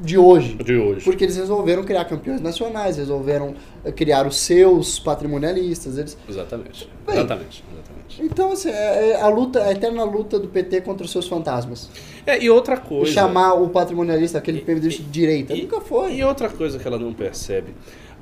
[0.00, 0.54] de hoje.
[0.54, 1.04] De hoje.
[1.04, 3.54] Porque eles resolveram criar campeões nacionais, resolveram
[3.84, 5.98] eh, criar os seus patrimonialistas.
[5.98, 6.16] Eles...
[6.28, 6.88] Exatamente.
[7.06, 7.16] Bem.
[7.16, 7.64] Exatamente.
[7.72, 8.22] Exatamente.
[8.22, 11.90] Então, assim, é, é a luta, a eterna luta do PT contra os seus fantasmas.
[12.26, 13.12] É, e outra E coisa.
[13.12, 15.54] chamar o patrimonialista, aquele E- de direita.
[15.54, 16.14] e- Nunca foi.
[16.16, 17.74] E outra coisa que ela não percebe,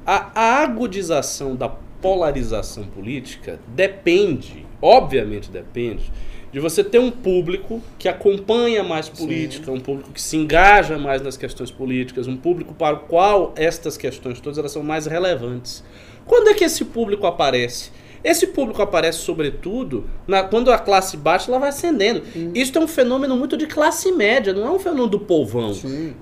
[0.06, 6.10] a, a agudização da polarização política depende obviamente depende,
[6.52, 9.72] de você ter um público que acompanha mais política, Sim.
[9.72, 13.96] um público que se engaja mais nas questões políticas, um público para o qual estas
[13.96, 15.84] questões todas elas são mais relevantes.
[16.24, 17.90] Quando é que esse público aparece?
[18.22, 22.22] Esse público aparece, sobretudo, na, quando a classe baixa ela vai ascendendo.
[22.36, 22.50] Hum.
[22.54, 25.72] Isso é um fenômeno muito de classe média, não é um fenômeno do povão.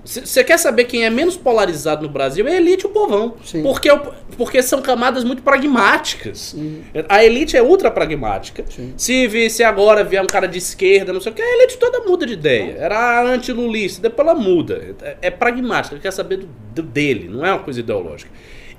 [0.03, 2.47] Você quer saber quem é menos polarizado no Brasil?
[2.47, 3.35] É a elite e o povão.
[3.61, 3.89] Porque,
[4.37, 6.55] porque são camadas muito pragmáticas.
[6.57, 6.81] Hum.
[7.09, 8.63] A elite é ultra pragmática.
[8.69, 8.93] Sim.
[8.97, 11.77] Se, vi, se agora vier um cara de esquerda, não sei o que, a elite
[11.77, 12.77] toda muda de ideia.
[12.77, 14.95] Era anti-lulista, depois ela muda.
[15.01, 18.31] É, é pragmática, quer saber do, do, dele, não é uma coisa ideológica.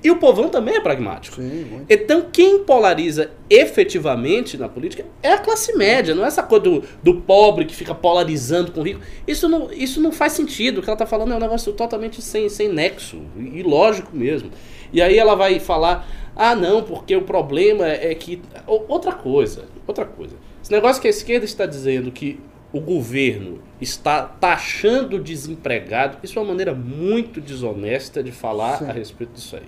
[0.03, 1.35] E o povão também é pragmático.
[1.35, 6.63] Sim, então, quem polariza efetivamente na política é a classe média, não é essa coisa
[6.63, 9.01] do, do pobre que fica polarizando com o rico.
[9.27, 10.77] Isso não, isso não faz sentido.
[10.77, 14.51] O que ela está falando é um negócio totalmente sem, sem nexo, e lógico mesmo.
[14.91, 18.41] E aí ela vai falar: ah, não, porque o problema é que.
[18.65, 20.35] Outra coisa, outra coisa.
[20.61, 22.39] Esse negócio que a esquerda está dizendo que
[22.71, 28.85] o governo está taxando desempregado, isso é uma maneira muito desonesta de falar Sim.
[28.85, 29.63] a respeito disso aí.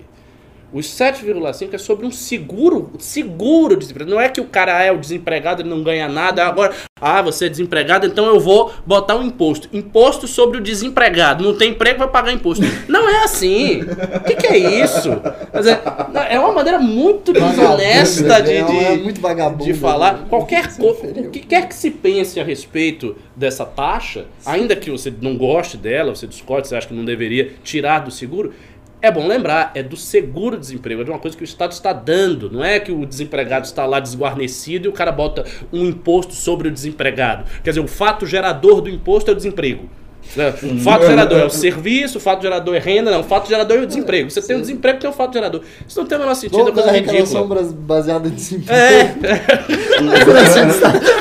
[0.72, 4.10] Os 7,5 é sobre um seguro, seguro desemprego.
[4.10, 7.46] Não é que o cara é o desempregado, ele não ganha nada, agora, ah, você
[7.46, 9.68] é desempregado, então eu vou botar um imposto.
[9.72, 11.44] Imposto sobre o desempregado.
[11.44, 12.64] Não tem emprego, vai pagar imposto.
[12.88, 13.82] Não é assim.
[13.82, 15.10] O que, que, é isso?
[16.30, 19.20] É, uma maneira muito desonesta de, de, é muito
[19.64, 20.14] de falar.
[20.14, 20.26] Né?
[20.28, 25.12] Qualquer coisa, o que quer que se pense a respeito dessa taxa, ainda que você
[25.20, 28.54] não goste dela, você discorde, você acha que não deveria tirar do seguro,
[29.02, 32.48] é bom lembrar, é do seguro-desemprego, é de uma coisa que o Estado está dando.
[32.48, 36.68] Não é que o desempregado está lá desguarnecido e o cara bota um imposto sobre
[36.68, 37.44] o desempregado.
[37.64, 39.90] Quer dizer, o fato gerador do imposto é o desemprego.
[40.36, 40.54] Né?
[40.62, 43.20] O fato gerador é o serviço, o fato gerador é renda, não.
[43.20, 44.30] O fato gerador é o desemprego.
[44.30, 44.48] Você Sim.
[44.48, 45.60] tem o desemprego, tem o fato gerador.
[45.86, 47.62] Isso não tem o menor sentido, é coisa ridícula.
[47.74, 48.72] baseada em desemprego.
[48.72, 49.14] É.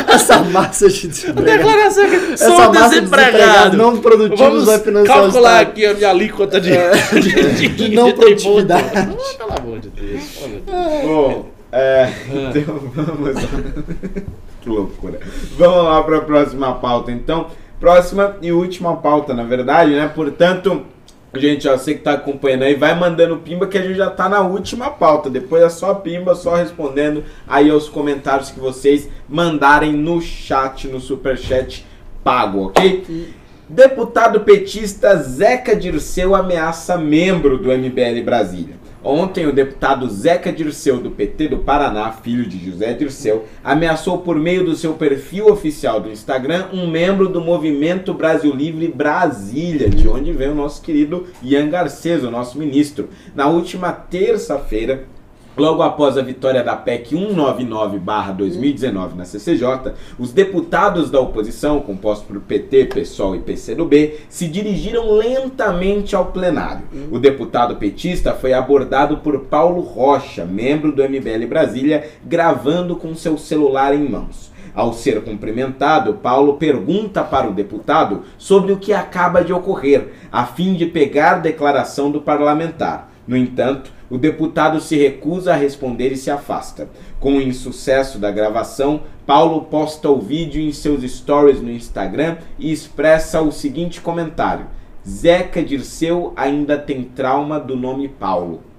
[0.14, 1.58] essa massa de desemprego.
[1.58, 3.78] Declaração que sou desempregado.
[3.78, 6.92] Não produtivos Vamos vai financiar calcular aqui a minha alíquota de, é.
[7.20, 8.92] de, de, de, não de produtividade.
[9.38, 10.24] Pelo amor de Deus.
[11.04, 13.36] Bom, é, então vamos...
[14.62, 15.20] que loucura.
[15.58, 17.48] Vamos lá para a próxima pauta, então.
[17.82, 20.08] Próxima e última pauta, na verdade, né?
[20.08, 20.86] Portanto,
[21.34, 24.30] gente, ó, você que tá acompanhando aí, vai mandando pimba que a gente já tá
[24.30, 25.32] na última pauta.
[25.32, 31.00] Depois é só pimba, só respondendo aí aos comentários que vocês mandarem no chat, no
[31.00, 31.84] superchat
[32.24, 33.34] pago, ok?
[33.68, 38.81] Deputado petista Zeca Dirceu ameaça membro do MBL Brasília.
[39.04, 44.38] Ontem, o deputado Zeca Dirceu, do PT do Paraná, filho de José Dirceu, ameaçou por
[44.38, 50.08] meio do seu perfil oficial do Instagram um membro do Movimento Brasil Livre Brasília, de
[50.08, 53.10] onde vem o nosso querido Ian Garcês, o nosso ministro.
[53.34, 55.06] Na última terça-feira,
[55.58, 62.40] Logo após a vitória da PEC 199-2019 na CCJ, os deputados da oposição, compostos por
[62.40, 66.86] PT, PSOL e PCdoB, se dirigiram lentamente ao plenário.
[67.12, 73.38] O deputado petista foi abordado por Paulo Rocha, membro do MBL Brasília, gravando com seu
[73.38, 74.50] celular em mãos.
[74.74, 80.46] Ao ser cumprimentado, Paulo pergunta para o deputado sobre o que acaba de ocorrer, a
[80.46, 83.11] fim de pegar declaração do parlamentar.
[83.28, 86.90] No entanto, o deputado se recusa a responder e se afasta.
[87.20, 92.72] Com o insucesso da gravação, Paulo posta o vídeo em seus stories no Instagram e
[92.72, 94.66] expressa o seguinte comentário:
[95.08, 98.71] Zeca Dirceu ainda tem trauma do nome Paulo.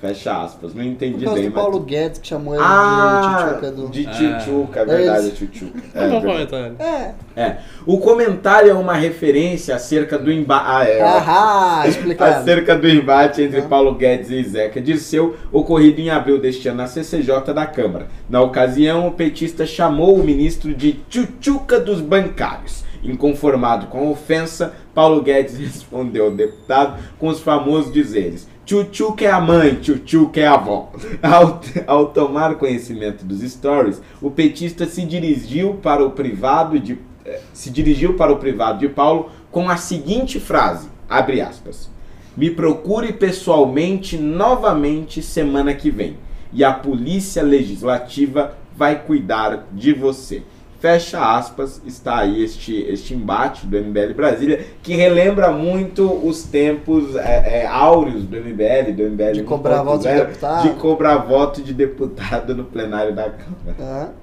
[0.00, 1.46] Fecha aspas, não entendi Por bem.
[1.46, 3.72] do Paulo Guedes que chamou ele ah, de Tchutchuca.
[3.72, 3.88] Do...
[3.88, 5.78] De Tchutchuca, é verdade, é Tchutchuca.
[5.98, 6.76] É, é bom comentário.
[6.78, 7.14] É.
[7.34, 7.58] é.
[7.84, 10.66] O comentário é uma referência acerca do embate.
[10.68, 11.02] Ah, é.
[11.02, 12.30] Ahá, explicado.
[12.38, 13.66] acerca do embate entre ah.
[13.68, 18.06] Paulo Guedes e Zeca Dirceu, ocorrido em abril deste ano na CCJ da Câmara.
[18.30, 22.84] Na ocasião, o petista chamou o ministro de Tchutchuca dos bancários.
[23.02, 29.24] Inconformado com a ofensa, Paulo Guedes respondeu ao deputado com os famosos dizeres Tchutchu que
[29.24, 30.92] é a mãe, tchutchu que é a avó.
[31.22, 37.40] Ao, ao tomar conhecimento dos stories, o petista se dirigiu para o privado de eh,
[37.54, 41.90] se dirigiu para o privado de Paulo com a seguinte frase, abre aspas:
[42.36, 46.18] Me procure pessoalmente novamente semana que vem
[46.52, 50.42] e a polícia legislativa vai cuidar de você
[50.78, 57.16] fecha aspas, está aí este, este embate do MBL Brasília, que relembra muito os tempos
[57.16, 60.62] é, é, áureos do MBL, do MBL de cobrar voto de deputado.
[60.62, 64.14] De cobrar voto de deputado no plenário da Câmara.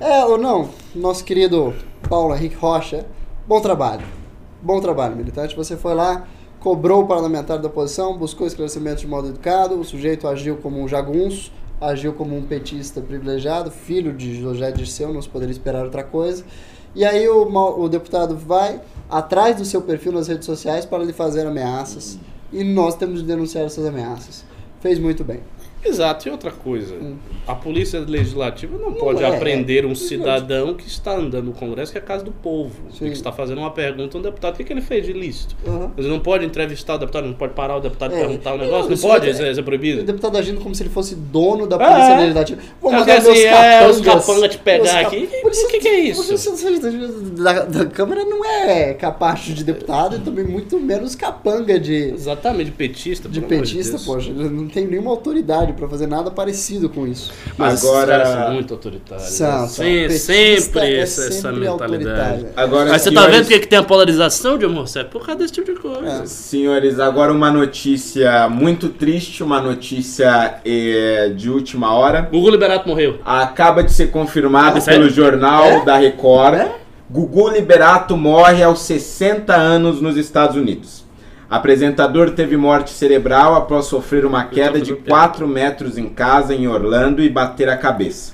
[0.00, 1.72] É, é ou não, nosso querido
[2.08, 3.06] Paulo Henrique Rocha,
[3.46, 4.04] bom trabalho.
[4.60, 5.56] Bom trabalho, militante.
[5.56, 6.24] Você foi lá,
[6.60, 10.86] cobrou o parlamentar da oposição, buscou esclarecimento de modo educado, o sujeito agiu como um
[10.86, 11.52] jagunço,
[11.82, 16.44] agiu como um petista privilegiado, filho de José Dirceu, não se poderia esperar outra coisa.
[16.94, 21.12] E aí o, o deputado vai atrás do seu perfil nas redes sociais para lhe
[21.12, 22.18] fazer ameaças.
[22.52, 24.44] E nós temos de denunciar essas ameaças.
[24.80, 25.40] Fez muito bem.
[25.84, 26.94] Exato, e outra coisa,
[27.46, 29.86] a polícia legislativa não, Não pode é, aprender é.
[29.86, 33.06] um cidadão que está andando no Congresso, que é a casa do povo, Sim.
[33.06, 35.10] e que está fazendo uma pergunta a um deputado, o que, que ele fez de
[35.10, 35.56] ilícito?
[35.66, 35.90] Uhum.
[35.96, 38.20] Você não pode entrevistar o deputado, não pode parar o deputado e É.
[38.20, 40.02] perguntar o negócio, não Isso pode, é- isso é, é O proibido.
[40.04, 42.18] deputado agindo como se ele fosse dono da polícia É.
[42.20, 42.60] legislativa.
[42.80, 44.26] Vou É mandar porque meus assim, é, os capangas.
[44.26, 45.26] capangas te pegar cap- aqui.
[45.42, 46.24] Polícia- O que que é isso?
[46.24, 46.52] polícia
[47.42, 52.70] Da, da Câmara não é capacho de deputado e também muito menos capanga de, Exatamente,
[52.70, 53.28] petista.
[53.28, 54.30] de amor de petista, poxa.
[54.30, 57.32] Ele não tem nenhuma autoridade pra fazer nada parecido com isso.
[57.58, 59.28] Mas Agora- são muito autoritários.
[59.28, 59.58] São, né?
[59.58, 59.68] são.
[59.68, 61.82] Sem- Petista sempre é essa, essa mentalidade.
[61.82, 62.48] autoritário.
[62.56, 65.10] Agora, Aí você tá senhores- vendo que, que tem a polarização de homossexual?
[65.12, 66.22] Por causa desse tipo de coisa.
[66.22, 66.26] É.
[66.26, 72.28] Senhores, agora uma notícia muito triste, uma notícia eh, de última hora.
[72.30, 73.18] Gugu Liberato morreu.
[73.24, 75.84] Acaba de ser confirmado Ah, pelo jornal É?
[75.84, 76.54] da Record.
[76.54, 76.72] É?
[77.10, 81.04] Gugu Liberato morre aos 60 anos nos Estados Unidos.
[81.52, 87.22] Apresentador teve morte cerebral após sofrer uma queda de 4 metros em casa em Orlando
[87.22, 88.32] e bater a cabeça.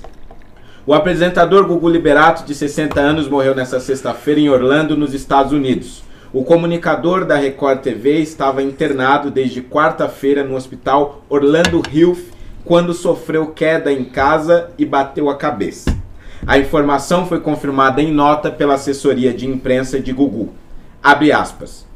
[0.87, 6.01] O apresentador Gugu Liberato, de 60 anos, morreu nesta sexta-feira em Orlando, nos Estados Unidos.
[6.31, 12.23] O comunicador da Record TV estava internado desde quarta-feira no hospital Orlando Health
[12.63, 15.93] quando sofreu queda em casa e bateu a cabeça.
[16.47, 20.53] A informação foi confirmada em nota pela assessoria de imprensa de Gugu.
[21.03, 21.88] Abre aspas.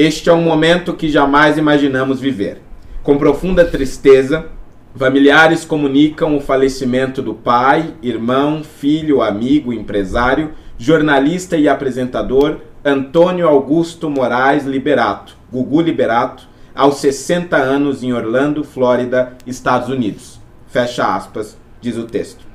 [0.00, 2.62] Este é um momento que jamais imaginamos viver.
[3.02, 4.46] Com profunda tristeza,
[4.94, 14.08] familiares comunicam o falecimento do pai, irmão, filho, amigo, empresário, jornalista e apresentador Antônio Augusto
[14.08, 20.40] Moraes Liberato, Gugu Liberato, aos 60 anos em Orlando, Flórida, Estados Unidos.
[20.68, 22.46] Fecha aspas, diz o texto.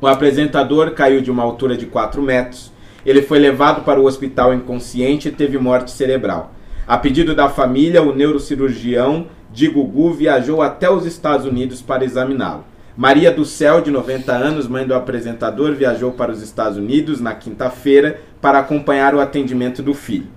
[0.00, 2.72] O apresentador caiu de uma altura de 4 metros.
[3.06, 6.57] Ele foi levado para o hospital inconsciente e teve morte cerebral.
[6.88, 12.64] A pedido da família, o neurocirurgião de Gugu viajou até os Estados Unidos para examiná-lo.
[12.96, 17.34] Maria do Céu, de 90 anos, mãe do apresentador, viajou para os Estados Unidos na
[17.34, 20.28] quinta-feira para acompanhar o atendimento do filho.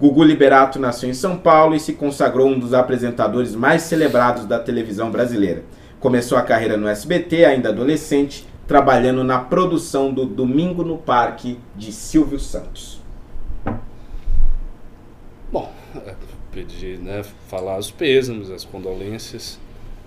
[0.00, 4.60] Gugu Liberato nasceu em São Paulo e se consagrou um dos apresentadores mais celebrados da
[4.60, 5.64] televisão brasileira.
[5.98, 11.90] Começou a carreira no SBT, ainda adolescente, trabalhando na produção do Domingo no Parque de
[11.90, 13.04] Silvio Santos.
[15.50, 15.72] Bom,
[16.04, 16.14] é,
[16.56, 19.60] pedir, né, falar os pêsames, as condolências.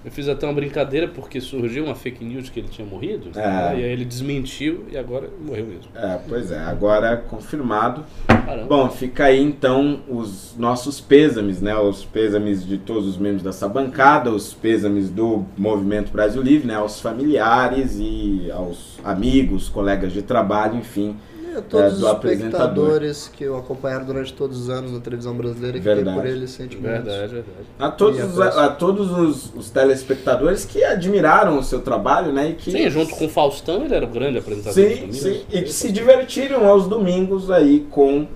[0.04, 3.38] Eu fiz até uma brincadeira porque surgiu uma fake news que ele tinha morrido.
[3.38, 3.42] É.
[3.42, 5.92] né, E aí ele desmentiu e agora morreu mesmo.
[5.94, 8.06] É, pois é, agora confirmado.
[8.26, 8.66] Caramba.
[8.66, 11.76] Bom, fica aí então os nossos pêsames, né?
[11.76, 16.76] Os pêsames de todos os membros dessa bancada, os pêsames do Movimento Brasil Livre, né?
[16.76, 21.18] Aos familiares e aos amigos, colegas de trabalho, enfim.
[21.52, 22.94] E a todos É, os apresentador.
[22.94, 26.26] espectadores que o acompanharam durante todos os anos na televisão brasileira e que tem por
[26.26, 27.06] ele sentimentos.
[27.06, 27.68] Verdade, verdade.
[27.80, 28.66] A todos, a os, próxima?
[28.66, 32.50] a, todos os, os telespectadores que admiraram o seu trabalho, né?
[32.50, 35.14] E que, Sim, junto com o Faustão, ele era o grande apresentador do Sim, domingo.
[35.14, 38.28] sim, e que se divertiram aos domingos aí com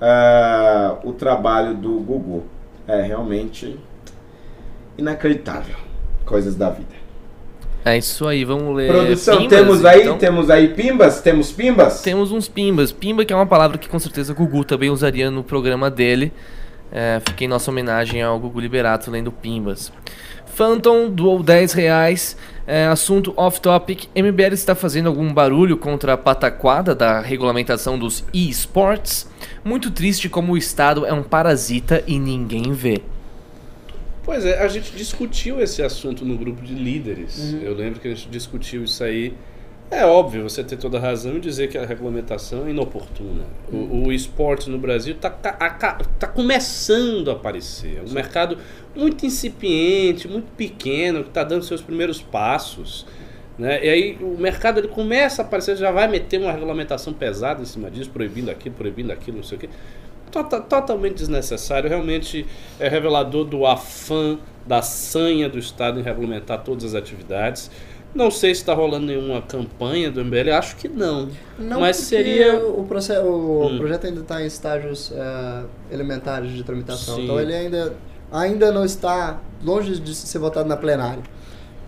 [0.00, 2.44] ah, o trabalho do Gugu.
[2.86, 3.78] É realmente
[4.96, 5.76] inacreditável.
[6.24, 6.96] Coisas da vida.
[7.84, 8.88] É isso aí, vamos ler.
[8.88, 10.18] Produção, pimbas, temos aí, então?
[10.18, 11.20] temos aí pimbas?
[11.20, 12.02] Temos pimbas?
[12.02, 12.92] Temos uns pimbas.
[12.92, 16.32] Pimba que é uma palavra que com certeza o Gugu também usaria no programa dele.
[16.90, 19.92] É, fica em nossa homenagem ao Gugu Liberato lendo pimbas.
[20.46, 22.36] Phantom doou 10 reais.
[22.66, 24.08] É, assunto off-topic.
[24.14, 29.30] MBL está fazendo algum barulho contra a pataquada da regulamentação dos e-sports?
[29.64, 33.00] Muito triste como o Estado é um parasita e ninguém vê.
[34.28, 37.38] Pois é, a gente discutiu esse assunto no grupo de líderes.
[37.38, 37.60] Uhum.
[37.62, 39.32] Eu lembro que a gente discutiu isso aí.
[39.90, 43.44] É óbvio, você tem toda a razão em dizer que a regulamentação é inoportuna.
[43.72, 44.02] Uhum.
[44.02, 48.02] O, o esporte no Brasil está tá começando a aparecer.
[48.04, 48.58] É um mercado
[48.94, 53.06] muito incipiente, muito pequeno, que está dando seus primeiros passos.
[53.58, 53.82] Né?
[53.82, 57.64] E aí o mercado ele começa a aparecer, já vai meter uma regulamentação pesada em
[57.64, 59.70] cima disso, proibindo aquilo, proibindo aquilo, não sei o quê.
[60.30, 62.46] Tota- totalmente desnecessário, realmente
[62.78, 67.70] é revelador do afã, da sanha do Estado em regulamentar todas as atividades.
[68.14, 71.28] Não sei se está rolando nenhuma campanha do MBL, acho que não.
[71.58, 73.78] Não, Mas seria- O, processo, o Hum.
[73.78, 77.16] projeto ainda está em estágios é, elementares de tramitação.
[77.16, 77.24] Sim.
[77.24, 77.94] Então ele ainda,
[78.32, 81.22] ainda não está longe de ser votado na plenária.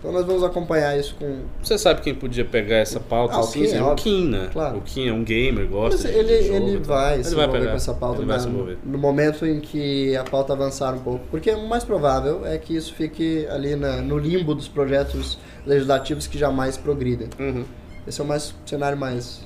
[0.01, 1.41] Então nós vamos acompanhar isso com.
[1.61, 3.65] Você sabe quem podia pegar essa pauta Ah, o assim?
[3.67, 3.95] Kim, é o.
[3.95, 4.49] Kim, né?
[4.51, 4.77] Claro.
[4.79, 7.35] O Kim é um gamer, gosta Mas de, ele, de jogo, ele vai Ele se
[7.35, 7.71] vai envolver pegar.
[7.71, 8.45] com essa pauta Ele vai na-
[8.83, 11.25] no momento em que a pauta avançar um pouco.
[11.29, 15.37] Porque o mais provável é que isso fique ali na- no limbo dos projetos
[15.67, 17.29] legislativos que jamais progridem.
[17.39, 17.63] Uhum.
[18.07, 19.45] Esse é o mais, cenário mais.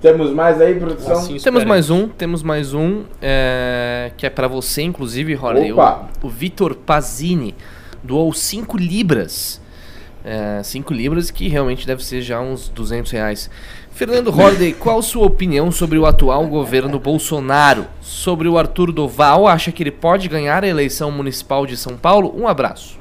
[0.00, 1.12] Temos mais aí, produção?
[1.18, 5.72] Assim Temos mais um, temos mais um, é, que é pra você, inclusive, Rolly.
[5.72, 5.78] O,
[6.22, 7.54] o Vitor Pazini
[8.02, 9.60] doou 5 libras.
[10.62, 13.50] 5 libras, que realmente deve ser já uns 200 reais.
[13.90, 17.86] Fernando Holliday, qual sua opinião sobre o atual governo Bolsonaro?
[18.00, 22.32] Sobre o Arthur Doval, acha que ele pode ganhar a eleição municipal de São Paulo?
[22.36, 22.98] Um abraço.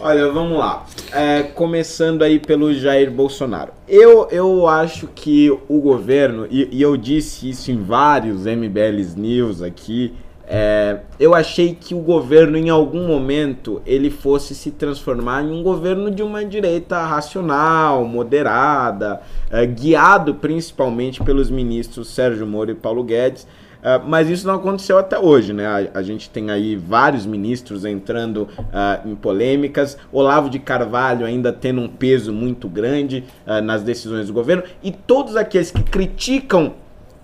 [0.00, 0.86] Olha, vamos lá.
[1.12, 3.72] É, começando aí pelo Jair Bolsonaro.
[3.88, 9.62] Eu, eu acho que o governo, e, e eu disse isso em vários MBLs News
[9.62, 10.12] aqui,
[10.46, 15.62] é, eu achei que o governo, em algum momento, ele fosse se transformar em um
[15.62, 23.02] governo de uma direita racional, moderada, é, guiado principalmente pelos ministros Sérgio Moro e Paulo
[23.02, 23.46] Guedes.
[23.84, 25.66] Uh, mas isso não aconteceu até hoje, né?
[25.66, 31.52] A, a gente tem aí vários ministros entrando uh, em polêmicas, Olavo de Carvalho ainda
[31.52, 36.72] tendo um peso muito grande uh, nas decisões do governo, e todos aqueles que criticam,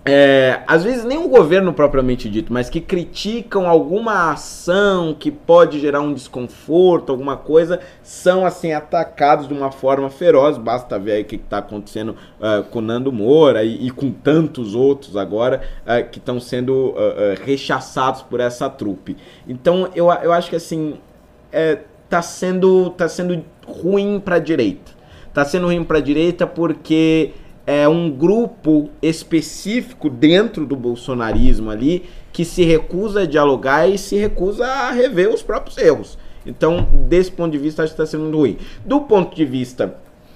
[0.03, 5.79] é, às vezes nem o governo propriamente dito, mas que criticam alguma ação que pode
[5.79, 10.57] gerar um desconforto, alguma coisa, são assim atacados de uma forma feroz.
[10.57, 14.73] Basta ver aí o que está acontecendo uh, com Nando Moura e, e, com tantos
[14.73, 19.15] outros agora uh, que estão sendo uh, rechaçados por essa trupe.
[19.47, 20.95] Então eu, eu acho que assim
[21.51, 21.77] é,
[22.09, 24.99] tá sendo tá sendo ruim para a direita.
[25.31, 27.33] Tá sendo ruim para a direita porque
[27.65, 34.15] é um grupo específico dentro do bolsonarismo ali que se recusa a dialogar e se
[34.15, 36.17] recusa a rever os próprios erros.
[36.45, 38.57] Então, desse ponto de vista, acho que está sendo ruim.
[38.85, 39.95] Do ponto de vista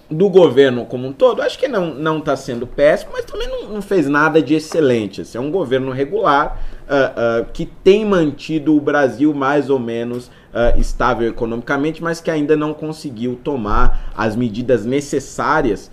[0.10, 3.69] do governo como um todo, acho que não não está sendo péssimo, mas também não,
[3.69, 5.22] não, fez nada de excelente.
[5.22, 10.27] Esse é um governo regular uh, uh, que tem mantido o Brasil mais ou menos
[10.27, 15.91] uh, estável economicamente, mas que ainda não conseguiu tomar as medidas necessárias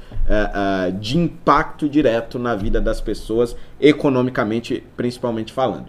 [1.01, 5.87] de impacto direto na vida das pessoas, economicamente, principalmente falando.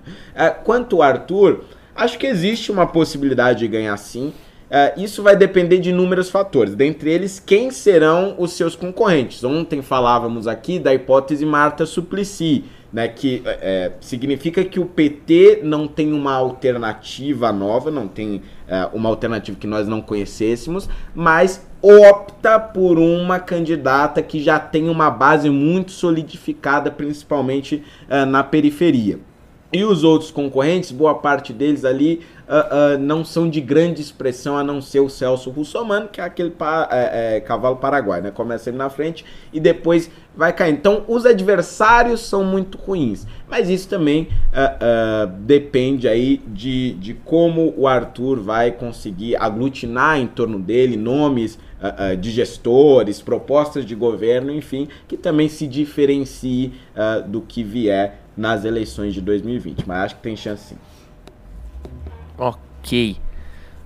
[0.65, 1.63] quanto ao Arthur,
[1.95, 4.33] acho que existe uma possibilidade de ganhar sim.
[4.73, 9.43] Uh, isso vai depender de inúmeros fatores, dentre eles quem serão os seus concorrentes.
[9.43, 15.87] Ontem falávamos aqui da hipótese Marta Suplicy, né, que é, significa que o PT não
[15.87, 22.59] tem uma alternativa nova, não tem é, uma alternativa que nós não conhecêssemos, mas opta
[22.59, 29.19] por uma candidata que já tem uma base muito solidificada, principalmente é, na periferia.
[29.73, 34.57] E os outros concorrentes, boa parte deles ali, uh, uh, não são de grande expressão,
[34.57, 38.31] a não ser o Celso Russomano, que é aquele pa é, é, cavalo paraguai, né?
[38.31, 40.73] Começa ele na frente e depois vai cair.
[40.73, 43.25] Então, os adversários são muito ruins.
[43.49, 50.27] Mas isso também uh, depende aí de, de como o Arthur vai conseguir aglutinar em
[50.27, 51.59] torno dele nomes
[52.21, 56.71] de gestores, propostas de governo, enfim, que também se diferencie
[57.27, 59.85] do que vier nas eleições de 2020.
[59.85, 60.77] Mas acho que tem chance sim.
[62.37, 63.17] Ok.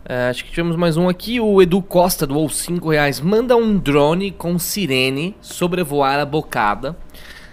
[0.05, 1.39] Uh, acho que tivemos mais um aqui.
[1.39, 3.19] O Edu Costa doou 5 reais.
[3.19, 6.95] Manda um drone com sirene sobrevoar a bocada.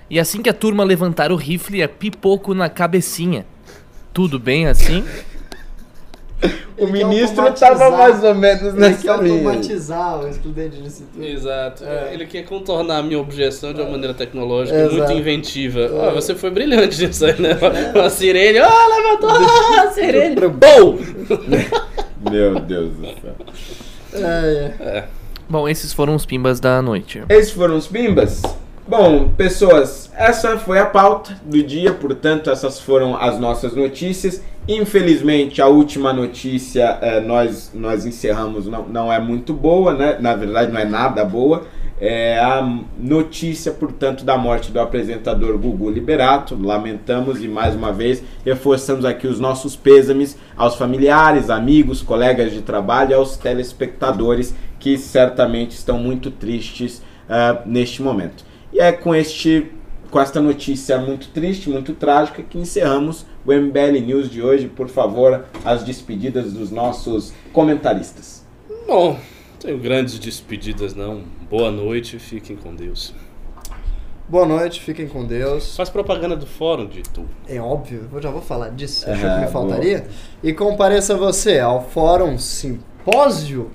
[0.08, 3.44] E assim que a turma levantar o rifle, é pipoco na cabecinha.
[4.12, 5.04] Tudo bem assim?
[6.78, 9.48] o ministro estava mais ou menos nessa ele quer linha.
[9.48, 11.26] automatizar o estudante de cintura.
[11.26, 11.84] Exato.
[11.84, 12.10] É.
[12.12, 14.94] Ele quer contornar a minha objeção de uma maneira tecnológica Exato.
[14.96, 15.90] muito inventiva.
[16.08, 17.58] Ah, você foi brilhante nisso aí, né?
[17.94, 18.58] Uma sirene.
[18.58, 20.36] Ah, levantou a sirene.
[20.48, 20.98] Bom!
[22.30, 23.34] Meu Deus do céu.
[24.14, 25.04] É, é.
[25.48, 27.22] Bom, esses foram os pimbas da noite.
[27.28, 28.42] Esses foram os pimbas?
[28.86, 34.42] Bom, pessoas, essa foi a pauta do dia, portanto, essas foram as nossas notícias.
[34.68, 40.18] Infelizmente, a última notícia eh, nós, nós encerramos, não, não é muito boa, né?
[40.20, 41.62] Na verdade, não é nada boa.
[41.98, 42.60] É a
[42.98, 46.54] notícia, portanto, da morte do apresentador Gugu Liberato.
[46.54, 52.60] Lamentamos e, mais uma vez, reforçamos aqui os nossos pêsames aos familiares, amigos, colegas de
[52.60, 58.44] trabalho e aos telespectadores que certamente estão muito tristes uh, neste momento.
[58.74, 59.70] E é com este
[60.10, 64.68] com esta notícia muito triste, muito trágica, que encerramos o MBL News de hoje.
[64.68, 68.44] Por favor, as despedidas dos nossos comentaristas.
[68.86, 69.18] Bom,
[69.58, 71.22] tenho grandes despedidas não.
[71.50, 73.12] Boa noite, fiquem com Deus.
[74.28, 75.76] Boa noite, fiquem com Deus.
[75.76, 77.24] Faz propaganda do fórum, Dito.
[77.48, 79.52] É óbvio, eu já vou falar disso, achou Ah, que me boa.
[79.52, 80.06] faltaria.
[80.42, 83.70] E compareça você ao Fórum Simpósio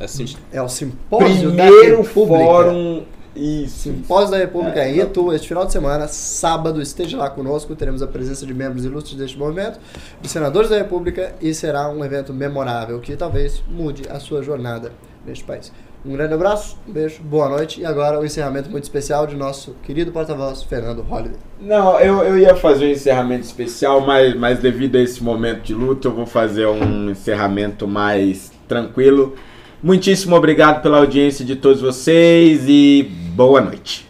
[0.00, 0.24] É sim.
[0.50, 2.44] É o Simpósio Primeiro da República.
[2.44, 3.02] fórum.
[3.36, 3.84] Isso.
[3.84, 8.02] Simpósio da República É, em Itu, este final de semana, sábado, esteja lá conosco, teremos
[8.02, 9.78] a presença de membros ilustres deste movimento,
[10.20, 14.92] de senadores da República, e será um evento memorável que talvez mude a sua jornada
[15.26, 15.72] neste país.
[16.06, 19.74] Um grande abraço, um beijo, boa noite, e agora o encerramento muito especial de nosso
[19.82, 21.38] querido porta-voz, Fernando Holliday.
[21.58, 25.72] Não, eu, eu ia fazer um encerramento especial, mas, mas devido a esse momento de
[25.74, 29.34] luta, eu vou fazer um encerramento mais tranquilo.
[29.82, 34.06] Muitíssimo obrigado pela audiência de todos vocês e boa noite.